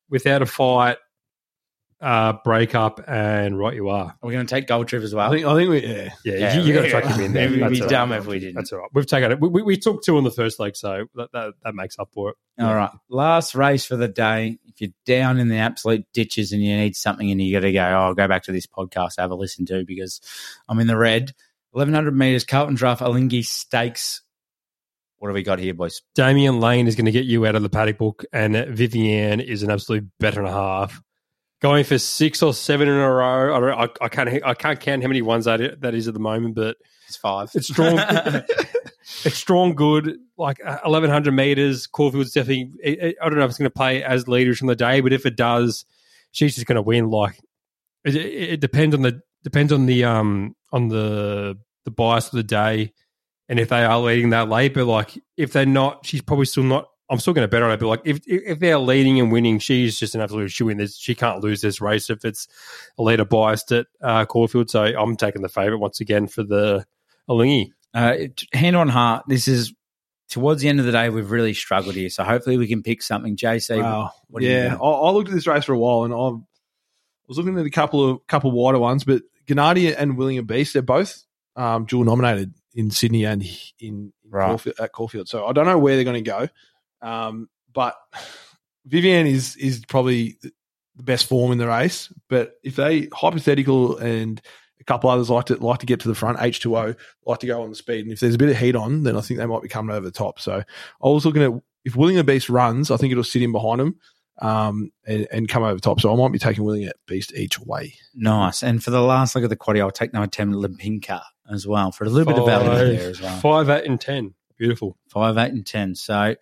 without 0.08 0.42
a 0.42 0.46
fight, 0.46 0.98
uh, 2.00 2.34
break 2.44 2.74
up, 2.74 3.00
and 3.06 3.58
right 3.58 3.74
you 3.74 3.88
are. 3.90 4.14
We're 4.22 4.32
going 4.32 4.46
to 4.46 4.54
take 4.54 4.66
Gold 4.66 4.88
Trip 4.88 5.02
as 5.02 5.14
well. 5.14 5.30
I 5.30 5.34
think 5.34 5.46
I 5.46 5.54
think 5.54 5.70
we 5.70 5.86
yeah. 5.86 6.10
Yeah, 6.24 6.34
Yeah, 6.34 6.54
you, 6.56 6.62
you 6.62 6.74
got 6.74 6.80
to 6.82 6.86
yeah. 6.88 7.00
chuck 7.00 7.04
him 7.04 7.20
in 7.20 7.32
there. 7.32 7.50
We'd 7.50 7.68
be 7.68 7.80
That's 7.80 7.90
dumb 7.90 8.10
right. 8.10 8.20
if 8.20 8.26
we 8.26 8.38
didn't. 8.38 8.54
That's 8.54 8.72
all 8.72 8.80
right. 8.80 8.88
We've 8.92 9.06
taken 9.06 9.32
it. 9.32 9.40
We, 9.40 9.48
we, 9.48 9.62
we 9.62 9.76
took 9.76 10.02
two 10.02 10.16
on 10.16 10.24
the 10.24 10.30
first 10.30 10.58
leg, 10.58 10.76
so 10.76 11.06
that, 11.14 11.30
that, 11.32 11.54
that 11.62 11.74
makes 11.74 11.98
up 11.98 12.08
for 12.12 12.30
it. 12.30 12.36
All 12.58 12.74
right. 12.74 12.90
Last 13.08 13.54
race 13.54 13.84
for 13.84 13.96
the 13.96 14.08
day. 14.08 14.58
If 14.66 14.80
you're 14.80 14.90
down 15.04 15.38
in 15.38 15.48
the 15.48 15.56
absolute 15.56 16.06
ditches 16.12 16.52
and 16.52 16.62
you 16.62 16.76
need 16.76 16.96
something 16.96 17.30
and 17.30 17.40
you 17.40 17.54
got 17.54 17.66
to 17.66 17.72
go, 17.72 17.80
oh, 17.80 18.06
I'll 18.06 18.14
go 18.14 18.28
back 18.28 18.44
to 18.44 18.52
this 18.52 18.66
podcast, 18.66 19.14
have 19.18 19.30
a 19.30 19.34
listen 19.34 19.66
to 19.66 19.84
because 19.84 20.20
I'm 20.68 20.78
in 20.78 20.86
the 20.86 20.96
red. 20.96 21.32
1100 21.72 22.16
meters, 22.16 22.44
Carlton 22.44 22.74
Draft, 22.74 23.00
Alinghi 23.00 23.44
Stakes. 23.44 24.22
What 25.18 25.28
have 25.28 25.34
we 25.34 25.42
got 25.42 25.58
here, 25.58 25.74
boys? 25.74 26.00
Damian 26.14 26.60
Lane 26.60 26.86
is 26.86 26.96
going 26.96 27.04
to 27.04 27.12
get 27.12 27.26
you 27.26 27.46
out 27.46 27.54
of 27.54 27.62
the 27.62 27.68
paddock 27.68 27.98
book, 27.98 28.24
and 28.32 28.56
Vivienne 28.56 29.40
is 29.40 29.62
an 29.62 29.70
absolute 29.70 30.08
better 30.18 30.40
and 30.40 30.48
a 30.48 30.52
half. 30.52 31.00
Going 31.60 31.84
for 31.84 31.98
six 31.98 32.42
or 32.42 32.54
seven 32.54 32.88
in 32.88 32.94
a 32.94 33.10
row. 33.10 33.54
I 33.54 33.60
don't. 33.60 33.78
I, 34.00 34.04
I 34.04 34.08
can't. 34.08 34.44
I 34.44 34.54
can't 34.54 34.80
count 34.80 35.02
how 35.02 35.08
many 35.08 35.20
ones 35.22 35.44
that 35.44 35.80
that 35.82 35.94
is 35.94 36.08
at 36.08 36.14
the 36.14 36.20
moment, 36.20 36.54
but 36.54 36.78
It's 37.06 37.16
five. 37.16 37.50
it's 37.54 37.68
strong. 37.68 37.98
it's 39.24 39.36
strong, 39.36 39.74
good. 39.74 40.16
Like 40.38 40.58
eleven 40.84 41.10
hundred 41.10 41.32
meters. 41.32 41.86
Caulfield's 41.86 42.32
definitely. 42.32 42.72
I 43.20 43.28
don't 43.28 43.38
know 43.38 43.44
if 43.44 43.50
it's 43.50 43.58
going 43.58 43.70
to 43.70 43.76
play 43.76 44.02
as 44.02 44.26
leaders 44.26 44.58
from 44.58 44.68
the 44.68 44.76
day, 44.76 45.00
but 45.00 45.12
if 45.12 45.26
it 45.26 45.36
does, 45.36 45.84
she's 46.32 46.54
just 46.54 46.66
going 46.66 46.76
to 46.76 46.82
win. 46.82 47.10
Like 47.10 47.38
it, 48.04 48.16
it, 48.16 48.50
it 48.52 48.60
depends 48.60 48.94
on 48.94 49.02
the 49.02 49.20
depends 49.44 49.70
on 49.72 49.84
the 49.84 50.04
um 50.04 50.56
on 50.72 50.88
the 50.88 51.58
the 51.84 51.90
bias 51.90 52.26
of 52.26 52.32
the 52.32 52.42
day, 52.42 52.94
and 53.50 53.58
if 53.60 53.68
they 53.68 53.84
are 53.84 53.98
leading 54.00 54.30
that 54.30 54.48
late. 54.48 54.72
But 54.72 54.86
like 54.86 55.18
if 55.36 55.52
they're 55.52 55.66
not, 55.66 56.06
she's 56.06 56.22
probably 56.22 56.46
still 56.46 56.62
not. 56.64 56.88
I'm 57.10 57.18
still 57.18 57.32
going 57.34 57.44
to 57.44 57.48
bet 57.48 57.62
on 57.62 57.72
it. 57.72 57.80
But 57.80 57.88
like 57.88 58.02
if 58.04 58.18
if 58.26 58.42
if 58.46 58.58
they're 58.60 58.78
leading 58.78 59.18
and 59.20 59.32
winning, 59.32 59.58
she's 59.58 59.98
just 59.98 60.14
an 60.14 60.20
absolute 60.20 60.50
shoe 60.50 60.68
in. 60.68 60.78
This 60.78 60.96
she 60.96 61.14
can't 61.14 61.42
lose 61.42 61.60
this 61.60 61.80
race 61.80 62.08
if 62.08 62.24
it's 62.24 62.46
a 62.98 63.02
leader 63.02 63.24
biased 63.24 63.72
at 63.72 63.86
uh, 64.00 64.24
Caulfield. 64.26 64.70
So 64.70 64.84
I'm 64.84 65.16
taking 65.16 65.42
the 65.42 65.48
favourite 65.48 65.80
once 65.80 66.00
again 66.00 66.28
for 66.28 66.42
the 66.44 66.86
Alinghi. 67.28 67.72
Uh, 67.92 68.14
hand 68.52 68.76
on 68.76 68.88
heart, 68.88 69.24
this 69.26 69.48
is 69.48 69.74
towards 70.28 70.62
the 70.62 70.68
end 70.68 70.78
of 70.78 70.86
the 70.86 70.92
day, 70.92 71.10
we've 71.10 71.32
really 71.32 71.52
struggled 71.52 71.96
here. 71.96 72.08
So 72.08 72.22
hopefully 72.22 72.56
we 72.56 72.68
can 72.68 72.84
pick 72.84 73.02
something. 73.02 73.36
JC, 73.36 73.82
Wow. 73.82 74.12
what 74.28 74.40
do 74.40 74.46
you 74.46 74.52
yeah. 74.52 74.76
I, 74.80 74.86
I 74.88 75.10
looked 75.10 75.28
at 75.28 75.34
this 75.34 75.48
race 75.48 75.64
for 75.64 75.72
a 75.72 75.78
while, 75.78 76.04
and 76.04 76.14
I 76.14 76.40
was 77.26 77.36
looking 77.36 77.58
at 77.58 77.66
a 77.66 77.70
couple 77.70 78.08
of 78.08 78.26
couple 78.28 78.52
wider 78.52 78.78
ones, 78.78 79.02
but 79.02 79.22
Gennady 79.48 79.92
and 79.98 80.16
William 80.16 80.46
Beast, 80.46 80.72
they're 80.74 80.82
both 80.82 81.24
um, 81.56 81.84
dual 81.86 82.04
nominated 82.04 82.54
in 82.74 82.92
Sydney 82.92 83.24
and 83.24 83.42
in, 83.42 83.50
in 83.80 84.12
Right. 84.32 84.46
Caulfield, 84.46 84.76
at 84.78 84.92
Caulfield. 84.92 85.28
So 85.28 85.44
I 85.46 85.52
don't 85.52 85.66
know 85.66 85.76
where 85.80 85.96
they're 85.96 86.04
going 86.04 86.22
to 86.22 86.30
go, 86.30 86.48
um, 87.02 87.48
but 87.72 87.94
Vivian 88.86 89.26
is 89.26 89.56
is 89.56 89.84
probably 89.86 90.38
the 90.42 91.02
best 91.02 91.26
form 91.26 91.52
in 91.52 91.58
the 91.58 91.68
race. 91.68 92.12
But 92.28 92.54
if 92.62 92.76
they 92.76 93.08
hypothetical 93.12 93.98
and 93.98 94.40
a 94.80 94.84
couple 94.84 95.10
others 95.10 95.30
like 95.30 95.46
to 95.46 95.56
like 95.56 95.80
to 95.80 95.86
get 95.86 96.00
to 96.00 96.08
the 96.08 96.14
front, 96.14 96.38
H 96.40 96.60
two 96.60 96.76
O 96.76 96.94
like 97.26 97.38
to 97.40 97.46
go 97.46 97.62
on 97.62 97.70
the 97.70 97.76
speed, 97.76 98.04
and 98.04 98.12
if 98.12 98.20
there's 98.20 98.34
a 98.34 98.38
bit 98.38 98.50
of 98.50 98.56
heat 98.56 98.76
on, 98.76 99.02
then 99.02 99.16
I 99.16 99.20
think 99.20 99.38
they 99.38 99.46
might 99.46 99.62
be 99.62 99.68
coming 99.68 99.94
over 99.94 100.04
the 100.04 100.12
top. 100.12 100.40
So 100.40 100.62
I 100.62 101.08
was 101.08 101.24
looking 101.24 101.42
at 101.42 101.52
if 101.84 101.96
William 101.96 102.24
Beast 102.26 102.48
runs, 102.48 102.90
I 102.90 102.96
think 102.96 103.12
it'll 103.12 103.24
sit 103.24 103.42
in 103.42 103.52
behind 103.52 103.80
him 103.80 103.98
um, 104.40 104.90
and, 105.06 105.26
and 105.32 105.48
come 105.48 105.62
over 105.62 105.78
top. 105.78 106.00
So 106.00 106.12
I 106.12 106.16
might 106.16 106.32
be 106.32 106.38
taking 106.38 106.64
Willing 106.64 106.80
William 106.80 106.92
Beast 107.06 107.32
each 107.34 107.58
way. 107.58 107.94
Nice. 108.14 108.62
And 108.62 108.82
for 108.82 108.90
the 108.90 109.00
last 109.00 109.34
look 109.34 109.44
at 109.44 109.50
the 109.50 109.56
quaddy, 109.56 109.80
I'll 109.80 109.90
take 109.90 110.12
number 110.12 110.26
10, 110.26 110.52
Limpinka 110.52 111.22
as 111.50 111.66
well 111.66 111.92
for 111.92 112.04
a 112.04 112.08
little 112.08 112.32
bit 112.32 112.40
of 112.40 112.46
value 112.46 112.96
there 112.96 113.10
as 113.10 113.20
well. 113.20 113.38
Five, 113.40 113.68
eight, 113.70 113.86
and 113.86 114.00
ten. 114.00 114.34
Beautiful. 114.56 114.96
Five, 115.08 115.36
eight, 115.36 115.52
and 115.52 115.66
ten. 115.66 115.94
So 115.94 116.36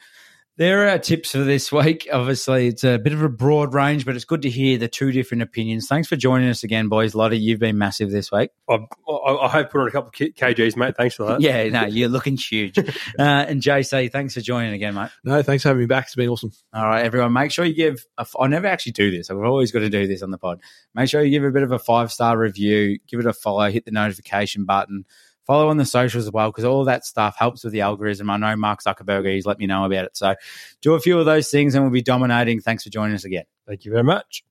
there 0.59 0.85
are 0.85 0.89
our 0.89 0.99
tips 0.99 1.31
for 1.31 1.39
this 1.39 1.71
week. 1.71 2.09
Obviously, 2.13 2.67
it's 2.67 2.83
a 2.83 2.99
bit 2.99 3.13
of 3.13 3.23
a 3.23 3.29
broad 3.29 3.75
range, 3.75 4.05
but 4.05 4.17
it's 4.17 4.25
good 4.25 4.43
to 4.43 4.51
hear 4.51 4.77
the 4.77 4.89
two 4.89 5.13
different 5.13 5.43
opinions. 5.43 5.87
Thanks 5.87 6.09
for 6.09 6.17
joining 6.17 6.49
us 6.49 6.65
again, 6.65 6.89
boys. 6.89 7.15
Lottie, 7.15 7.39
you've 7.39 7.61
been 7.61 7.79
massive 7.79 8.11
this 8.11 8.33
week. 8.33 8.51
I've, 8.69 8.81
I 9.09 9.49
hope 9.49 9.71
put 9.71 9.81
on 9.83 9.87
a 9.87 9.91
couple 9.93 10.09
of 10.09 10.35
kgs, 10.35 10.77
mate. 10.77 10.97
Thanks 10.97 11.15
for 11.15 11.27
that. 11.27 11.41
Yeah, 11.41 11.69
no, 11.69 11.87
you're 11.87 12.09
looking 12.09 12.37
huge. 12.37 12.77
uh, 12.79 12.83
and 13.19 13.63
JC, 13.63 14.11
thanks 14.11 14.35
for 14.35 14.41
joining 14.41 14.73
again, 14.73 14.95
mate. 14.95 15.11
No, 15.23 15.41
thanks 15.43 15.63
for 15.63 15.69
having 15.69 15.83
me 15.83 15.87
back. 15.87 16.07
It's 16.07 16.17
been 16.17 16.29
awesome. 16.29 16.51
All 16.75 16.85
right, 16.85 17.05
everyone, 17.05 17.33
make 17.33 17.53
sure 17.53 17.65
you 17.65 17.75
give. 17.75 18.05
A, 18.19 18.23
f- 18.23 18.35
I 18.39 18.49
never 18.49 18.67
actually 18.67 18.93
do 18.93 19.13
this. 19.13 19.31
I've 19.31 19.39
always 19.39 19.71
got 19.71 19.81
to 19.81 19.89
do 19.89 20.09
this 20.09 20.23
on 20.23 20.33
the 20.33 20.39
pod. 20.39 20.61
Make 20.93 21.09
sure 21.09 21.23
you 21.23 21.31
give 21.31 21.45
a 21.45 21.53
bit 21.53 21.63
of 21.63 21.71
a 21.71 21.79
five 21.79 22.11
star 22.11 22.37
review, 22.37 22.99
give 23.07 23.21
it 23.21 23.27
a 23.27 23.33
follow, 23.33 23.71
hit 23.71 23.85
the 23.85 23.93
notification 23.93 24.65
button, 24.65 25.05
follow 25.49 25.69
on 25.69 25.79
the 25.79 25.85
socials 25.85 26.27
as 26.27 26.31
well, 26.31 26.51
because 26.51 26.65
all 26.65 26.85
that 26.85 27.05
stuff 27.05 27.35
helps 27.37 27.65
with 27.65 27.73
the 27.73 27.81
algorithm. 27.81 28.31
I 28.31 28.37
know 28.37 28.55
Mark 28.55 28.81
Zuckerberg, 28.85 29.29
he's 29.35 29.47
let 29.47 29.59
me 29.59 29.67
know 29.67 29.85
about 29.85 30.05
it. 30.05 30.17
So 30.17 30.37
do 30.83 30.95
a 30.95 31.01
few 31.01 31.19
of 31.19 31.27
those 31.27 31.51
things 31.51 31.75
and 31.75 31.83
we'll 31.83 31.91
be 31.91 32.03
dominating. 32.03 32.61
Thanks 32.61 32.85
for 32.85 32.91
joining 32.91 33.17
us 33.17 33.25
again. 33.25 33.45
Thank 33.67 33.85
you 33.85 33.91
very 33.91 34.05
much. 34.05 34.45